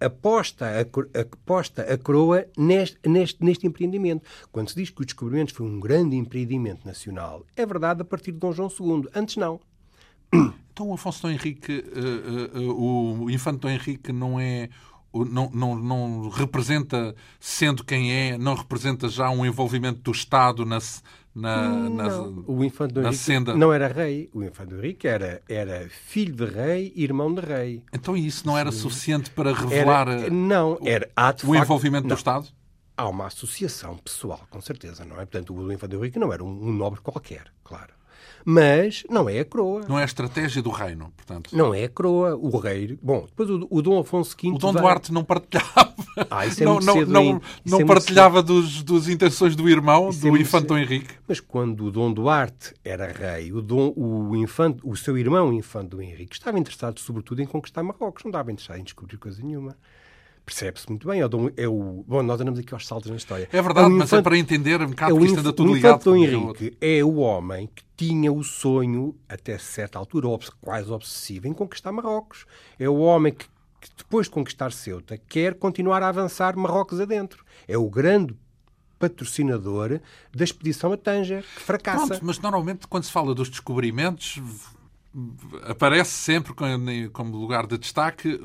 aposta 0.00 0.66
a, 0.66 1.20
aposta 1.20 1.82
a 1.82 1.98
coroa 1.98 2.46
neste, 2.56 2.96
neste, 3.06 3.44
neste 3.44 3.66
empreendimento. 3.66 4.24
Quando 4.52 4.70
se 4.70 4.76
diz 4.76 4.90
que 4.90 5.02
o 5.02 5.04
descobrimento 5.04 5.52
foi 5.52 5.66
um 5.66 5.80
grande 5.80 6.16
empreendimento 6.16 6.86
nacional, 6.86 7.44
é 7.56 7.66
verdade 7.66 8.02
a 8.02 8.04
partir 8.04 8.32
de 8.32 8.38
Dom 8.38 8.52
João 8.52 8.68
II. 8.68 9.08
Antes 9.14 9.36
não. 9.36 9.60
Então 10.72 10.94
Afonso 10.94 11.22
Dom 11.22 11.30
Henrique, 11.30 11.84
uh, 11.94 12.58
uh, 12.58 12.70
uh, 12.70 13.24
o 13.24 13.30
infante 13.30 13.58
Dom 13.58 13.68
Henrique 13.68 14.12
não 14.12 14.40
é 14.40 14.70
não, 15.12 15.50
não, 15.50 15.74
não 15.76 16.28
representa, 16.28 17.14
sendo 17.38 17.84
quem 17.84 18.12
é, 18.12 18.38
não 18.38 18.54
representa 18.54 19.08
já 19.08 19.30
um 19.30 19.44
envolvimento 19.44 20.00
do 20.00 20.12
Estado 20.12 20.64
na, 20.64 20.78
na, 21.34 21.88
na, 21.90 22.22
o 22.46 22.64
infante 22.64 22.98
Henrique 22.98 23.16
senda. 23.16 23.56
não 23.56 23.72
era 23.72 23.88
rei. 23.88 24.30
O 24.32 24.42
infante 24.42 24.74
Henrique 24.74 25.06
era, 25.06 25.42
era 25.48 25.88
filho 25.88 26.34
de 26.34 26.44
rei, 26.44 26.92
irmão 26.96 27.32
de 27.34 27.40
rei. 27.40 27.82
Então 27.92 28.16
isso 28.16 28.46
não 28.46 28.56
era 28.56 28.70
Sim. 28.70 28.78
suficiente 28.78 29.30
para 29.30 29.52
revelar 29.52 30.08
era, 30.08 30.30
não, 30.30 30.78
era, 30.84 31.08
há, 31.16 31.30
o 31.30 31.32
facto, 31.32 31.54
envolvimento 31.54 32.08
não. 32.08 32.14
do 32.14 32.18
Estado? 32.18 32.48
Há 32.96 33.08
uma 33.08 33.26
associação 33.26 33.96
pessoal, 33.96 34.40
com 34.50 34.60
certeza, 34.60 35.04
não 35.04 35.16
é? 35.16 35.26
Portanto, 35.26 35.54
o 35.54 35.72
infante 35.72 35.96
Henrique 35.96 36.18
não 36.18 36.32
era 36.32 36.44
um, 36.44 36.68
um 36.68 36.72
nobre 36.72 37.00
qualquer, 37.00 37.44
claro. 37.64 37.99
Mas 38.44 39.04
não 39.08 39.28
é 39.28 39.40
a 39.40 39.44
coroa. 39.44 39.82
Não 39.88 39.98
é 39.98 40.02
a 40.02 40.04
estratégia 40.04 40.62
do 40.62 40.70
reino, 40.70 41.12
portanto. 41.16 41.50
Não 41.52 41.74
é 41.74 41.84
a 41.84 41.88
coroa. 41.88 42.36
O 42.36 42.56
rei. 42.58 42.98
Bom, 43.02 43.26
depois 43.26 43.50
o, 43.50 43.66
o 43.70 43.82
Dom 43.82 43.98
Afonso 43.98 44.36
V. 44.40 44.48
O 44.48 44.58
Dom 44.58 44.72
vai... 44.72 44.82
Duarte 44.82 45.12
não 45.12 45.24
partilhava. 45.24 45.94
Ah, 46.30 46.44
isso 46.44 46.62
é 46.62 46.66
não, 46.66 46.80
não, 46.80 47.06
não, 47.06 47.40
não 47.64 47.80
é 47.80 47.84
partilhava 47.84 48.42
dos, 48.42 48.82
dos 48.82 49.08
intenções 49.08 49.54
do 49.54 49.68
irmão, 49.68 50.10
isso 50.10 50.20
do 50.20 50.36
é 50.36 50.40
infante 50.40 50.66
Dom 50.66 50.78
Henrique. 50.78 51.14
Mas 51.26 51.40
quando 51.40 51.84
o 51.84 51.90
Dom 51.90 52.12
Duarte 52.12 52.74
era 52.84 53.10
rei, 53.10 53.52
o, 53.52 53.62
Dom, 53.62 53.92
o, 53.96 54.36
infante, 54.36 54.80
o 54.84 54.96
seu 54.96 55.16
irmão, 55.16 55.48
o 55.48 55.52
infante 55.52 55.90
Dom 55.90 56.00
Henrique, 56.02 56.34
estava 56.34 56.58
interessado 56.58 56.98
sobretudo 57.00 57.40
em 57.40 57.46
conquistar 57.46 57.82
Marrocos, 57.82 58.24
não 58.24 58.30
estava 58.30 58.50
interessado 58.52 58.80
em 58.80 58.84
descobrir 58.84 59.16
coisa 59.16 59.42
nenhuma 59.42 59.76
percebe-se 60.50 60.88
muito 60.88 61.06
bem. 61.06 61.20
É 61.20 61.26
o, 61.26 61.52
é 61.56 61.68
o, 61.68 62.04
bom, 62.06 62.22
nós 62.22 62.40
andamos 62.40 62.58
aqui 62.58 62.74
aos 62.74 62.86
saltos 62.86 63.08
na 63.08 63.16
história. 63.16 63.48
É 63.52 63.62
verdade, 63.62 63.86
é 63.86 63.88
mas 63.90 64.08
infante, 64.08 64.20
é 64.20 64.22
para 64.22 64.38
entender 64.38 64.82
um 64.82 64.88
bocado 64.88 65.16
é 65.16 65.18
que 65.18 65.26
isto 65.26 65.38
anda 65.38 65.52
tudo 65.52 65.74
ligado. 65.74 66.10
O 66.10 66.16
Henrique 66.16 66.76
é 66.80 67.04
o 67.04 67.16
homem 67.16 67.68
que 67.72 67.84
tinha 67.96 68.32
o 68.32 68.42
sonho, 68.42 69.14
até 69.28 69.56
certa 69.58 69.98
altura, 69.98 70.26
quase 70.60 70.90
obsessivo, 70.90 71.46
em 71.46 71.52
conquistar 71.52 71.92
Marrocos. 71.92 72.46
É 72.78 72.88
o 72.88 72.96
homem 72.96 73.32
que, 73.32 73.46
que 73.80 73.88
depois 73.96 74.26
de 74.26 74.32
conquistar 74.32 74.72
Ceuta, 74.72 75.16
quer 75.16 75.54
continuar 75.54 76.02
a 76.02 76.08
avançar 76.08 76.56
Marrocos 76.56 77.00
adentro. 77.00 77.44
É 77.68 77.78
o 77.78 77.88
grande 77.88 78.34
patrocinador 78.98 80.00
da 80.34 80.44
expedição 80.44 80.92
a 80.92 80.96
Tanger, 80.96 81.42
que 81.42 81.60
fracassa. 81.60 82.06
Pronto, 82.08 82.24
mas 82.24 82.38
normalmente 82.38 82.86
quando 82.86 83.04
se 83.04 83.12
fala 83.12 83.34
dos 83.34 83.48
descobrimentos 83.48 84.38
aparece 85.64 86.12
sempre 86.12 86.52
como 87.12 87.36
lugar 87.36 87.66
de 87.66 87.76
destaque 87.76 88.38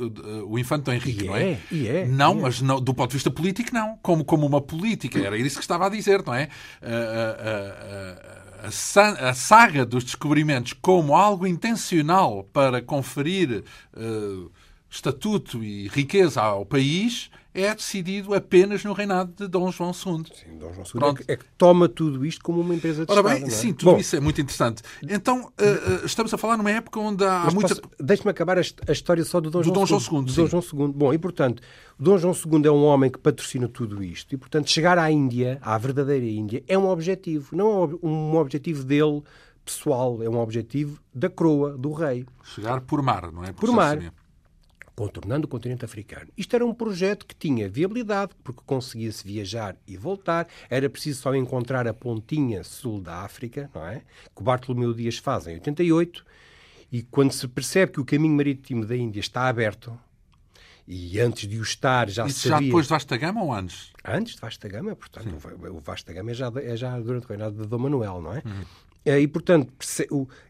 o 0.47 0.57
infante 0.57 0.89
Henrique, 0.89 1.25
e 1.25 1.27
não 1.27 1.35
é? 1.35 1.43
é? 1.43 1.59
E 1.71 1.87
é 1.87 2.05
não, 2.07 2.39
é. 2.39 2.41
mas 2.41 2.61
não, 2.61 2.81
do 2.81 2.93
ponto 2.93 3.11
de 3.11 3.17
vista 3.17 3.29
político, 3.29 3.73
não. 3.73 3.97
Como, 4.01 4.25
como 4.25 4.45
uma 4.47 4.61
política. 4.61 5.19
Era 5.19 5.37
isso 5.37 5.57
que 5.57 5.63
estava 5.63 5.85
a 5.85 5.89
dizer, 5.89 6.23
não 6.25 6.33
é? 6.33 6.49
A, 6.81 8.65
a, 8.65 8.67
a, 8.67 9.29
a 9.29 9.33
saga 9.33 9.85
dos 9.85 10.03
descobrimentos 10.03 10.73
como 10.73 11.15
algo 11.15 11.45
intencional 11.45 12.43
para 12.51 12.81
conferir 12.81 13.63
uh, 13.95 14.51
estatuto 14.89 15.63
e 15.63 15.87
riqueza 15.89 16.41
ao 16.41 16.65
país 16.65 17.29
é 17.55 17.73
decidido 17.73 18.33
apenas 18.33 18.83
no 18.83 18.91
reinado 18.91 19.31
de 19.37 19.47
Dom 19.47 19.71
João 19.71 19.91
II. 19.91 20.25
Sim, 20.33 20.57
Dom 20.59 20.73
João 20.73 20.85
II 20.93 21.09
é 21.09 21.13
que, 21.13 21.31
é 21.31 21.35
que, 21.37 21.45
toma 21.57 21.87
tudo 21.87 22.25
isto 22.25 22.43
como 22.43 22.59
uma 22.59 22.75
empresa 22.75 23.05
de 23.05 23.11
Ora 23.11 23.23
bem, 23.23 23.33
Estado, 23.35 23.51
é? 23.51 23.55
sim, 23.55 23.73
tudo 23.73 23.91
Bom, 23.93 23.97
isso 23.97 24.15
é 24.15 24.19
muito 24.19 24.41
interessante. 24.41 24.83
Então, 25.01 25.45
uh, 25.45 26.05
estamos 26.05 26.33
a 26.33 26.37
falar 26.37 26.57
numa 26.57 26.71
época 26.71 26.99
onde 26.99 27.23
há 27.23 27.49
muita... 27.53 27.75
Deixe-me 27.97 28.29
acabar 28.29 28.57
a, 28.57 28.91
história 28.91 29.23
só 29.23 29.39
do 29.39 29.49
Dom, 29.49 29.59
do 29.59 29.63
João, 29.63 29.85
Dom 29.85 29.85
João 29.85 30.25
II. 30.25 30.35
Dom 30.35 30.47
João 30.47 30.63
II. 30.63 30.93
Bom, 30.93 31.13
e 31.13 31.17
portanto, 31.17 31.63
Dom 31.97 32.17
João 32.17 32.33
II 32.33 32.67
é 32.67 32.71
um 32.71 32.83
homem 32.83 33.09
que 33.09 33.19
patrocina 33.19 33.69
tudo 33.69 34.03
isto 34.03 34.35
e, 34.35 34.37
portanto, 34.37 34.69
chegar 34.69 34.97
à 34.97 35.09
Índia, 35.09 35.57
à 35.61 35.77
verdadeira 35.77 36.25
Índia, 36.25 36.61
é 36.67 36.77
um 36.77 36.89
objetivo. 36.89 37.55
Não 37.55 37.83
é 37.83 38.05
um 38.05 38.35
objetivo 38.35 38.83
dele 38.83 39.23
pessoal, 39.63 40.21
é 40.21 40.29
um 40.29 40.39
objetivo 40.39 40.99
da 41.13 41.29
coroa, 41.29 41.77
do 41.77 41.93
rei. 41.93 42.25
Chegar 42.43 42.81
por 42.81 43.01
mar, 43.01 43.31
não 43.31 43.43
é? 43.45 43.53
Por, 43.53 43.61
por 43.67 43.71
mar 43.71 43.97
contornando 44.95 45.45
o 45.45 45.47
continente 45.47 45.83
africano. 45.83 46.27
Isto 46.37 46.55
era 46.55 46.65
um 46.65 46.73
projeto 46.73 47.25
que 47.25 47.35
tinha 47.35 47.67
viabilidade, 47.67 48.31
porque 48.43 48.61
conseguia-se 48.65 49.25
viajar 49.25 49.75
e 49.85 49.97
voltar, 49.97 50.47
era 50.69 50.89
preciso 50.89 51.21
só 51.21 51.35
encontrar 51.35 51.87
a 51.87 51.93
pontinha 51.93 52.63
sul 52.63 53.01
da 53.01 53.17
África, 53.21 53.69
não 53.75 53.85
é? 53.85 54.01
Que 54.33 54.41
o 54.41 54.43
Bartolomeu 54.43 54.93
Dias 54.93 55.17
faz 55.17 55.47
em 55.47 55.55
88, 55.55 56.25
e 56.91 57.03
quando 57.03 57.31
se 57.31 57.47
percebe 57.47 57.91
que 57.91 57.99
o 57.99 58.05
caminho 58.05 58.35
marítimo 58.35 58.85
da 58.85 58.95
Índia 58.95 59.19
está 59.19 59.47
aberto, 59.47 59.97
e 60.87 61.19
antes 61.19 61.49
de 61.49 61.57
o 61.57 61.63
estar 61.63 62.09
já 62.09 62.27
Isso 62.27 62.41
se 62.41 62.49
sabia... 62.49 62.59
já 62.59 62.65
depois 62.65 62.85
de 62.85 62.89
Vasta 62.91 63.17
Gama 63.17 63.43
ou 63.43 63.53
antes? 63.53 63.91
Antes 64.03 64.35
de 64.35 64.41
Vasta 64.41 64.69
Gama, 64.69 64.95
portanto, 64.95 65.29
Sim. 65.29 65.67
o 65.67 65.79
Vasta 65.79 66.13
Gama 66.13 66.31
é 66.31 66.33
já, 66.33 66.51
é 66.55 66.77
já 66.77 66.99
durante 66.99 67.25
o 67.25 67.27
reinado 67.27 67.61
de 67.61 67.67
Dom 67.67 67.79
Manuel, 67.79 68.21
não 68.21 68.33
é? 68.33 68.43
Uhum. 68.45 68.65
É, 69.03 69.19
e, 69.19 69.27
portanto, 69.27 69.71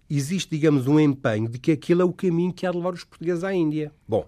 existe, 0.10 0.50
digamos, 0.50 0.88
um 0.88 0.98
empenho 0.98 1.50
de 1.50 1.60
que 1.60 1.74
aquele 1.74 2.02
é 2.02 2.06
o 2.06 2.14
caminho 2.14 2.54
que 2.54 2.66
há 2.66 2.72
de 2.72 2.78
levar 2.78 2.93
os 2.93 3.04
portugueses 3.04 3.43
à 3.43 3.54
Índia. 3.54 3.91
Bom, 4.08 4.26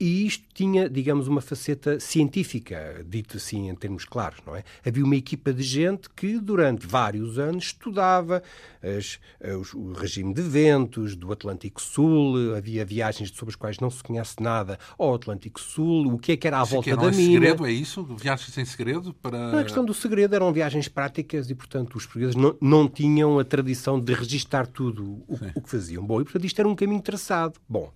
E 0.00 0.26
isto 0.26 0.44
tinha, 0.54 0.88
digamos, 0.88 1.26
uma 1.26 1.40
faceta 1.40 1.98
científica, 1.98 3.04
dito 3.06 3.36
assim 3.36 3.68
em 3.68 3.74
termos 3.74 4.04
claros, 4.04 4.38
não 4.46 4.54
é? 4.54 4.62
Havia 4.86 5.04
uma 5.04 5.16
equipa 5.16 5.52
de 5.52 5.62
gente 5.62 6.08
que 6.10 6.38
durante 6.38 6.86
vários 6.86 7.38
anos 7.38 7.64
estudava 7.64 8.42
as, 8.80 9.18
os, 9.60 9.74
o 9.74 9.92
regime 9.92 10.32
de 10.32 10.42
ventos 10.42 11.16
do 11.16 11.32
Atlântico 11.32 11.82
Sul, 11.82 12.54
havia 12.56 12.84
viagens 12.84 13.30
sobre 13.30 13.50
as 13.52 13.56
quais 13.56 13.78
não 13.80 13.90
se 13.90 14.02
conhece 14.02 14.36
nada 14.40 14.78
ao 14.96 15.14
Atlântico 15.14 15.60
Sul, 15.60 16.12
o 16.12 16.18
que 16.18 16.32
é 16.32 16.36
que 16.36 16.46
era 16.46 16.60
à 16.60 16.64
volta 16.64 16.90
que 16.90 16.96
da 16.96 17.08
é 17.08 17.10
mina. 17.10 17.32
segredo, 17.32 17.66
é 17.66 17.72
isso? 17.72 18.04
Viagens 18.04 18.52
sem 18.54 18.64
segredo? 18.64 19.12
Para... 19.14 19.50
Não 19.50 19.58
é 19.58 19.64
questão 19.64 19.84
do 19.84 19.94
segredo, 19.94 20.34
eram 20.34 20.52
viagens 20.52 20.86
práticas 20.86 21.50
e, 21.50 21.54
portanto, 21.54 21.96
os 21.96 22.04
portugueses 22.04 22.36
não, 22.36 22.56
não 22.60 22.88
tinham 22.88 23.38
a 23.38 23.44
tradição 23.44 23.98
de 23.98 24.14
registar 24.14 24.66
tudo 24.66 25.04
o, 25.26 25.38
o 25.56 25.60
que 25.60 25.68
faziam. 25.68 26.06
Bom, 26.06 26.20
e, 26.20 26.24
portanto, 26.24 26.44
isto 26.44 26.58
era 26.60 26.68
um 26.68 26.74
caminho 26.76 27.02
traçado. 27.02 27.58
Bom, 27.68 27.92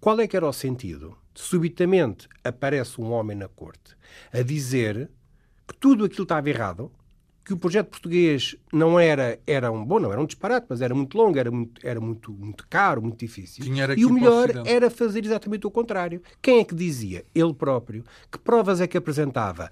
qual 0.00 0.18
é 0.18 0.26
que 0.26 0.36
era 0.36 0.48
o 0.48 0.52
sentido? 0.52 1.14
Subitamente 1.34 2.26
aparece 2.42 3.00
um 3.00 3.12
homem 3.12 3.36
na 3.36 3.48
corte 3.48 3.94
a 4.32 4.40
dizer 4.40 5.10
que 5.68 5.76
tudo 5.76 6.04
aquilo 6.04 6.22
estava 6.22 6.48
errado, 6.48 6.90
que 7.44 7.52
o 7.52 7.56
projeto 7.58 7.88
português 7.88 8.56
não 8.72 8.98
era, 8.98 9.38
era 9.46 9.70
um 9.70 9.84
bom, 9.84 10.00
não 10.00 10.10
era 10.10 10.20
um 10.20 10.24
disparate, 10.24 10.66
mas 10.70 10.80
era 10.80 10.94
muito 10.94 11.18
longo, 11.18 11.38
era 11.38 11.50
muito, 11.50 11.86
era 11.86 12.00
muito, 12.00 12.32
muito 12.32 12.66
caro, 12.68 13.02
muito 13.02 13.18
difícil. 13.18 13.64
E 13.98 14.04
o 14.06 14.10
melhor 14.10 14.48
o 14.50 14.66
era 14.66 14.88
fazer 14.90 15.24
exatamente 15.24 15.66
o 15.66 15.70
contrário. 15.70 16.22
Quem 16.40 16.60
é 16.60 16.64
que 16.64 16.74
dizia? 16.74 17.24
Ele 17.34 17.52
próprio. 17.52 18.04
Que 18.30 18.38
provas 18.38 18.80
é 18.80 18.86
que 18.86 18.96
apresentava? 18.96 19.70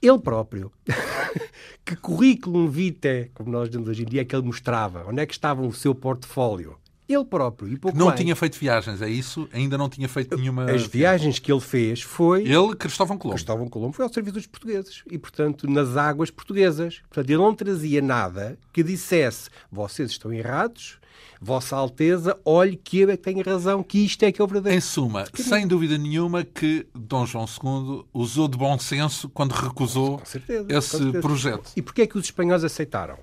Ele 0.00 0.18
próprio. 0.18 0.72
que 1.84 1.94
currículo 1.96 2.68
vitae, 2.68 3.30
como 3.34 3.50
nós 3.50 3.68
dizemos 3.68 3.88
hoje 3.88 4.02
em 4.02 4.06
dia, 4.06 4.22
é 4.22 4.24
que 4.24 4.34
ele 4.34 4.46
mostrava? 4.46 5.04
Onde 5.06 5.20
é 5.20 5.26
que 5.26 5.32
estava 5.32 5.60
o 5.62 5.72
seu 5.72 5.94
portfólio? 5.94 6.76
Ele 7.08 7.24
próprio. 7.24 7.68
E 7.72 7.76
pouco 7.76 7.98
não 7.98 8.06
mais. 8.06 8.20
tinha 8.20 8.34
feito 8.34 8.58
viagens, 8.58 9.02
é 9.02 9.08
isso? 9.08 9.48
Ainda 9.52 9.76
não 9.76 9.88
tinha 9.88 10.08
feito 10.08 10.36
nenhuma. 10.36 10.70
As 10.70 10.86
viagens 10.86 11.38
que 11.38 11.50
ele 11.52 11.60
fez 11.60 12.02
foi. 12.02 12.42
Ele, 12.42 12.74
Cristóvão 12.76 13.18
Colombo. 13.18 13.36
Cristóvão 13.36 13.68
Colombo 13.68 13.92
foi 13.94 14.04
ao 14.04 14.12
serviço 14.12 14.34
dos 14.34 14.46
portugueses 14.46 15.02
e, 15.10 15.18
portanto, 15.18 15.68
nas 15.68 15.96
águas 15.96 16.30
portuguesas. 16.30 17.00
Portanto, 17.08 17.28
ele 17.28 17.38
não 17.38 17.54
trazia 17.54 18.00
nada 18.00 18.58
que 18.72 18.82
dissesse 18.82 19.50
vocês 19.70 20.10
estão 20.10 20.32
errados, 20.32 21.00
Vossa 21.40 21.74
Alteza, 21.74 22.38
olhe 22.44 22.76
que 22.76 23.00
eu 23.00 23.16
tenho 23.16 23.42
razão, 23.42 23.82
que 23.82 23.98
isto 24.04 24.22
é 24.22 24.30
que 24.30 24.40
é 24.40 24.44
o 24.44 24.46
verdadeiro. 24.46 24.78
Em 24.78 24.80
suma, 24.80 25.24
sem 25.34 25.66
dúvida 25.66 25.98
nenhuma 25.98 26.44
que 26.44 26.86
Dom 26.94 27.26
João 27.26 27.46
II 27.46 28.04
usou 28.14 28.46
de 28.46 28.56
bom 28.56 28.78
senso 28.78 29.28
quando 29.28 29.50
recusou 29.52 30.22
certeza, 30.24 30.66
esse 30.68 31.12
projeto. 31.20 31.72
E 31.76 31.82
porquê 31.82 32.02
é 32.02 32.06
que 32.06 32.16
os 32.16 32.24
espanhóis 32.24 32.62
aceitaram? 32.62 33.18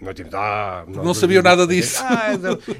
Nós 0.00 0.14
tínhamos, 0.14 0.34
ah, 0.34 0.84
não 0.86 1.12
sabiam 1.12 1.42
nada 1.42 1.66
disso. 1.66 2.00
Ah, 2.04 2.30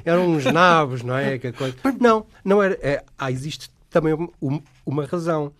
eram 0.05 0.29
uns 0.29 0.45
nabos, 0.45 1.03
não 1.03 1.17
é? 1.17 1.37
Que 1.37 1.51
coisa. 1.51 1.75
Não, 1.99 2.25
não 2.45 2.63
era. 2.63 2.77
É, 2.81 3.03
ah, 3.17 3.29
existe 3.29 3.69
também 3.89 4.13
uma, 4.39 4.63
uma 4.85 5.05
razão. 5.05 5.53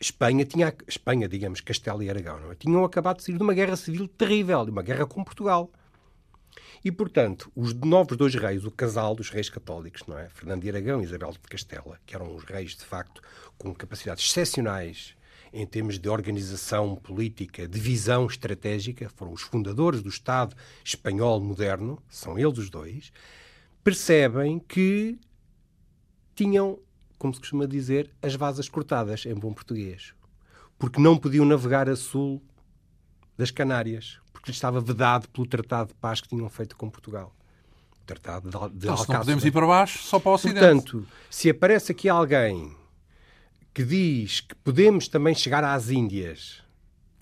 Espanha 0.00 0.44
tinha, 0.44 0.74
Espanha, 0.88 1.28
digamos, 1.28 1.60
Castelo 1.60 2.02
e 2.02 2.10
Aragão, 2.10 2.40
não 2.40 2.52
é? 2.52 2.54
tinham 2.54 2.84
acabado 2.84 3.18
de 3.18 3.24
sair 3.24 3.36
de 3.36 3.42
uma 3.42 3.54
guerra 3.54 3.76
civil 3.76 4.08
terrível, 4.08 4.64
de 4.64 4.70
uma 4.70 4.82
guerra 4.82 5.06
com 5.06 5.22
Portugal. 5.22 5.70
E, 6.84 6.90
portanto, 6.90 7.52
os 7.54 7.72
novos 7.72 8.16
dois 8.16 8.34
reis, 8.34 8.64
o 8.64 8.70
casal 8.70 9.14
dos 9.14 9.30
reis 9.30 9.48
católicos, 9.48 10.02
não 10.08 10.18
é? 10.18 10.28
Fernando 10.30 10.62
de 10.62 10.68
Aragão 10.68 11.00
e 11.00 11.04
Isabel 11.04 11.30
de 11.30 11.38
Castela, 11.38 12.00
que 12.04 12.16
eram 12.16 12.34
os 12.34 12.42
reis, 12.42 12.74
de 12.74 12.84
facto, 12.84 13.22
com 13.56 13.72
capacidades 13.72 14.24
excepcionais 14.24 15.14
em 15.52 15.66
termos 15.66 15.98
de 15.98 16.08
organização 16.08 16.96
política, 16.96 17.68
de 17.68 17.78
visão 17.78 18.26
estratégica, 18.26 19.10
foram 19.14 19.32
os 19.32 19.42
fundadores 19.42 20.02
do 20.02 20.08
Estado 20.08 20.56
espanhol 20.84 21.40
moderno, 21.40 22.02
são 22.08 22.38
eles 22.38 22.58
os 22.58 22.70
dois, 22.70 23.12
percebem 23.84 24.58
que 24.58 25.18
tinham, 26.34 26.78
como 27.18 27.34
se 27.34 27.40
costuma 27.40 27.66
dizer, 27.66 28.10
as 28.22 28.34
vasas 28.34 28.68
cortadas, 28.68 29.26
em 29.26 29.34
bom 29.34 29.52
português. 29.52 30.14
Porque 30.78 31.00
não 31.00 31.18
podiam 31.18 31.44
navegar 31.44 31.88
a 31.88 31.96
sul 31.96 32.42
das 33.36 33.50
Canárias, 33.50 34.18
porque 34.32 34.50
lhes 34.50 34.56
estava 34.56 34.80
vedado 34.80 35.28
pelo 35.28 35.46
Tratado 35.46 35.88
de 35.88 35.94
Paz 35.94 36.20
que 36.20 36.28
tinham 36.28 36.48
feito 36.48 36.76
com 36.76 36.88
Portugal. 36.88 37.34
O 38.00 38.04
Tratado 38.06 38.50
de, 38.50 38.78
de 38.78 38.86
então, 38.86 38.96
se 38.96 39.08
não 39.08 39.18
podemos 39.18 39.44
ir 39.44 39.50
para 39.50 39.66
baixo, 39.66 39.98
só 39.98 40.18
para 40.18 40.30
o 40.30 40.34
Ocidente. 40.34 40.58
Portanto, 40.60 41.06
se 41.30 41.50
aparece 41.50 41.92
aqui 41.92 42.08
alguém 42.08 42.74
que 43.74 43.84
diz 43.84 44.40
que 44.40 44.54
podemos 44.56 45.08
também 45.08 45.34
chegar 45.34 45.64
às 45.64 45.90
Índias 45.90 46.61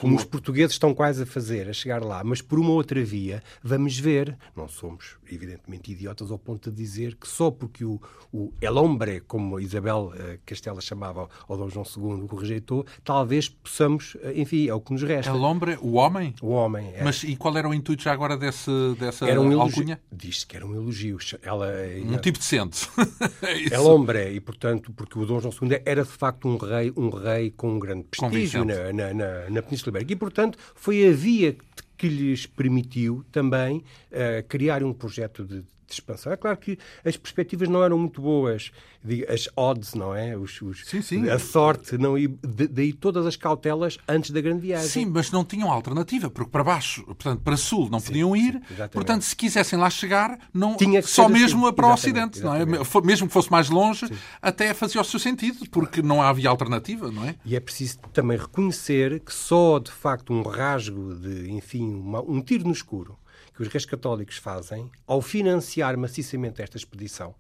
como 0.01 0.17
os 0.17 0.25
portugueses 0.25 0.73
estão 0.73 0.95
quase 0.95 1.25
a 1.25 1.27
fazer, 1.27 1.69
a 1.69 1.75
chegar 1.75 2.03
lá, 2.03 2.25
mas 2.25 2.41
por 2.41 2.59
uma 2.59 2.71
outra 2.71 3.05
via, 3.05 3.43
vamos 3.63 3.99
ver. 3.99 4.35
Não 4.57 4.67
somos, 4.67 5.19
evidentemente, 5.31 5.93
idiotas 5.93 6.31
ao 6.31 6.39
ponto 6.39 6.71
de 6.71 6.77
dizer 6.77 7.17
que 7.17 7.29
só 7.29 7.51
porque 7.51 7.85
o, 7.85 8.01
o 8.33 8.51
El 8.63 8.79
Hombre, 8.79 9.21
como 9.21 9.61
Isabel 9.61 10.11
uh, 10.15 10.39
Castela 10.47 10.81
chamava 10.81 11.29
ao 11.47 11.57
Dom 11.57 11.69
João 11.69 11.85
II, 11.85 12.27
o 12.31 12.35
rejeitou, 12.35 12.87
talvez 13.05 13.51
possamos, 13.51 14.15
uh, 14.15 14.33
enfim, 14.35 14.69
é 14.69 14.75
o 14.75 14.81
que 14.81 14.91
nos 14.91 15.03
resta. 15.03 15.31
El 15.31 15.43
Hombre, 15.43 15.77
o 15.83 15.93
homem? 15.93 16.35
O 16.41 16.49
homem. 16.49 16.93
É. 16.95 17.05
Mas 17.05 17.23
e 17.23 17.37
qual 17.37 17.55
era 17.59 17.69
o 17.69 17.75
intuito 17.75 18.03
já 18.03 18.13
agora 18.13 18.39
desse, 18.39 18.71
dessa 18.99 19.29
era 19.29 19.39
um 19.39 19.61
alcunha? 19.61 20.01
Diz-se 20.11 20.47
que 20.47 20.57
era 20.57 20.67
um 20.67 20.75
elogio. 20.75 21.19
Ela, 21.43 21.69
um 22.07 22.17
tipo 22.17 22.39
decente. 22.39 22.89
é 23.43 23.75
El 23.75 23.85
Hombre, 23.85 24.31
e 24.31 24.41
portanto, 24.41 24.95
porque 24.95 25.19
o 25.19 25.27
Dom 25.27 25.41
João 25.41 25.53
II 25.61 25.83
era 25.85 26.03
de 26.03 26.11
facto 26.11 26.49
um 26.49 26.57
rei, 26.57 26.91
um 26.97 27.11
rei 27.11 27.51
com 27.51 27.75
um 27.75 27.79
grande 27.79 28.05
prestígio 28.05 28.65
na, 28.65 28.93
na, 28.95 29.13
na, 29.13 29.51
na 29.51 29.63
Península 29.63 29.90
Ibérica. 29.91 30.13
E, 30.13 30.17
portanto, 30.17 30.59
foi 30.75 31.07
a 31.07 31.13
via 31.13 31.57
que 31.97 32.09
lhes 32.09 32.47
permitiu 32.47 33.25
também 33.31 33.79
uh, 33.79 34.43
criar 34.49 34.83
um 34.83 34.93
projeto 34.93 35.45
de, 35.45 35.63
de, 35.91 35.95
expansão. 35.95 36.33
É 36.33 36.37
claro 36.37 36.57
que 36.57 36.79
as 37.05 37.17
perspectivas 37.17 37.69
não 37.69 37.83
eram 37.83 37.99
muito 37.99 38.21
boas, 38.23 38.71
as 39.29 39.49
odds, 39.57 39.95
não 39.95 40.15
é? 40.15 40.37
Os, 40.37 40.61
os, 40.63 40.87
sim, 40.87 41.03
sim. 41.03 41.29
A 41.29 41.39
sorte, 41.39 41.99
não 41.99 42.17
e 42.17 42.29
daí 42.29 42.93
todas 42.93 43.27
as 43.27 43.37
cautelas 43.37 43.99
antes 44.09 44.31
da 44.31 44.41
grande 44.41 44.61
viagem. 44.61 44.89
Sim, 44.89 45.07
mas 45.07 45.31
não 45.31 45.45
tinham 45.45 45.71
alternativa, 45.71 46.31
porque 46.31 46.51
para 46.51 46.63
baixo, 46.63 47.05
portanto, 47.05 47.41
para 47.41 47.57
sul 47.57 47.89
não 47.91 47.99
sim, 47.99 48.07
podiam 48.07 48.37
ir, 48.37 48.61
portanto, 48.93 49.23
se 49.23 49.35
quisessem 49.35 49.79
lá 49.79 49.91
chegar, 49.91 50.39
não 50.53 50.77
só 51.03 51.29
mesmo 51.29 51.67
assim. 51.67 51.75
para 51.75 51.87
o 51.89 51.93
Ocidente, 51.93 52.39
exatamente. 52.39 52.77
não 52.77 53.01
é? 53.03 53.07
Mesmo 53.07 53.27
que 53.27 53.33
fosse 53.33 53.51
mais 53.51 53.69
longe, 53.69 54.07
até 54.41 54.73
fazia 54.75 55.01
o 55.01 55.05
seu 55.05 55.19
sentido, 55.19 55.69
porque 55.71 56.03
não 56.03 56.23
havia 56.23 56.49
alternativa, 56.49 57.11
não 57.11 57.25
é? 57.25 57.35
E 57.45 57.57
é 57.57 57.61
preciso 57.61 57.99
também 58.13 58.39
reconhecer 58.39 59.21
que 59.21 59.33
só, 59.33 59.79
de 59.79 59.91
facto, 59.91 60.33
um 60.33 60.43
rasgo 60.43 61.15
de, 61.15 61.51
enfim, 61.51 61.95
uma, 61.95 62.21
um 62.21 62.41
tiro 62.41 62.65
no 62.65 62.73
escuro 62.73 63.19
que 63.61 63.67
os 63.67 63.69
reis 63.69 63.85
católicos 63.85 64.39
fazem 64.39 64.91
ao 65.07 65.21
financiar 65.21 65.95
maciçamente 65.99 66.63
esta 66.63 66.79
expedição, 66.79 67.35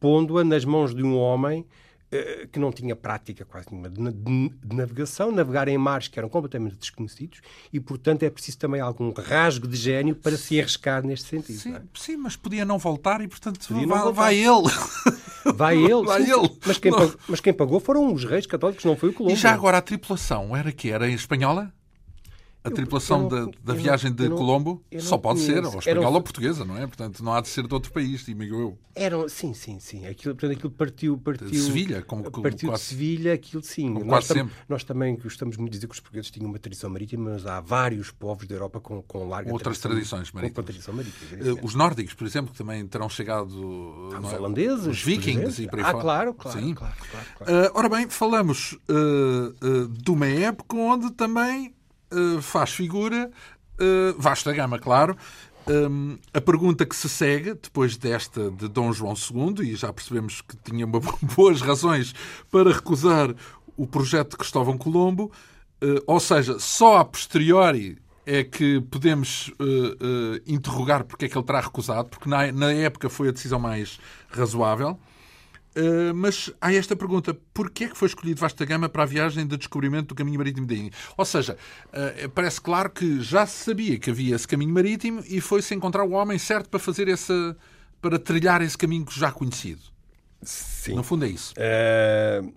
pondo-a 0.00 0.42
nas 0.42 0.64
mãos 0.64 0.94
de 0.94 1.02
um 1.02 1.18
homem 1.18 1.66
uh, 2.10 2.48
que 2.48 2.58
não 2.58 2.72
tinha 2.72 2.96
prática 2.96 3.44
quase 3.44 3.66
nenhuma 3.70 3.90
de, 3.90 4.00
de, 4.10 4.48
de, 4.64 4.74
navegação, 4.74 5.30
navegar 5.30 5.68
em 5.68 5.76
mares 5.76 6.08
que 6.08 6.18
eram 6.18 6.30
completamente 6.30 6.76
desconhecidos 6.76 7.42
e, 7.70 7.78
portanto, 7.78 8.22
é 8.22 8.30
preciso 8.30 8.56
também 8.56 8.80
algum 8.80 9.12
rasgo 9.12 9.68
de 9.68 9.76
gênio 9.76 10.16
para 10.16 10.34
se 10.38 10.58
arriscar 10.58 11.04
neste 11.04 11.28
sentido. 11.28 11.58
Sim, 11.58 11.74
é? 11.74 11.82
sim 11.92 12.16
mas 12.16 12.34
podia 12.34 12.64
não 12.64 12.78
voltar 12.78 13.20
e, 13.20 13.28
portanto, 13.28 13.60
vai, 13.86 14.12
vai, 14.12 14.34
ele. 14.36 14.70
Vai 15.56 15.76
ele. 15.76 16.04
Vai 16.04 16.24
sim, 16.24 16.32
ele. 16.32 16.50
Mas 16.64 16.78
quem, 16.78 16.92
pagou, 16.92 17.14
mas 17.28 17.40
quem, 17.40 17.52
pagou, 17.52 17.80
foram 17.80 18.14
os 18.14 18.24
reis 18.24 18.46
católicos, 18.46 18.84
não 18.84 18.96
foi 18.96 19.08
o 19.08 19.12
Colombo. 19.12 19.34
E 19.34 19.36
já 19.36 19.52
agora 19.52 19.76
a 19.76 19.82
tripulação 19.82 20.56
era 20.56 20.70
que 20.70 20.88
era 20.88 21.10
espanhola? 21.10 21.74
A 22.64 22.70
tripulação 22.70 23.22
não, 23.22 23.28
da, 23.28 23.52
da 23.64 23.74
viagem 23.74 24.12
de 24.12 24.28
não, 24.28 24.36
Colombo 24.36 24.84
só 25.00 25.18
pode 25.18 25.40
ser, 25.40 25.64
ou 25.64 25.78
espanhola 25.78 26.06
Eram... 26.06 26.14
ou 26.14 26.22
portuguesa, 26.22 26.64
não 26.64 26.76
é? 26.76 26.86
Portanto, 26.86 27.22
não 27.22 27.32
há 27.34 27.40
de 27.40 27.48
ser 27.48 27.66
de 27.66 27.74
outro 27.74 27.92
país, 27.92 28.24
digo 28.24 28.42
eu. 28.42 28.78
Eram, 28.94 29.28
sim, 29.28 29.52
sim, 29.52 29.80
sim. 29.80 30.06
Aquilo, 30.06 30.34
portanto, 30.34 30.56
aquilo 30.56 30.70
partiu, 30.70 31.18
partiu... 31.18 31.50
De 31.50 31.58
Sevilha, 31.58 32.02
como, 32.02 32.30
Partiu 32.30 32.68
quase, 32.68 32.82
de 32.82 32.88
Sevilha, 32.90 33.32
aquilo 33.32 33.62
sim. 33.62 33.92
Como 33.92 34.04
nós, 34.04 34.26
quase 34.26 34.40
sempre. 34.40 34.54
nós 34.68 34.84
também 34.84 35.16
gostamos 35.16 35.56
muito 35.56 35.72
de 35.72 35.78
dizer 35.78 35.88
que 35.88 35.94
os 35.94 36.00
portugueses 36.00 36.30
tinham 36.30 36.48
uma 36.48 36.58
tradição 36.58 36.90
marítima, 36.90 37.30
mas 37.30 37.46
há 37.46 37.60
vários 37.60 38.10
povos 38.10 38.46
da 38.46 38.54
Europa 38.54 38.80
com, 38.80 39.02
com 39.02 39.28
larga 39.28 39.50
Outras 39.50 39.78
tradição, 39.78 40.18
tradições 40.18 40.32
marítimas. 40.32 40.64
Tradição 40.64 40.94
marítima. 40.94 41.52
Uh, 41.54 41.64
os 41.64 41.74
nórdicos, 41.74 42.14
por 42.14 42.26
exemplo, 42.26 42.52
que 42.52 42.58
também 42.58 42.86
terão 42.86 43.08
chegado... 43.08 44.10
Ah, 44.14 44.20
os 44.20 44.32
é? 44.32 44.36
holandeses. 44.36 44.86
Os 44.86 45.02
vikings 45.02 45.62
e 45.62 45.68
por 45.68 45.78
aí 45.78 45.84
ah, 45.84 45.90
fora. 45.90 46.02
claro, 46.02 46.34
claro, 46.34 46.60
sim. 46.60 46.74
claro. 46.74 46.94
claro, 47.10 47.26
claro. 47.38 47.66
Uh, 47.66 47.70
ora 47.74 47.88
bem, 47.88 48.08
falamos 48.08 48.78
uh, 48.88 49.88
de 49.88 50.10
uma 50.10 50.26
época 50.26 50.76
onde 50.76 51.10
também 51.12 51.74
faz 52.40 52.70
figura 52.70 53.30
uh, 53.82 54.14
vasta 54.18 54.52
gama, 54.52 54.78
claro. 54.78 55.16
Um, 55.66 56.18
a 56.34 56.40
pergunta 56.40 56.84
que 56.84 56.96
se 56.96 57.08
segue, 57.08 57.54
depois 57.54 57.96
desta 57.96 58.50
de 58.50 58.68
Dom 58.68 58.92
João 58.92 59.14
II, 59.14 59.70
e 59.70 59.76
já 59.76 59.92
percebemos 59.92 60.40
que 60.40 60.56
tinha 60.56 60.86
boas 61.36 61.60
razões 61.60 62.12
para 62.50 62.72
recusar 62.72 63.34
o 63.76 63.86
projeto 63.86 64.32
de 64.32 64.36
Cristóvão 64.38 64.76
Colombo, 64.76 65.30
uh, 65.82 66.02
ou 66.06 66.18
seja, 66.18 66.58
só 66.58 66.98
a 66.98 67.04
posteriori 67.04 67.98
é 68.24 68.44
que 68.44 68.80
podemos 68.82 69.48
uh, 69.48 69.64
uh, 69.64 70.40
interrogar 70.46 71.04
porque 71.04 71.24
é 71.24 71.28
que 71.28 71.36
ele 71.36 71.44
terá 71.44 71.60
recusado, 71.60 72.08
porque 72.08 72.28
na, 72.28 72.52
na 72.52 72.72
época 72.72 73.08
foi 73.08 73.28
a 73.28 73.32
decisão 73.32 73.58
mais 73.58 73.98
razoável. 74.30 74.98
Uh, 75.74 76.14
mas 76.14 76.52
há 76.60 76.72
esta 76.72 76.94
pergunta: 76.94 77.34
porquê 77.54 77.84
é 77.84 77.88
que 77.88 77.96
foi 77.96 78.08
escolhido 78.08 78.40
Vasta 78.40 78.64
Gama 78.64 78.88
para 78.88 79.04
a 79.04 79.06
viagem 79.06 79.46
de 79.46 79.56
descobrimento 79.56 80.08
do 80.08 80.14
caminho 80.14 80.38
marítimo 80.38 80.66
da 80.66 80.74
Índia? 80.74 80.92
Ou 81.16 81.24
seja, 81.24 81.56
uh, 81.88 82.28
parece 82.30 82.60
claro 82.60 82.90
que 82.90 83.20
já 83.22 83.46
se 83.46 83.64
sabia 83.64 83.98
que 83.98 84.10
havia 84.10 84.36
esse 84.36 84.46
caminho 84.46 84.72
marítimo 84.72 85.22
e 85.26 85.40
foi-se 85.40 85.74
encontrar 85.74 86.04
o 86.04 86.10
homem 86.12 86.38
certo 86.38 86.68
para 86.68 86.78
fazer 86.78 87.08
essa, 87.08 87.56
para 88.02 88.18
trilhar 88.18 88.60
esse 88.60 88.76
caminho 88.76 89.06
já 89.10 89.32
conhecido. 89.32 89.80
Sim. 90.42 90.94
No 90.94 91.02
fundo 91.02 91.24
é 91.24 91.28
isso. 91.28 91.54
Uh, 91.54 92.52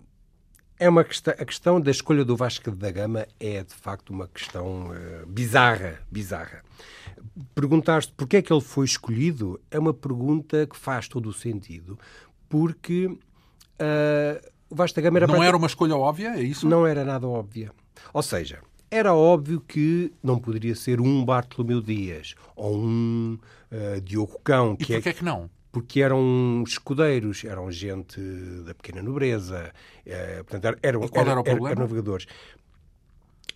é 0.78 0.89
uma 0.89 1.05
questão, 1.05 1.34
a 1.39 1.45
questão 1.45 1.80
da 1.80 1.91
escolha 1.91 2.26
do 2.26 2.36
Vasco 2.36 2.70
da 2.72 2.91
Gama 2.91 3.26
é 3.39 3.63
de 3.63 3.74
facto 3.74 4.09
uma 4.09 4.28
questão 4.28 4.89
bizarra, 5.26 6.01
bizarra. 6.11 6.63
Perguntar-se 7.53 8.11
porquê 8.11 8.38
é 8.38 8.41
que 8.41 8.51
ele 8.51 8.61
foi 8.61 8.84
escolhido 8.84 9.57
é 9.72 9.80
uma 9.80 9.93
pergunta 9.93 10.68
que 10.68 10.76
faz 10.76 11.07
todo 11.07 11.30
o 11.30 11.34
sentido, 11.34 11.97
porque 12.50 13.08
uh, 13.08 14.52
o 14.70 14.76
Vasco 14.76 14.96
da 14.96 15.02
Gama 15.02 15.20
era 15.20 15.28
não 15.28 15.43
era 15.43 15.56
uma 15.56 15.68
escolha 15.68 15.96
óbvia, 15.96 16.36
é 16.36 16.41
isso? 16.41 16.68
Não 16.68 16.86
era 16.86 17.04
nada 17.04 17.28
óbvia. 17.28 17.72
Ou 18.14 18.22
seja, 18.22 18.60
era 18.89 19.14
óbvio 19.14 19.62
que 19.62 20.14
não 20.24 20.39
poderia 20.39 20.76
ser 20.76 21.02
um 21.02 21.24
Bartolomeu 21.24 21.82
Dias 21.82 22.36
ou 22.56 22.78
um 22.78 23.38
uh, 23.72 24.02
Diogo 24.02 24.39
Cão. 24.43 24.76
Que 24.76 24.84
e 24.84 24.96
porquê 24.96 25.10
é... 25.10 25.14
que 25.14 25.24
não? 25.24 25.50
porque 25.76 26.00
eram 26.00 26.64
escudeiros, 26.66 27.43
eram 27.43 27.70
gente 27.70 28.18
da 28.66 28.74
pequena 28.74 29.04
nobreza, 29.04 29.74
eh, 30.06 30.41
portanto, 30.41 30.80
eram, 30.82 31.04
e 31.04 31.10
qual 31.10 31.26
era, 31.26 31.32
era 31.32 31.39
o 31.41 31.43
problema? 31.43 31.72
eram 31.72 31.82
navegadores. 31.82 32.28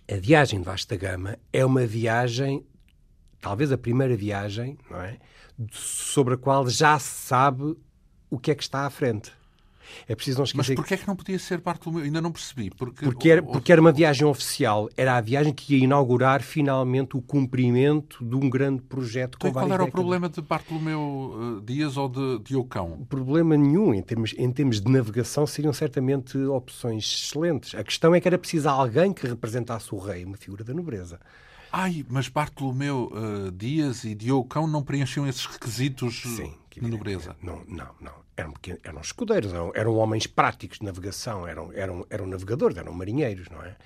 A 0.06 0.16
viagem 0.16 0.58
de 0.58 0.66
vasta 0.66 0.96
gama 0.96 1.38
é 1.50 1.64
uma 1.64 1.86
viagem, 1.86 2.62
talvez 3.40 3.72
a 3.72 3.78
primeira 3.78 4.14
viagem, 4.14 4.76
não 4.90 5.00
é? 5.00 5.16
sobre 5.72 6.34
a 6.34 6.36
qual 6.36 6.68
já 6.68 6.98
se 6.98 7.26
sabe 7.26 7.74
o 8.30 8.38
que 8.38 8.50
é 8.50 8.54
que 8.54 8.62
está 8.62 8.86
à 8.86 8.90
frente. 8.90 9.32
É 10.08 10.14
preciso 10.14 10.38
não 10.38 10.44
esquecer... 10.44 10.72
Mas 10.72 10.76
porquê 10.76 10.94
é 10.94 10.96
que 10.96 11.06
não 11.06 11.16
podia 11.16 11.38
ser 11.38 11.60
Bartolomeu? 11.60 12.04
Ainda 12.04 12.20
não 12.20 12.32
percebi. 12.32 12.70
Porque, 12.70 13.04
porque, 13.04 13.30
era, 13.30 13.42
porque 13.42 13.72
era 13.72 13.80
uma 13.80 13.92
viagem 13.92 14.26
oficial. 14.26 14.88
Era 14.96 15.16
a 15.16 15.20
viagem 15.20 15.52
que 15.52 15.74
ia 15.74 15.84
inaugurar 15.84 16.42
finalmente 16.42 17.16
o 17.16 17.22
cumprimento 17.22 18.24
de 18.24 18.36
um 18.36 18.48
grande 18.48 18.82
projeto 18.82 19.38
com 19.38 19.48
então, 19.48 19.62
Qual 19.62 19.66
era 19.66 19.84
décadas. 19.84 19.88
o 19.88 19.92
problema 19.92 20.28
de 20.28 20.40
Bartolomeu 20.40 21.00
uh, 21.00 21.60
Dias 21.62 21.96
ou 21.96 22.08
de 22.08 22.38
Diocão? 22.44 23.04
Problema 23.08 23.56
nenhum. 23.56 23.92
Em 23.92 24.02
termos, 24.02 24.34
em 24.36 24.50
termos 24.50 24.80
de 24.80 24.90
navegação 24.90 25.46
seriam 25.46 25.72
certamente 25.72 26.38
opções 26.38 27.04
excelentes. 27.04 27.74
A 27.74 27.82
questão 27.82 28.14
é 28.14 28.20
que 28.20 28.28
era 28.28 28.38
preciso 28.38 28.68
alguém 28.68 29.12
que 29.12 29.26
representasse 29.26 29.94
o 29.94 29.98
rei, 29.98 30.24
uma 30.24 30.36
figura 30.36 30.64
da 30.64 30.72
nobreza. 30.72 31.18
Ai, 31.72 32.04
mas 32.08 32.28
Bartolomeu 32.28 33.12
uh, 33.12 33.52
Dias 33.52 34.02
e 34.02 34.12
Diocão 34.14 34.66
não 34.66 34.82
preenchiam 34.82 35.26
esses 35.26 35.46
requisitos 35.46 36.22
Sim, 36.22 36.52
de 36.80 36.90
nobreza? 36.90 37.36
Não, 37.42 37.64
não, 37.66 37.94
não 38.00 38.20
eram, 38.40 38.54
eram 38.82 39.00
escudeiros, 39.00 39.52
eram, 39.52 39.72
eram 39.74 39.96
homens 39.96 40.26
práticos 40.26 40.78
de 40.78 40.84
navegação, 40.84 41.46
eram, 41.46 41.72
eram, 41.72 42.06
eram 42.10 42.26
navegadores, 42.26 42.76
eram 42.76 42.92
marinheiros, 42.92 43.48
não 43.48 43.62
é? 43.62 43.76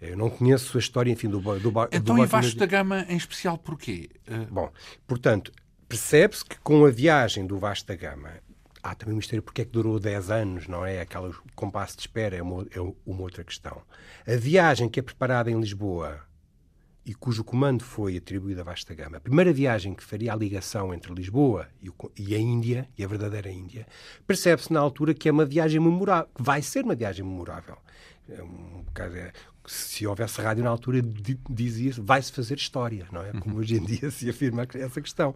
Eu 0.00 0.16
não 0.16 0.28
conheço 0.28 0.76
a 0.76 0.80
história, 0.80 1.10
enfim, 1.10 1.28
do, 1.28 1.40
do, 1.40 1.70
do 1.70 1.82
Então, 1.90 2.16
do 2.16 2.22
e 2.22 2.26
Vasco 2.26 2.58
da 2.58 2.66
Gama 2.66 3.06
em 3.08 3.16
especial, 3.16 3.56
porquê? 3.56 4.10
Uh... 4.28 4.52
Bom, 4.52 4.70
portanto, 5.06 5.52
percebe-se 5.88 6.44
que 6.44 6.58
com 6.58 6.84
a 6.84 6.90
viagem 6.90 7.46
do 7.46 7.58
Vasco 7.58 7.88
da 7.88 7.96
Gama 7.96 8.32
há 8.82 8.94
também 8.94 9.14
um 9.14 9.16
mistério 9.16 9.42
porque 9.42 9.62
é 9.62 9.64
que 9.64 9.70
durou 9.70 9.98
10 9.98 10.30
anos, 10.30 10.68
não 10.68 10.84
é? 10.84 11.00
Aquele 11.00 11.32
compasso 11.54 11.96
de 11.96 12.02
espera 12.02 12.36
é 12.36 12.42
uma, 12.42 12.66
é 12.70 12.80
uma 12.80 13.22
outra 13.22 13.42
questão. 13.42 13.80
A 14.26 14.36
viagem 14.36 14.88
que 14.88 15.00
é 15.00 15.02
preparada 15.02 15.50
em 15.50 15.58
Lisboa 15.58 16.20
e 17.04 17.14
cujo 17.14 17.44
comando 17.44 17.84
foi 17.84 18.16
atribuído 18.16 18.60
a 18.60 18.64
vasta 18.64 18.94
gama. 18.94 19.18
A 19.18 19.20
primeira 19.20 19.52
viagem 19.52 19.94
que 19.94 20.02
faria 20.02 20.32
a 20.32 20.36
ligação 20.36 20.94
entre 20.94 21.12
Lisboa 21.12 21.68
e, 21.82 21.90
o, 21.90 21.94
e 22.16 22.34
a 22.34 22.38
Índia, 22.38 22.88
e 22.96 23.04
a 23.04 23.06
verdadeira 23.06 23.50
Índia, 23.50 23.86
percebe-se 24.26 24.72
na 24.72 24.80
altura 24.80 25.12
que 25.12 25.28
é 25.28 25.32
uma 25.32 25.44
viagem 25.44 25.80
memorável, 25.80 26.28
que 26.34 26.42
vai 26.42 26.62
ser 26.62 26.84
uma 26.84 26.94
viagem 26.94 27.24
memorável. 27.24 27.76
É 28.28 28.42
um, 28.42 28.84
é, 28.98 29.32
se 29.66 30.06
houvesse 30.06 30.40
rádio 30.40 30.64
na 30.64 30.70
altura, 30.70 31.02
dizia-se, 31.50 32.00
vai-se 32.00 32.32
fazer 32.32 32.56
história, 32.56 33.06
não 33.12 33.22
é? 33.22 33.32
Como 33.32 33.56
hoje 33.56 33.76
em 33.76 33.84
dia 33.84 34.10
se 34.10 34.28
afirma 34.28 34.66
essa 34.74 35.00
questão. 35.00 35.34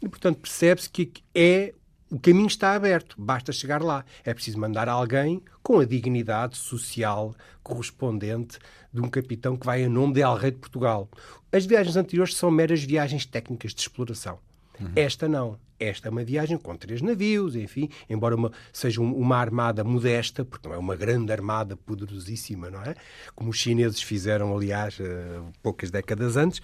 E, 0.00 0.08
portanto, 0.08 0.38
percebe-se 0.38 0.88
que 0.88 1.12
é 1.34 1.74
o 2.10 2.18
caminho 2.18 2.48
está 2.48 2.74
aberto, 2.74 3.14
basta 3.16 3.52
chegar 3.52 3.80
lá. 3.80 4.04
É 4.24 4.34
preciso 4.34 4.58
mandar 4.58 4.88
alguém 4.88 5.40
com 5.62 5.78
a 5.78 5.84
dignidade 5.84 6.56
social 6.56 7.34
correspondente 7.62 8.58
de 8.92 9.00
um 9.00 9.08
capitão 9.08 9.56
que 9.56 9.64
vai 9.64 9.84
a 9.84 9.88
nome 9.88 10.14
de 10.14 10.20
El 10.20 10.34
Rei 10.34 10.50
de 10.50 10.58
Portugal. 10.58 11.08
As 11.52 11.64
viagens 11.64 11.96
anteriores 11.96 12.34
são 12.34 12.50
meras 12.50 12.82
viagens 12.82 13.24
técnicas 13.24 13.72
de 13.72 13.80
exploração. 13.80 14.38
Uhum. 14.80 14.90
Esta 14.96 15.28
não. 15.28 15.58
Esta 15.78 16.08
é 16.08 16.10
uma 16.10 16.22
viagem 16.22 16.58
com 16.58 16.76
três 16.76 17.00
navios, 17.00 17.56
enfim, 17.56 17.88
embora 18.08 18.36
uma, 18.36 18.52
seja 18.70 19.00
uma 19.00 19.36
armada 19.36 19.82
modesta, 19.82 20.44
porque 20.44 20.68
não 20.68 20.74
é 20.74 20.78
uma 20.78 20.94
grande 20.94 21.32
armada 21.32 21.74
poderosíssima, 21.74 22.68
não 22.68 22.82
é? 22.82 22.94
Como 23.34 23.48
os 23.48 23.56
chineses 23.56 24.02
fizeram, 24.02 24.54
aliás, 24.54 24.98
uh, 25.00 25.42
poucas 25.62 25.90
décadas 25.90 26.36
antes, 26.36 26.60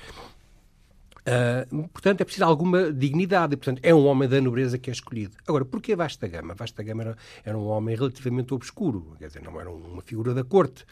Uh, 1.26 1.88
portanto, 1.88 2.20
é 2.20 2.24
preciso 2.24 2.44
alguma 2.44 2.92
dignidade. 2.92 3.54
E, 3.54 3.56
portanto, 3.56 3.80
é 3.82 3.92
um 3.92 4.06
homem 4.06 4.28
da 4.28 4.40
nobreza 4.40 4.78
que 4.78 4.90
é 4.90 4.92
escolhido. 4.92 5.36
Agora, 5.46 5.64
porquê 5.64 5.96
Vasta 5.96 6.28
Gama? 6.28 6.54
Vasta 6.54 6.82
Gama 6.82 7.02
era, 7.02 7.16
era 7.44 7.58
um 7.58 7.66
homem 7.66 7.96
relativamente 7.96 8.54
obscuro, 8.54 9.16
quer 9.18 9.26
dizer, 9.26 9.42
não 9.42 9.60
era 9.60 9.70
uma 9.70 10.02
figura 10.02 10.32
da 10.32 10.44
corte. 10.44 10.84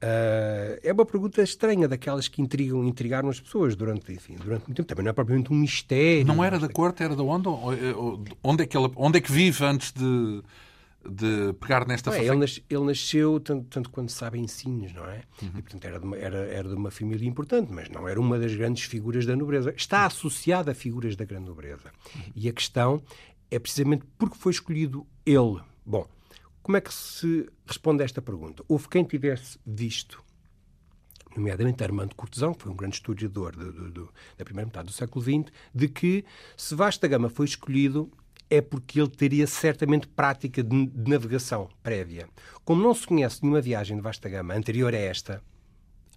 Uh, 0.00 0.78
é 0.82 0.92
uma 0.92 1.04
pergunta 1.04 1.42
estranha, 1.42 1.88
daquelas 1.88 2.28
que 2.28 2.40
intrigam, 2.40 2.84
intrigaram 2.84 3.28
as 3.28 3.40
pessoas 3.40 3.74
durante, 3.74 4.12
enfim, 4.12 4.36
durante 4.36 4.66
muito 4.66 4.76
tempo. 4.76 4.88
Também 4.88 5.04
não 5.04 5.10
é 5.10 5.12
propriamente 5.12 5.52
um 5.52 5.56
mistério. 5.56 6.26
Não 6.26 6.42
era 6.42 6.58
da 6.58 6.68
corte, 6.68 7.02
era 7.02 7.14
de 7.14 7.22
onde? 7.22 7.48
Onde 8.42 8.62
é 8.62 8.66
que, 8.66 8.76
ele, 8.76 8.90
onde 8.96 9.18
é 9.18 9.20
que 9.20 9.30
vive 9.30 9.64
antes 9.64 9.92
de 9.92 10.42
de 11.10 11.52
pegar 11.54 11.86
nesta 11.86 12.14
é, 12.16 12.24
ele, 12.24 12.36
nas, 12.36 12.60
ele, 12.68 12.84
nasceu, 12.84 13.40
tanto, 13.40 13.66
tanto 13.68 13.90
quando 13.90 14.10
se 14.10 14.16
sabe, 14.16 14.38
em 14.38 14.46
Sines, 14.46 14.92
não 14.92 15.04
é? 15.04 15.22
Uhum. 15.42 15.48
E, 15.58 15.62
portanto, 15.62 15.84
era 15.84 15.98
de, 15.98 16.04
uma, 16.04 16.16
era, 16.16 16.38
era 16.38 16.68
de 16.68 16.74
uma 16.74 16.90
família 16.90 17.26
importante, 17.28 17.72
mas 17.72 17.88
não 17.88 18.08
era 18.08 18.20
uma 18.20 18.38
das 18.38 18.54
grandes 18.54 18.84
figuras 18.84 19.24
da 19.24 19.34
nobreza. 19.34 19.72
Está 19.76 20.06
associada 20.06 20.72
a 20.72 20.74
figuras 20.74 21.16
da 21.16 21.24
grande 21.24 21.46
nobreza. 21.46 21.90
Uhum. 22.14 22.22
E 22.34 22.48
a 22.48 22.52
questão 22.52 23.02
é 23.50 23.58
precisamente 23.58 24.04
porque 24.18 24.36
foi 24.36 24.52
escolhido 24.52 25.06
ele. 25.24 25.60
Bom, 25.84 26.06
como 26.62 26.76
é 26.76 26.80
que 26.80 26.92
se 26.92 27.48
responde 27.66 28.02
a 28.02 28.04
esta 28.04 28.20
pergunta? 28.20 28.62
Houve 28.68 28.88
quem 28.88 29.04
tivesse 29.04 29.58
visto 29.66 30.22
nomeadamente 31.36 31.82
Armando 31.82 32.14
Cortesão, 32.14 32.52
que 32.52 32.62
foi 32.62 32.72
um 32.72 32.76
grande 32.76 32.96
historiador 32.96 33.54
do, 33.54 33.72
do, 33.72 33.90
do, 33.90 34.14
da 34.36 34.44
primeira 34.44 34.66
metade 34.66 34.86
do 34.86 34.92
século 34.92 35.24
XX, 35.24 35.52
de 35.74 35.88
que 35.88 36.24
se 36.56 36.74
Vasta 36.74 37.06
Gama 37.06 37.28
foi 37.28 37.46
escolhido 37.46 38.10
é 38.50 38.60
porque 38.60 39.00
ele 39.00 39.10
teria 39.10 39.46
certamente 39.46 40.06
prática 40.08 40.62
de, 40.62 40.86
de 40.86 41.10
navegação 41.10 41.68
prévia. 41.82 42.28
Como 42.64 42.82
não 42.82 42.94
se 42.94 43.06
conhece 43.06 43.42
nenhuma 43.42 43.60
viagem 43.60 43.96
de 43.96 44.02
vasta 44.02 44.28
gama 44.28 44.54
anterior 44.54 44.94
a 44.94 44.98
esta, 44.98 45.42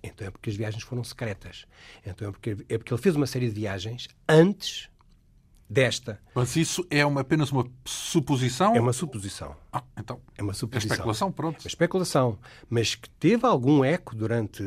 então 0.04 0.28
é 0.28 0.32
porque 0.32 0.50
as 0.50 0.56
viagens 0.56 0.84
foram 0.84 1.04
secretas. 1.04 1.66
Então 2.06 2.30
é 2.30 2.32
porque, 2.32 2.58
é 2.70 2.78
porque 2.78 2.94
ele 2.94 3.02
fez 3.02 3.16
uma 3.16 3.28
série 3.28 3.48
de 3.48 3.54
viagens 3.54 4.08
antes 4.28 4.90
desta. 5.70 6.20
Mas 6.36 6.56
isso 6.58 6.86
é 6.90 7.06
uma, 7.06 7.22
apenas 7.22 7.52
uma 7.52 7.66
suposição? 7.86 8.76
É 8.76 8.82
uma 8.82 8.92
suposição. 8.92 9.56
Ah, 9.72 9.84
então. 9.98 10.20
É 10.38 10.44
uma 10.44 10.54
suposição. 10.54 10.92
É 10.92 10.94
especulação, 10.94 11.32
pronto. 11.32 11.64
É 11.64 11.68
especulação. 11.68 12.38
Mas 12.70 12.96
que 12.96 13.10
teve 13.12 13.46
algum 13.46 13.84
eco 13.84 14.16
durante 14.16 14.64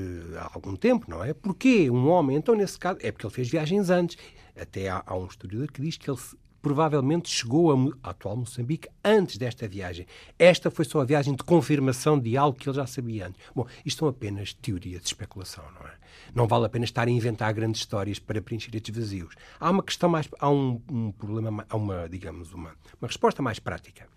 algum 0.53 0.75
tempo, 0.75 1.11
não 1.11 1.23
é? 1.23 1.35
Porquê 1.35 1.91
um 1.91 2.09
homem, 2.09 2.37
então 2.37 2.55
nesse 2.55 2.79
caso, 2.79 2.99
é 3.03 3.13
porque 3.13 3.27
ele 3.27 3.35
fez 3.35 3.51
viagens 3.51 3.91
antes. 3.91 4.17
Até 4.57 4.89
há, 4.89 5.03
há 5.05 5.17
um 5.17 5.27
historiador 5.27 5.71
que 5.71 5.83
diz 5.83 5.97
que 5.97 6.09
ele 6.09 6.21
provavelmente 6.65 7.29
chegou 7.29 7.71
a, 8.03 8.09
atual 8.09 8.39
Moçambique 8.39 8.89
antes 9.05 9.37
desta 9.37 9.69
viagem. 9.69 10.07
Esta 10.39 10.71
foi 10.71 10.87
só 10.87 11.03
a 11.03 11.05
viagem 11.05 11.35
de 11.35 11.45
confirmação 11.45 12.19
de 12.19 12.39
algo 12.39 12.59
que 12.59 12.67
ele 12.67 12.77
já 12.77 12.87
sabia 12.87 13.27
antes. 13.27 13.39
Bom, 13.55 13.67
isto 13.85 13.99
são 13.99 14.09
apenas 14.09 14.55
teorias 14.55 15.03
de 15.03 15.09
especulação, 15.09 15.63
não 15.79 15.87
é? 15.87 15.93
Não 16.35 16.47
vale 16.49 16.65
a 16.65 16.69
pena 16.71 16.87
estar 16.87 17.07
a 17.07 17.11
inventar 17.11 17.53
grandes 17.53 17.83
histórias 17.83 18.19
para 18.19 18.41
preencher 18.41 18.75
estes 18.75 18.97
vazios. 18.97 19.35
Há 19.61 19.71
uma 19.71 19.83
questão 19.83 20.09
mais, 20.09 20.27
há 20.41 20.49
um, 20.49 20.81
um 20.91 21.13
problema, 21.13 21.67
há 21.69 21.77
uma, 21.77 22.09
digamos, 22.09 22.51
uma, 22.55 22.71
uma 22.99 23.09
resposta 23.09 23.43
mais 23.43 23.59
prática. 23.59 24.09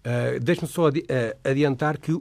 Uh, 0.00 0.40
Deixe-me 0.40 0.66
só 0.66 0.86
adi 0.86 1.00
uh, 1.00 1.48
adiantar 1.50 1.98
que 1.98 2.12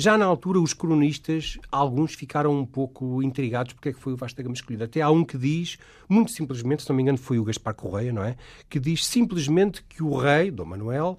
já 0.00 0.16
na 0.16 0.24
altura, 0.24 0.58
os 0.58 0.72
cronistas, 0.72 1.58
alguns 1.70 2.14
ficaram 2.14 2.58
um 2.58 2.64
pouco 2.64 3.22
intrigados 3.22 3.72
porque 3.74 3.90
é 3.90 3.92
que 3.92 4.00
foi 4.00 4.14
o 4.14 4.16
Vasta 4.16 4.42
Gama 4.42 4.54
escolhido. 4.54 4.84
Até 4.84 5.02
há 5.02 5.10
um 5.10 5.24
que 5.24 5.36
diz, 5.36 5.78
muito 6.08 6.30
simplesmente, 6.30 6.82
se 6.82 6.88
não 6.88 6.96
me 6.96 7.02
engano 7.02 7.18
foi 7.18 7.38
o 7.38 7.44
Gaspar 7.44 7.74
Correia, 7.74 8.12
não 8.12 8.24
é? 8.24 8.36
Que 8.68 8.80
diz 8.80 9.04
simplesmente 9.04 9.84
que 9.84 10.02
o 10.02 10.16
rei, 10.16 10.50
Dom 10.50 10.64
Manuel, 10.64 11.18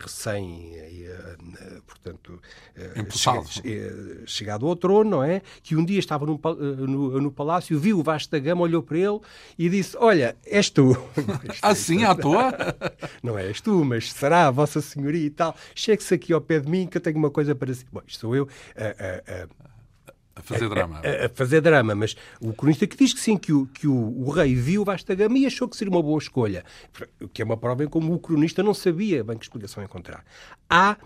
recém, 0.00 0.74
eh, 0.74 1.06
eh, 1.06 1.80
portanto, 1.86 2.40
eh, 2.76 4.22
chegado 4.26 4.66
ao 4.66 4.74
trono, 4.74 5.10
não 5.10 5.22
é? 5.22 5.42
Que 5.62 5.76
um 5.76 5.84
dia 5.84 5.98
estava 5.98 6.26
no, 6.26 6.40
no, 6.42 7.20
no 7.20 7.30
palácio, 7.30 7.78
viu 7.78 7.98
o 7.98 8.02
Vasco 8.02 8.32
da 8.32 8.38
Gama, 8.38 8.62
olhou 8.62 8.82
para 8.82 8.98
ele 8.98 9.20
e 9.58 9.68
disse: 9.68 9.96
Olha, 9.98 10.36
és 10.44 10.70
tu. 10.70 10.96
assim, 11.62 12.04
à 12.04 12.14
toa? 12.14 12.52
Não 13.22 13.38
és 13.38 13.60
tu, 13.60 13.84
mas 13.84 14.12
será 14.12 14.48
a 14.48 14.50
Vossa 14.50 14.80
Senhoria 14.80 15.26
e 15.26 15.30
tal. 15.30 15.54
Chegue-se 15.74 16.14
aqui 16.14 16.32
ao 16.32 16.40
pé 16.40 16.60
de 16.60 16.68
mim 16.68 16.86
que 16.86 16.96
eu 16.96 17.00
tenho 17.00 17.16
uma 17.16 17.30
coisa 17.30 17.54
para 17.54 17.72
si. 17.72 17.84
Bom, 17.92 18.02
isto 18.06 18.20
sou 18.20 18.34
eu. 18.34 18.44
Uh, 18.44 19.46
uh, 19.46 19.69
a 20.40 20.42
fazer 20.42 20.68
drama. 20.68 21.00
A, 21.02 21.08
a, 21.08 21.26
a, 21.26 21.28
fazer 21.28 21.60
drama, 21.60 21.94
mas 21.94 22.16
o 22.40 22.52
cronista 22.52 22.86
que 22.86 22.96
diz 22.96 23.12
que 23.12 23.20
sim, 23.20 23.36
que 23.36 23.52
o, 23.52 23.66
que 23.66 23.86
o, 23.86 23.94
o 23.94 24.30
rei 24.30 24.54
viu 24.54 24.84
Vasta 24.84 25.14
Gama 25.14 25.38
e 25.38 25.46
achou 25.46 25.68
que 25.68 25.76
seria 25.76 25.92
uma 25.92 26.02
boa 26.02 26.18
escolha. 26.18 26.64
Que 27.32 27.42
é 27.42 27.44
uma 27.44 27.56
prova 27.56 27.84
em 27.84 27.88
como 27.88 28.12
o 28.14 28.18
cronista 28.18 28.62
não 28.62 28.74
sabia 28.74 29.22
bem 29.22 29.36
que 29.36 29.44
explicação 29.44 29.82
encontrar. 29.82 30.24
Há 30.68 30.96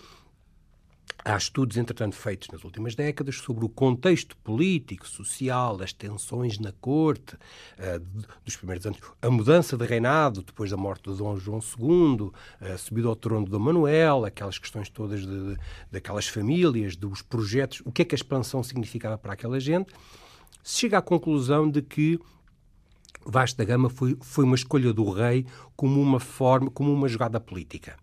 Há 1.26 1.38
estudos, 1.38 1.78
entretanto, 1.78 2.14
feitos 2.14 2.48
nas 2.48 2.64
últimas 2.64 2.94
décadas 2.94 3.36
sobre 3.36 3.64
o 3.64 3.68
contexto 3.70 4.36
político, 4.44 5.08
social, 5.08 5.80
as 5.80 5.90
tensões 5.90 6.58
na 6.58 6.70
corte 6.70 7.34
uh, 7.34 8.26
dos 8.44 8.56
primeiros 8.56 8.84
anos, 8.84 8.98
a 9.22 9.30
mudança 9.30 9.74
de 9.74 9.86
reinado 9.86 10.42
depois 10.42 10.70
da 10.70 10.76
morte 10.76 11.10
de 11.10 11.16
Dom 11.16 11.34
João 11.38 11.60
II, 11.60 12.30
a 12.60 12.76
subida 12.76 13.08
ao 13.08 13.16
trono 13.16 13.46
de 13.46 13.50
Dom 13.50 13.58
Manuel, 13.58 14.26
aquelas 14.26 14.58
questões 14.58 14.90
todas 14.90 15.22
de, 15.22 15.54
de, 15.54 15.56
daquelas 15.90 16.28
famílias, 16.28 16.94
dos 16.94 17.22
projetos, 17.22 17.80
o 17.86 17.90
que 17.90 18.02
é 18.02 18.04
que 18.04 18.14
a 18.14 18.16
expansão 18.16 18.62
significava 18.62 19.16
para 19.16 19.32
aquela 19.32 19.58
gente. 19.58 19.94
Se 20.62 20.80
chega 20.80 20.98
à 20.98 21.02
conclusão 21.02 21.70
de 21.70 21.80
que 21.80 22.20
Vasco 23.24 23.56
da 23.56 23.64
Gama 23.64 23.88
foi, 23.88 24.14
foi 24.20 24.44
uma 24.44 24.56
escolha 24.56 24.92
do 24.92 25.10
rei 25.10 25.46
como 25.74 26.02
uma 26.02 26.20
forma, 26.20 26.70
como 26.70 26.92
uma 26.92 27.08
jogada 27.08 27.40
política. 27.40 27.96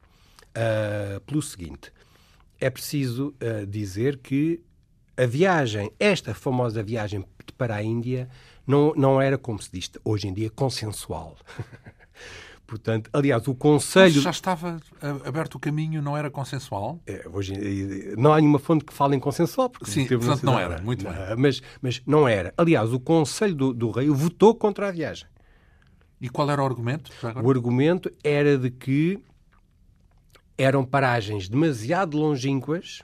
Uh, 0.58 1.22
pelo 1.22 1.42
seguinte 1.42 1.94
é 2.62 2.70
preciso 2.70 3.34
uh, 3.42 3.66
dizer 3.66 4.20
que 4.20 4.62
a 5.18 5.26
viagem, 5.26 5.92
esta 6.00 6.34
famosa 6.34 6.82
viagem 6.82 7.26
para 7.58 7.76
a 7.76 7.84
Índia, 7.84 8.30
não, 8.66 8.94
não 8.96 9.22
era, 9.22 9.38
como 9.38 9.62
se 9.62 9.70
diz 9.72 9.92
hoje 10.06 10.28
em 10.28 10.34
dia, 10.34 10.50
consensual. 10.50 11.36
Portanto, 12.66 13.10
aliás, 13.12 13.46
o 13.50 13.54
Conselho. 13.54 14.14
Mas 14.16 14.24
já 14.24 14.30
estava 14.30 14.80
aberto 15.26 15.56
o 15.56 15.60
caminho, 15.60 16.02
não 16.02 16.16
era 16.16 16.32
consensual? 16.32 17.02
É, 17.06 17.28
hoje, 17.30 17.54
não 18.18 18.32
há 18.32 18.40
nenhuma 18.40 18.60
fonte 18.60 18.86
que 18.86 18.94
fale 18.94 19.14
em 19.14 19.20
consensual. 19.20 19.70
Porque 19.70 19.92
Sim, 19.92 20.08
portanto 20.08 20.44
não 20.44 20.58
era, 20.58 20.82
muito 20.82 21.04
bem. 21.04 21.14
Mas, 21.38 21.62
mas 21.82 22.02
não 22.06 22.26
era. 22.26 22.54
Aliás, 22.56 22.94
o 22.94 23.00
Conselho 23.00 23.56
do, 23.56 23.74
do 23.74 23.92
Rei 23.92 24.08
votou 24.08 24.56
contra 24.56 24.88
a 24.88 24.92
viagem. 24.92 25.28
E 26.22 26.30
qual 26.30 26.50
era 26.50 26.62
o 26.62 26.66
argumento? 26.66 27.12
O 27.44 27.50
argumento 27.50 28.10
era 28.24 28.58
de 28.58 28.72
que 28.72 29.20
eram 30.62 30.86
paragens 30.86 31.50
demasiado 31.50 32.18
longínquas, 32.18 33.02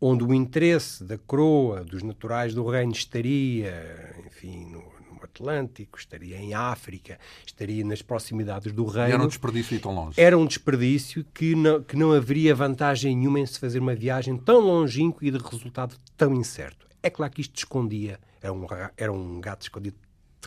onde 0.00 0.24
o 0.24 0.34
interesse 0.34 1.04
da 1.04 1.16
coroa, 1.16 1.84
dos 1.84 2.02
naturais 2.02 2.52
do 2.52 2.66
reino, 2.66 2.90
estaria, 2.90 4.12
enfim, 4.26 4.66
no, 4.66 4.82
no 5.12 5.22
Atlântico, 5.22 5.96
estaria 5.96 6.36
em 6.36 6.52
África, 6.52 7.18
estaria 7.46 7.84
nas 7.84 8.02
proximidades 8.02 8.72
do 8.72 8.86
reino. 8.86 9.10
E 9.10 9.12
era 9.12 9.22
um 9.22 9.28
desperdício 9.28 9.76
ir 9.76 9.80
tão 9.80 9.94
longe. 9.94 10.20
Era 10.20 10.36
um 10.36 10.44
desperdício 10.44 11.24
que 11.32 11.54
não, 11.54 11.80
que 11.80 11.96
não 11.96 12.12
haveria 12.12 12.54
vantagem 12.56 13.16
nenhuma 13.16 13.38
em 13.38 13.46
se 13.46 13.60
fazer 13.60 13.78
uma 13.78 13.94
viagem 13.94 14.36
tão 14.36 14.58
longínqua 14.58 15.24
e 15.24 15.30
de 15.30 15.38
resultado 15.38 15.94
tão 16.16 16.34
incerto. 16.34 16.88
É 17.00 17.08
claro 17.08 17.32
que 17.32 17.40
isto 17.40 17.56
escondia, 17.56 18.18
era 18.42 18.52
um, 18.52 18.66
era 18.96 19.12
um 19.12 19.40
gato 19.40 19.62
escondido 19.62 19.96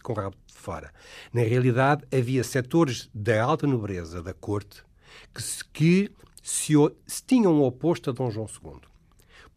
com 0.04 0.12
o 0.12 0.16
rabo 0.16 0.36
de 0.46 0.54
fora. 0.54 0.92
Na 1.34 1.42
realidade, 1.42 2.04
havia 2.14 2.44
setores 2.44 3.10
da 3.14 3.42
alta 3.42 3.66
nobreza 3.66 4.22
da 4.22 4.34
corte 4.34 4.87
que, 5.34 5.42
se, 5.42 5.64
que 5.66 6.12
se, 6.42 6.74
se 7.06 7.24
tinham 7.24 7.62
oposto 7.62 8.10
a 8.10 8.14
Dom 8.14 8.32
João 8.32 8.48
II. 8.48 8.80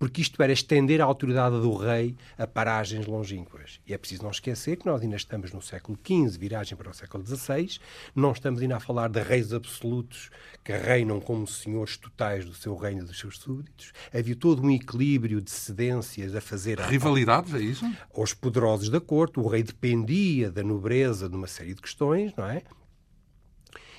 Porque 0.00 0.22
isto 0.22 0.42
era 0.42 0.50
estender 0.50 1.02
a 1.02 1.04
autoridade 1.04 1.60
do 1.60 1.74
rei 1.74 2.16
a 2.38 2.46
paragens 2.46 3.06
longínquas. 3.06 3.80
E 3.86 3.92
é 3.92 3.98
preciso 3.98 4.22
não 4.22 4.30
esquecer 4.30 4.78
que 4.78 4.86
nós 4.86 5.02
ainda 5.02 5.14
estamos 5.14 5.52
no 5.52 5.60
século 5.60 5.98
XV, 6.02 6.38
viragem 6.38 6.74
para 6.74 6.90
o 6.90 6.94
século 6.94 7.22
XVI, 7.22 7.78
não 8.14 8.32
estamos 8.32 8.62
ainda 8.62 8.78
a 8.78 8.80
falar 8.80 9.10
de 9.10 9.20
reis 9.20 9.52
absolutos 9.52 10.30
que 10.64 10.72
reinam 10.72 11.20
como 11.20 11.46
senhores 11.46 11.98
totais 11.98 12.46
do 12.46 12.54
seu 12.54 12.74
reino 12.74 13.02
e 13.02 13.04
dos 13.04 13.18
seus 13.18 13.36
súditos. 13.36 13.92
Havia 14.10 14.34
todo 14.34 14.62
um 14.62 14.70
equilíbrio 14.70 15.38
de 15.38 15.50
cedências 15.50 16.34
a 16.34 16.40
fazer... 16.40 16.80
Rivalidades, 16.80 17.52
é 17.52 17.60
isso? 17.60 17.84
Aos 18.16 18.32
poderosos 18.32 18.88
da 18.88 19.02
corte. 19.02 19.38
O 19.38 19.46
rei 19.46 19.62
dependia 19.62 20.50
da 20.50 20.62
nobreza 20.62 21.28
de 21.28 21.36
uma 21.36 21.46
série 21.46 21.74
de 21.74 21.82
questões, 21.82 22.34
não 22.34 22.46
é? 22.46 22.62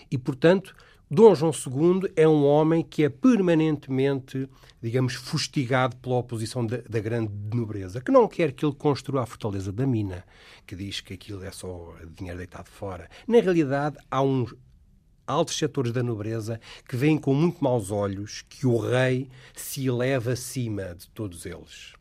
E, 0.09 0.17
portanto, 0.17 0.75
Dom 1.13 1.35
João 1.35 1.51
II 1.51 2.09
é 2.15 2.25
um 2.25 2.45
homem 2.45 2.81
que 2.81 3.03
é 3.03 3.09
permanentemente, 3.09 4.47
digamos, 4.81 5.13
fustigado 5.13 5.97
pela 5.97 6.15
oposição 6.15 6.65
da, 6.65 6.77
da, 6.77 7.01
grande 7.01 7.33
nobreza, 7.53 7.99
que 7.99 8.13
não 8.13 8.29
quer 8.29 8.53
que 8.53 8.65
ele 8.65 8.73
construa 8.73 9.23
a 9.23 9.25
fortaleza 9.25 9.73
da 9.73 9.85
mina, 9.85 10.23
que 10.65 10.73
diz 10.73 11.01
que 11.01 11.15
aquilo 11.15 11.43
é 11.43 11.51
só 11.51 11.93
dinheiro 12.15 12.37
deitado 12.37 12.69
fora. 12.69 13.09
Na 13.27 13.41
realidade, 13.41 13.97
há 14.09 14.21
uns 14.21 14.55
altos 15.27 15.57
setores 15.57 15.91
da 15.91 16.01
nobreza 16.01 16.61
que 16.87 16.95
veem 16.95 17.17
com 17.17 17.33
muito 17.33 17.61
maus 17.61 17.91
olhos 17.91 18.45
que 18.47 18.65
o 18.65 18.77
rei 18.77 19.27
se 19.53 19.85
eleva 19.85 20.31
acima 20.31 20.95
de 20.95 21.09
todos 21.09 21.45
eles. 21.45 21.91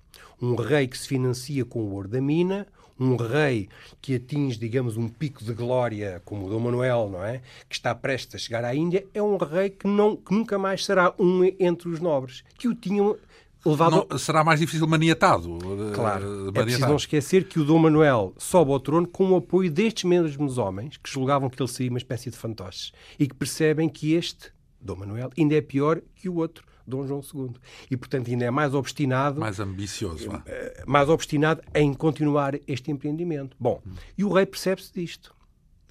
Um 0.41 0.55
rei 0.55 0.87
que 0.87 0.97
se 0.97 1.09
financia 1.09 1.65
com 1.65 1.81
o 1.81 1.95
ouro 1.95 2.07
da 2.07 2.21
mina, 2.21 2.65
um 3.01 3.17
rei 3.17 3.69
que 4.01 4.15
atinge, 4.15 4.59
digamos, 4.59 4.99
um 4.99 5.09
pico 5.09 5.43
de 5.43 5.55
glória, 5.55 6.21
como 6.25 6.47
o 6.47 6.51
Dom 6.51 6.61
Manuel, 6.61 7.09
não 7.11 7.25
é? 7.25 7.41
Que 7.69 7.75
está 7.75 7.95
prestes 7.95 8.35
a 8.35 8.39
chegar 8.39 8.63
à 8.63 8.75
Índia, 8.75 9.07
é 9.15 9.23
um 9.23 9.39
rei 9.39 9.71
que, 9.71 9.87
não, 9.87 10.15
que 10.15 10.33
nunca 10.35 10.59
mais 10.59 10.85
será 10.85 11.15
um 11.19 11.43
entre 11.59 11.89
os 11.89 11.99
nobres, 11.99 12.45
que 12.59 12.69
o 12.69 12.75
tinham 12.75 13.17
Levado... 13.65 14.07
Não, 14.11 14.19
será 14.19 14.43
mais 14.43 14.59
difícil 14.59 14.87
maniatado. 14.87 15.59
Claro. 15.93 16.25
Maniatado. 16.27 16.59
É 16.59 16.63
preciso 16.63 16.89
não 16.89 16.97
esquecer 16.97 17.45
que 17.45 17.61
o 17.61 17.65
Dom 17.65 17.79
Manuel 17.79 18.33
sobe 18.39 18.73
ao 18.73 18.81
trono 18.81 19.07
com 19.07 19.33
o 19.33 19.37
apoio 19.37 19.71
destes 19.71 20.05
mesmos 20.05 20.57
homens 20.57 20.97
que 20.97 21.11
julgavam 21.11 21.51
que 21.51 21.61
ele 21.61 21.69
seria 21.69 21.91
uma 21.91 21.99
espécie 21.99 22.31
de 22.31 22.37
fantoche 22.39 22.91
e 23.19 23.29
que 23.29 23.35
percebem 23.35 23.87
que 23.87 24.15
este, 24.15 24.51
Dom 24.81 24.97
Manuel, 24.97 25.31
ainda 25.39 25.55
é 25.55 25.61
pior 25.61 26.01
que 26.15 26.27
o 26.27 26.37
outro, 26.37 26.65
Dom 26.87 27.07
João 27.07 27.21
II. 27.21 27.53
E, 27.91 27.97
portanto, 27.97 28.31
ainda 28.31 28.45
é 28.45 28.51
mais 28.51 28.75
obstinado. 28.75 29.41
Mais 29.41 29.61
ambicioso. 29.61 30.31
Vá. 30.31 30.43
Eh, 30.47 30.85
mais 30.87 31.09
obstinado 31.09 31.63
em 31.75 31.93
continuar 31.95 32.59
este 32.67 32.91
empreendimento. 32.91 33.57
Bom, 33.59 33.83
hum. 33.87 33.93
e 34.17 34.25
o 34.25 34.33
rei 34.33 34.47
percebe-se 34.47 34.93
disto. 34.93 35.35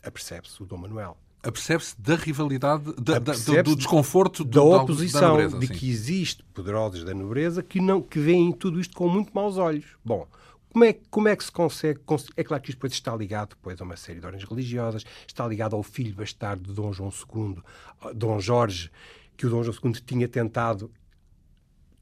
Apercebe-se 0.03 0.61
o 0.61 0.65
Dom 0.65 0.77
Manuel. 0.77 1.17
Apercebe-se 1.41 1.99
da 1.99 2.15
rivalidade, 2.15 2.93
da, 3.01 3.17
da, 3.17 3.31
do, 3.31 3.63
do, 3.63 3.75
desconforto 3.75 4.43
da 4.43 4.61
oposição, 4.61 5.21
da 5.21 5.27
nobreza, 5.29 5.59
de 5.59 5.67
sim. 5.67 5.73
que 5.73 5.89
existe 5.89 6.43
poderosos 6.53 7.05
da 7.05 7.13
nobreza 7.13 7.63
que, 7.63 7.79
não, 7.79 8.01
que 8.01 8.19
veem 8.19 8.51
tudo 8.51 8.79
isto 8.79 8.93
com 8.93 9.07
muito 9.07 9.31
maus 9.33 9.57
olhos. 9.57 9.85
Bom, 10.03 10.27
como 10.71 10.85
é, 10.85 10.93
como 11.09 11.27
é 11.27 11.35
que 11.35 11.43
se 11.43 11.51
consegue, 11.51 11.99
É 12.35 12.43
claro 12.43 12.61
que 12.61 12.69
isto 12.69 12.77
depois 12.77 12.93
está 12.93 13.15
ligado 13.15 13.49
depois 13.49 13.79
a 13.81 13.83
uma 13.83 13.95
série 13.95 14.19
de 14.19 14.25
ordens 14.25 14.43
religiosas, 14.43 15.05
está 15.25 15.47
ligado 15.47 15.75
ao 15.75 15.81
filho 15.81 16.13
bastardo 16.13 16.63
de 16.63 16.73
Dom 16.73 16.93
João 16.93 17.09
II, 17.09 17.55
Dom 18.13 18.39
Jorge, 18.39 18.91
que 19.39 19.47
o 19.47 19.49
Dom 19.49 19.63
João 19.63 19.77
II 19.81 19.93
tinha 20.05 20.27
tentado 20.27 20.91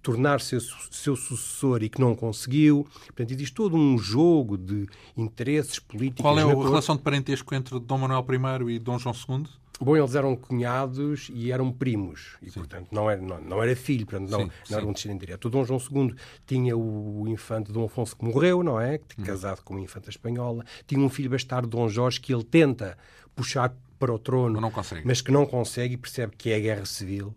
tornar-se 0.02 0.60
seu 0.90 1.16
sucessor 1.16 1.84
e 1.84 1.90
que 1.90 2.02
não 2.02 2.16
conseguiu. 2.16 2.88
Portanto, 3.06 3.32
existe 3.32 3.54
todo 3.54 3.76
um 3.76 3.96
jogo 3.96 4.58
de 4.58 4.88
interesses 5.16 5.78
políticos. 5.78 6.24
Qual 6.24 6.40
é 6.40 6.42
a 6.42 6.48
relação 6.48 6.96
de 6.96 7.04
parentesco 7.04 7.54
entre 7.54 7.80
Dom 7.80 8.00
Manuel 8.00 8.26
I 8.68 8.74
e 8.74 8.80
Dom 8.80 8.98
João 8.98 9.14
II? 9.14 9.46
Bom, 9.80 9.96
eles 9.96 10.16
eram 10.16 10.36
cunhados 10.36 11.30
e 11.32 11.52
eram 11.52 11.72
primos, 11.72 12.38
e 12.42 12.50
Sim. 12.50 12.62
portanto 12.62 12.88
não 12.92 13.08
era, 13.08 13.22
não, 13.22 13.40
não 13.40 13.62
era 13.62 13.76
filho, 13.76 14.08
portanto 14.08 14.32
não, 14.32 14.40
sim, 14.40 14.52
não 14.72 14.78
era 14.80 14.88
um 14.88 14.92
descendente 14.92 15.20
direto. 15.20 15.46
O 15.46 15.50
Dom 15.52 15.64
João 15.64 15.80
II 15.80 16.16
tinha 16.48 16.76
o 16.76 17.28
infante 17.28 17.72
Dom 17.72 17.86
Afonso 17.86 18.16
que 18.18 18.26
morreu, 18.26 18.64
não 18.64 18.82
é? 18.82 19.00
Uhum. 19.16 19.24
Casado 19.24 19.62
com 19.62 19.76
uma 19.76 19.84
infanta 19.84 20.10
espanhola. 20.10 20.66
Tinha 20.88 21.00
um 21.00 21.10
filho 21.10 21.30
bastardo, 21.30 21.68
Dom 21.68 21.88
Jorge, 21.88 22.20
que 22.20 22.34
ele 22.34 22.44
tenta 22.44 22.98
puxar 23.36 23.72
para 23.98 24.14
o 24.14 24.20
trono, 24.20 24.60
mas 25.04 25.22
que 25.22 25.32
não 25.32 25.46
consegue 25.46 25.96
e 25.96 25.98
percebe 25.98 26.36
que 26.36 26.52
é 26.52 26.56
a 26.56 26.60
guerra 26.60 26.86
civil, 26.86 27.36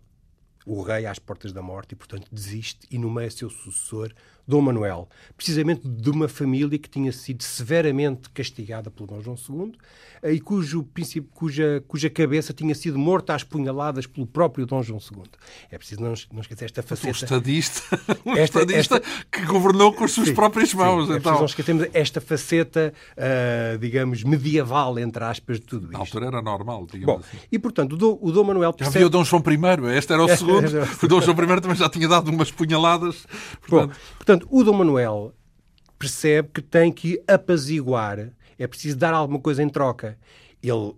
o 0.65 0.81
rei 0.81 1.05
às 1.05 1.19
portas 1.19 1.51
da 1.51 1.61
morte 1.61 1.93
e, 1.93 1.95
portanto, 1.95 2.27
desiste 2.31 2.87
e 2.89 2.97
nomeia 2.97 3.29
seu 3.29 3.49
sucessor 3.49 4.13
Dom 4.47 4.61
Manuel, 4.61 5.07
precisamente 5.37 5.87
de 5.87 6.09
uma 6.09 6.27
família 6.27 6.77
que 6.77 6.89
tinha 6.89 7.11
sido 7.11 7.43
severamente 7.43 8.29
castigada 8.31 8.89
pelo 8.89 9.07
Dom 9.07 9.21
João 9.21 9.37
II 9.37 9.73
eh, 10.21 10.33
e 10.33 10.39
cujo, 10.39 10.85
cuja, 11.33 11.83
cuja 11.87 12.09
cabeça 12.09 12.53
tinha 12.53 12.75
sido 12.75 12.97
morta 12.97 13.33
às 13.33 13.43
punhaladas 13.43 14.05
pelo 14.05 14.25
próprio 14.25 14.65
Dom 14.65 14.83
João 14.83 14.99
II. 14.99 15.23
É 15.69 15.77
preciso 15.77 16.01
não, 16.01 16.13
não 16.33 16.41
esquecer 16.41 16.65
esta 16.65 16.83
faceta. 16.83 17.07
Um 17.07 17.11
estadista, 17.11 17.99
um 18.25 18.31
esta, 18.31 18.59
estadista 18.59 18.95
esta... 18.97 19.25
que 19.31 19.45
governou 19.45 19.93
com 19.93 20.03
as 20.03 20.11
suas 20.11 20.29
sim, 20.29 20.33
próprias 20.33 20.73
mãos. 20.73 21.07
Sim, 21.07 21.13
é 21.13 21.17
então. 21.17 21.35
É 21.35 21.39
não 21.39 21.45
esquecermos 21.45 21.87
esta 21.93 22.19
faceta, 22.19 22.93
uh, 23.13 23.77
digamos, 23.77 24.23
medieval, 24.23 24.99
entre 24.99 25.23
aspas, 25.23 25.59
de 25.59 25.65
tudo 25.65 25.85
isto. 25.85 25.93
Na 25.93 25.99
altura 25.99 26.27
era 26.27 26.41
normal, 26.41 26.85
Bom, 27.03 27.19
assim. 27.19 27.37
E, 27.51 27.59
portanto, 27.59 27.93
o 27.93 27.97
Dom, 27.97 28.17
o 28.21 28.31
Dom 28.31 28.43
Manuel... 28.43 28.73
Percebe... 28.73 28.93
Já 28.93 28.99
havia 28.99 29.07
o 29.07 29.09
Dom 29.09 29.23
João 29.23 29.43
I, 29.47 29.97
este 29.97 30.13
era 30.13 30.23
o 30.23 30.27
segundo. 30.27 30.60
o 31.03 31.07
Dom 31.07 31.21
João 31.21 31.37
I 31.37 31.61
também 31.61 31.75
já 31.75 31.89
tinha 31.89 32.07
dado 32.07 32.29
umas 32.29 32.51
punhaladas. 32.51 33.25
Portanto... 33.61 33.89
Bom, 33.89 33.95
portanto 34.17 34.47
o 34.49 34.63
Dom 34.63 34.73
Manuel 34.73 35.33
percebe 35.97 36.49
que 36.53 36.61
tem 36.61 36.91
que 36.91 37.21
apaziguar, 37.27 38.31
é 38.57 38.67
preciso 38.67 38.97
dar 38.97 39.13
alguma 39.13 39.39
coisa 39.39 39.61
em 39.61 39.69
troca. 39.69 40.17
Ele 40.61 40.95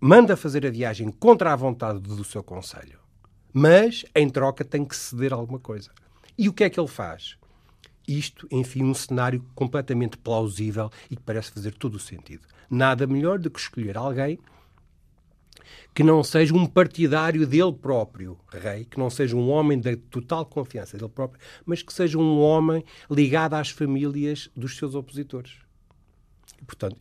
manda 0.00 0.36
fazer 0.36 0.66
a 0.66 0.70
viagem 0.70 1.10
contra 1.10 1.52
a 1.52 1.56
vontade 1.56 1.98
do 2.00 2.24
seu 2.24 2.42
conselho, 2.42 2.98
mas 3.52 4.04
em 4.14 4.28
troca 4.30 4.64
tem 4.64 4.84
que 4.84 4.96
ceder 4.96 5.32
alguma 5.32 5.58
coisa. 5.58 5.90
E 6.36 6.48
o 6.48 6.52
que 6.52 6.64
é 6.64 6.70
que 6.70 6.78
ele 6.78 6.88
faz? 6.88 7.36
Isto, 8.06 8.48
enfim, 8.50 8.84
um 8.84 8.94
cenário 8.94 9.44
completamente 9.54 10.16
plausível 10.16 10.90
e 11.10 11.16
que 11.16 11.22
parece 11.22 11.50
fazer 11.50 11.74
todo 11.74 11.96
o 11.96 12.00
sentido. 12.00 12.46
Nada 12.70 13.06
melhor 13.06 13.38
do 13.38 13.50
que 13.50 13.60
escolher 13.60 13.98
alguém 13.98 14.38
que 15.94 16.02
não 16.02 16.22
seja 16.22 16.54
um 16.54 16.66
partidário 16.66 17.46
dele 17.46 17.72
próprio, 17.72 18.38
rei, 18.50 18.84
que 18.84 18.98
não 18.98 19.10
seja 19.10 19.36
um 19.36 19.48
homem 19.50 19.80
da 19.80 19.96
total 20.10 20.46
confiança 20.46 20.96
dele 20.96 21.10
próprio, 21.10 21.40
mas 21.64 21.82
que 21.82 21.92
seja 21.92 22.18
um 22.18 22.40
homem 22.40 22.84
ligado 23.10 23.54
às 23.54 23.70
famílias 23.70 24.50
dos 24.56 24.76
seus 24.76 24.94
opositores. 24.94 25.52
Portanto, 26.66 26.98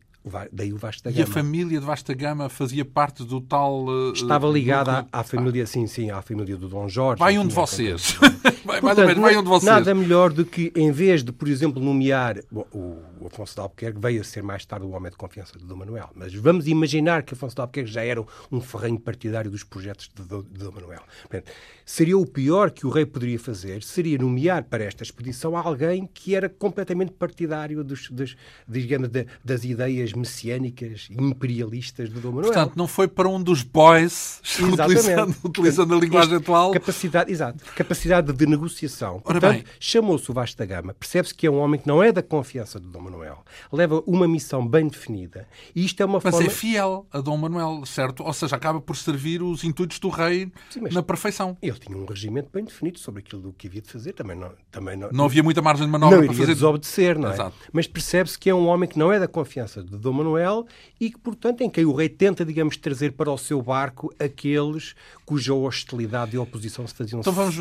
daí 0.51 0.73
o 0.73 0.77
Vasta 0.77 1.09
Gama. 1.09 1.19
E 1.19 1.23
a 1.23 1.27
família 1.27 1.79
de 1.79 1.85
Vasta 1.85 2.13
Gama 2.13 2.49
fazia 2.49 2.85
parte 2.85 3.23
do 3.23 3.41
tal... 3.41 3.85
Uh, 3.85 4.13
Estava 4.13 4.47
ligada 4.47 5.07
à, 5.11 5.19
à, 5.19 5.23
família, 5.23 5.65
sim, 5.65 5.87
sim, 5.87 6.09
à 6.09 6.21
família 6.21 6.57
do 6.57 6.67
Dom 6.67 6.87
Jorge. 6.87 7.19
Vai 7.19 7.37
um 7.37 7.47
de 7.47 7.53
vocês. 7.53 8.17
vai, 8.65 8.81
Portanto, 8.81 8.83
mais 8.83 8.97
ou 8.97 9.05
menos, 9.05 9.21
vai 9.21 9.37
um 9.37 9.43
de 9.43 9.49
vocês. 9.49 9.71
Nada 9.71 9.95
melhor 9.95 10.31
do 10.31 10.45
que, 10.45 10.71
em 10.75 10.91
vez 10.91 11.23
de, 11.23 11.31
por 11.31 11.47
exemplo, 11.47 11.81
nomear... 11.81 12.39
Bom, 12.51 12.65
o, 12.73 12.97
Afonso 13.27 13.53
de 13.55 13.59
Albuquerque 13.61 13.99
veio 13.99 14.21
a 14.21 14.23
ser 14.23 14.41
mais 14.41 14.65
tarde 14.65 14.85
o 14.85 14.91
homem 14.91 15.11
de 15.11 15.17
confiança 15.17 15.57
de 15.57 15.65
Dom 15.65 15.75
Manuel. 15.75 16.09
Mas 16.15 16.33
vamos 16.33 16.67
imaginar 16.67 17.23
que 17.23 17.33
Afonso 17.33 17.55
de 17.55 17.61
Albuquerque 17.61 17.91
já 17.91 18.03
era 18.03 18.23
um 18.51 18.61
ferrenho 18.61 18.99
partidário 18.99 19.51
dos 19.51 19.63
projetos 19.63 20.09
de, 20.13 20.23
de, 20.23 20.43
de 20.43 20.63
Dom 20.63 20.71
Manuel. 20.71 21.01
Portanto, 21.21 21.51
seria 21.87 22.17
o 22.17 22.25
pior 22.25 22.69
que 22.69 22.85
o 22.85 22.89
rei 22.89 23.05
poderia 23.05 23.39
fazer, 23.39 23.81
seria 23.81 24.17
nomear 24.17 24.65
para 24.65 24.83
esta 24.83 25.03
expedição 25.03 25.55
alguém 25.55 26.07
que 26.13 26.35
era 26.35 26.49
completamente 26.49 27.13
partidário 27.13 27.81
dos, 27.81 28.09
dos 28.11 28.35
digamos, 28.67 29.07
de, 29.07 29.25
das 29.43 29.63
ideias 29.63 30.11
messiânicas 30.11 31.07
e 31.09 31.15
imperialistas 31.19 32.09
de 32.09 32.19
Dom 32.19 32.33
Manuel. 32.33 32.51
Portanto, 32.51 32.73
não 32.75 32.87
foi 32.87 33.07
para 33.07 33.29
um 33.29 33.41
dos 33.41 33.63
boys, 33.63 34.41
utilizando, 34.59 35.35
utilizando, 35.41 35.95
a 35.95 35.97
linguagem 35.97 36.35
atual. 36.35 36.71
Capacidade, 36.71 37.31
exato, 37.31 37.63
capacidade 37.73 38.33
de 38.33 38.45
negociação. 38.45 39.21
Portanto, 39.21 39.63
chamou-se 39.79 40.29
o 40.29 40.33
Vasta 40.33 40.65
Gama. 40.65 40.93
Percebe-se 40.93 41.33
que 41.33 41.47
é 41.47 41.49
um 41.49 41.59
homem 41.59 41.79
que 41.79 41.87
não 41.87 42.03
é 42.03 42.11
da 42.11 42.21
confiança 42.21 42.81
de 42.81 42.87
Dom 42.87 42.99
Manuel. 42.99 43.26
Leva 43.71 44.03
uma 44.05 44.27
missão 44.27 44.67
bem 44.67 44.87
definida. 44.87 45.47
E 45.75 45.85
isto 45.85 46.01
é 46.01 46.05
uma 46.05 46.19
mas 46.23 46.33
forma... 46.33 46.47
é 46.47 46.49
fiel 46.49 47.05
a 47.11 47.21
Dom 47.21 47.37
Manuel, 47.37 47.85
certo? 47.85 48.23
Ou 48.23 48.33
seja, 48.33 48.55
acaba 48.55 48.81
por 48.81 48.95
servir 48.95 49.41
os 49.41 49.63
intuitos 49.63 49.99
do 49.99 50.09
rei 50.09 50.51
Sim, 50.69 50.81
na 50.91 51.03
perfeição. 51.03 51.57
Ele 51.61 51.77
tinha 51.77 51.97
um 51.97 52.05
regimento 52.05 52.49
bem 52.53 52.63
definido 52.63 52.99
sobre 52.99 53.19
aquilo 53.19 53.53
que 53.57 53.67
havia 53.67 53.81
de 53.81 53.89
fazer. 53.89 54.13
Também 54.13 54.35
não, 54.35 54.51
também 54.71 54.97
não, 54.97 55.09
não 55.11 55.25
havia 55.25 55.43
muita 55.43 55.61
margem 55.61 55.85
de 55.85 55.91
manobra 55.91 56.17
não 56.17 56.25
para 56.25 56.35
fazer... 56.35 56.53
desobedecer, 56.53 57.19
não 57.19 57.29
é? 57.29 57.33
Exato. 57.33 57.55
Mas 57.71 57.87
percebe-se 57.87 58.37
que 58.37 58.49
é 58.49 58.55
um 58.55 58.67
homem 58.67 58.87
que 58.87 58.97
não 58.97 59.11
é 59.11 59.19
da 59.19 59.27
confiança 59.27 59.83
de 59.83 59.97
Dom 59.97 60.13
Manuel 60.13 60.65
e 60.99 61.11
que, 61.11 61.17
portanto, 61.17 61.61
em 61.61 61.69
quem 61.69 61.85
o 61.85 61.93
rei 61.93 62.09
tenta, 62.09 62.43
digamos, 62.45 62.77
trazer 62.77 63.13
para 63.13 63.31
o 63.31 63.37
seu 63.37 63.61
barco 63.61 64.13
aqueles 64.19 64.95
cuja 65.25 65.53
hostilidade 65.53 66.35
e 66.35 66.39
oposição 66.39 66.87
se 66.87 66.93
faziam 66.93 67.19
então 67.19 67.33
vamos, 67.33 67.55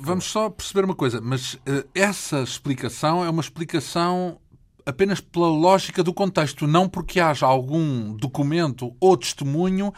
vamos 0.00 0.24
só 0.24 0.48
perceber 0.48 0.84
uma 0.84 0.94
coisa, 0.94 1.20
mas 1.20 1.54
uh, 1.54 1.86
essa 1.94 2.42
explicação 2.42 3.24
é 3.24 3.28
uma 3.28 3.42
explicação 3.42 4.38
apenas 4.86 5.20
pela 5.20 5.48
lógica 5.48 6.02
do 6.02 6.12
contexto, 6.12 6.66
não 6.66 6.88
porque 6.88 7.20
haja 7.20 7.46
algum 7.46 8.14
documento 8.14 8.94
ou 9.00 9.16
testemunho 9.16 9.92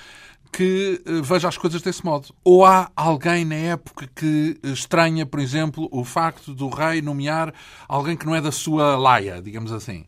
que 0.53 1.03
uh, 1.07 1.22
veja 1.22 1.49
as 1.49 1.59
coisas 1.59 1.82
desse 1.82 2.05
modo. 2.05 2.34
Ou 2.43 2.64
há 2.64 2.91
alguém 2.97 3.45
na 3.45 3.57
época 3.57 4.09
que 4.14 4.59
estranha, 4.62 5.26
por 5.26 5.41
exemplo, 5.41 5.89
o 5.93 6.05
facto 6.05 6.55
do 6.55 6.68
rei 6.68 7.03
nomear 7.03 7.53
alguém 7.89 8.16
que 8.16 8.24
não 8.24 8.34
é 8.34 8.41
da 8.41 8.53
sua 8.53 8.97
laia, 8.97 9.43
digamos 9.43 9.72
assim. 9.72 10.07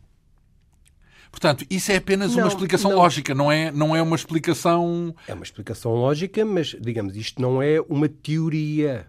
Portanto, 1.31 1.65
isso 1.69 1.91
é 1.91 1.97
apenas 1.97 2.31
não, 2.31 2.39
uma 2.43 2.47
explicação 2.47 2.91
não. 2.91 2.97
lógica, 2.97 3.35
não 3.35 3.51
é, 3.51 3.71
não 3.71 3.95
é 3.95 4.01
uma 4.01 4.15
explicação. 4.15 5.13
É 5.27 5.33
uma 5.33 5.43
explicação 5.43 5.93
lógica, 5.93 6.43
mas, 6.43 6.75
digamos, 6.81 7.15
isto 7.15 7.41
não 7.41 7.61
é 7.61 7.79
uma 7.87 8.09
teoria. 8.09 9.05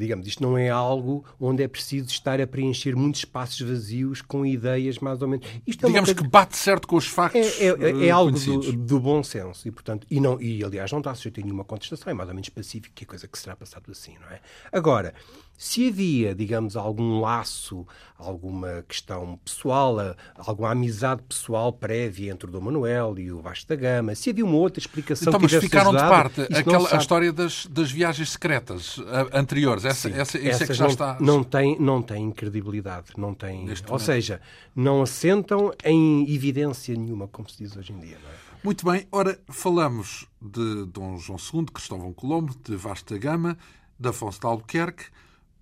Digamos, 0.00 0.26
isto 0.26 0.42
não 0.42 0.56
é 0.56 0.68
algo 0.68 1.24
onde 1.38 1.62
é 1.62 1.68
preciso 1.68 2.08
estar 2.08 2.40
a 2.40 2.46
preencher 2.46 2.96
muitos 2.96 3.20
espaços 3.20 3.60
vazios 3.60 4.22
com 4.22 4.44
ideias 4.46 4.98
mais 4.98 5.20
ou 5.22 5.28
menos. 5.28 5.46
Isto 5.66 5.84
é 5.84 5.88
Digamos 5.88 6.12
que 6.12 6.26
bate 6.26 6.56
certo 6.56 6.88
com 6.88 6.96
os 6.96 7.06
factos. 7.06 7.60
É, 7.60 7.66
é, 7.66 7.68
é, 7.68 8.06
é 8.06 8.10
algo 8.10 8.32
do, 8.32 8.72
do, 8.72 9.00
bom 9.00 9.22
senso 9.22 9.68
e, 9.68 9.70
portanto, 9.70 10.06
e, 10.10 10.20
não, 10.20 10.40
e 10.40 10.64
aliás 10.64 10.90
não 10.90 10.98
está 11.00 11.14
sujeito 11.14 11.40
a 11.40 11.44
nenhuma 11.44 11.64
contestação, 11.64 12.10
é 12.10 12.14
mais 12.14 12.28
ou 12.28 12.34
menos 12.34 12.46
específico 12.46 12.94
que 12.94 13.04
é 13.04 13.06
coisa 13.06 13.28
que 13.28 13.38
será 13.38 13.54
passado 13.54 13.90
assim, 13.90 14.14
não 14.18 14.28
é? 14.30 14.40
Agora, 14.72 15.14
se 15.60 15.88
havia, 15.88 16.34
digamos, 16.34 16.74
algum 16.74 17.20
laço, 17.20 17.86
alguma 18.16 18.82
questão 18.88 19.38
pessoal, 19.44 19.94
alguma 20.34 20.70
amizade 20.70 21.22
pessoal 21.28 21.70
prévia 21.70 22.32
entre 22.32 22.48
o 22.48 22.50
Dom 22.50 22.62
Manuel 22.62 23.18
e 23.18 23.30
o 23.30 23.42
Vasco 23.42 23.68
da 23.68 23.76
Gama, 23.76 24.14
se 24.14 24.30
havia 24.30 24.42
uma 24.42 24.54
outra 24.54 24.80
explicação 24.80 25.28
então, 25.28 25.38
que 25.38 25.52
mas 25.52 25.62
ficaram 25.62 25.90
de 25.90 25.98
parte 25.98 26.40
aquela, 26.40 26.94
a 26.94 26.96
história 26.96 27.30
das, 27.30 27.66
das 27.66 27.92
viagens 27.92 28.30
secretas 28.30 28.98
anteriores. 29.34 29.84
Essa, 29.84 30.08
Sim, 30.08 30.14
essa, 30.18 30.38
isso 30.38 30.64
é 30.64 30.66
que 30.66 30.72
já 30.72 30.84
não, 30.84 30.90
está. 30.90 31.18
Não 31.20 31.44
tem, 31.44 31.78
não 31.78 32.00
tem 32.00 32.30
credibilidade. 32.30 33.08
Não 33.18 33.34
tem, 33.34 33.66
ou 33.90 33.98
seja, 33.98 34.40
não 34.74 35.02
assentam 35.02 35.74
em 35.84 36.22
evidência 36.34 36.96
nenhuma, 36.96 37.28
como 37.28 37.50
se 37.50 37.58
diz 37.62 37.76
hoje 37.76 37.92
em 37.92 38.00
dia. 38.00 38.16
Não 38.22 38.30
é? 38.30 38.64
Muito 38.64 38.90
bem, 38.90 39.06
ora, 39.12 39.38
falamos 39.50 40.26
de 40.40 40.86
Dom 40.86 41.18
João 41.18 41.38
II, 41.38 41.66
Cristóvão 41.66 42.14
Colombo, 42.14 42.54
de 42.64 42.76
Vasta 42.76 43.18
Gama, 43.18 43.58
de 43.98 44.08
Afonso 44.08 44.40
de 44.40 44.46
Albuquerque. 44.46 45.04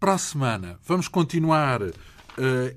Para 0.00 0.14
a 0.14 0.18
semana, 0.18 0.78
vamos 0.86 1.08
continuar 1.08 1.82
uh, 1.82 1.92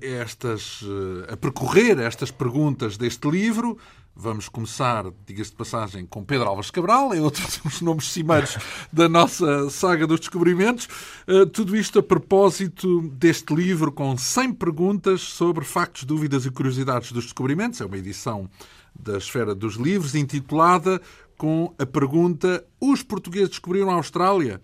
estas, 0.00 0.82
uh, 0.82 1.32
a 1.32 1.36
percorrer 1.36 2.00
estas 2.00 2.32
perguntas 2.32 2.96
deste 2.96 3.30
livro. 3.30 3.78
Vamos 4.14 4.48
começar, 4.48 5.04
diga-se 5.24 5.50
de 5.50 5.56
passagem, 5.56 6.04
com 6.04 6.24
Pedro 6.24 6.48
Álvares 6.48 6.72
Cabral, 6.72 7.14
é 7.14 7.20
outro 7.20 7.46
dos 7.62 7.80
nomes 7.80 8.10
cimeiros 8.10 8.58
da 8.92 9.08
nossa 9.08 9.70
saga 9.70 10.04
dos 10.04 10.18
descobrimentos. 10.18 10.88
Uh, 11.28 11.46
tudo 11.46 11.76
isto 11.76 12.00
a 12.00 12.02
propósito 12.02 13.02
deste 13.12 13.54
livro 13.54 13.92
com 13.92 14.18
100 14.18 14.54
perguntas 14.54 15.20
sobre 15.20 15.64
factos, 15.64 16.02
dúvidas 16.02 16.44
e 16.44 16.50
curiosidades 16.50 17.12
dos 17.12 17.22
descobrimentos. 17.22 17.80
É 17.80 17.86
uma 17.86 17.98
edição 17.98 18.50
da 18.98 19.16
Esfera 19.16 19.54
dos 19.54 19.76
Livros, 19.76 20.16
intitulada 20.16 21.00
com 21.38 21.72
a 21.78 21.86
pergunta: 21.86 22.64
Os 22.80 23.00
portugueses 23.04 23.50
descobriram 23.50 23.90
a 23.90 23.94
Austrália? 23.94 24.60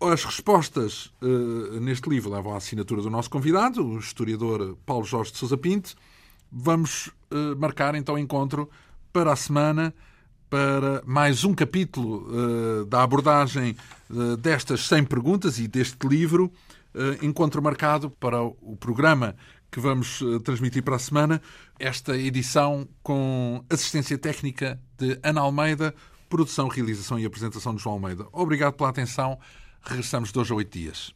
As 0.00 0.22
respostas 0.22 1.06
uh, 1.22 1.80
neste 1.80 2.08
livro 2.10 2.30
levam 2.30 2.52
à 2.52 2.58
assinatura 2.58 3.00
do 3.00 3.08
nosso 3.08 3.30
convidado, 3.30 3.82
o 3.82 3.98
historiador 3.98 4.76
Paulo 4.84 5.04
Jorge 5.04 5.32
de 5.32 5.38
Sousa 5.38 5.56
Pinto. 5.56 5.94
Vamos 6.52 7.06
uh, 7.30 7.56
marcar 7.58 7.94
então 7.94 8.18
encontro 8.18 8.68
para 9.12 9.32
a 9.32 9.36
semana 9.36 9.94
para 10.50 11.02
mais 11.06 11.44
um 11.44 11.54
capítulo 11.54 12.28
uh, 12.28 12.84
da 12.84 13.02
abordagem 13.02 13.74
destas 14.38 14.86
100 14.86 15.04
perguntas 15.04 15.58
e 15.58 15.66
deste 15.66 16.06
livro. 16.06 16.52
encontro 17.22 17.60
marcado 17.60 18.10
para 18.10 18.40
o 18.42 18.76
programa 18.78 19.34
que 19.70 19.80
vamos 19.80 20.20
transmitir 20.44 20.84
para 20.84 20.94
a 20.96 20.98
semana. 20.98 21.42
Esta 21.78 22.16
edição 22.16 22.86
com 23.02 23.64
assistência 23.68 24.16
técnica 24.16 24.78
de 24.96 25.18
Ana 25.22 25.40
Almeida, 25.40 25.94
Produção, 26.28 26.68
realização 26.68 27.18
e 27.18 27.24
apresentação 27.24 27.74
de 27.74 27.82
João 27.82 27.94
Almeida. 27.94 28.26
Obrigado 28.32 28.74
pela 28.74 28.90
atenção. 28.90 29.38
Regressamos 29.82 30.32
de 30.32 30.38
hoje 30.38 30.52
a 30.52 30.56
oito 30.56 30.78
dias. 30.78 31.14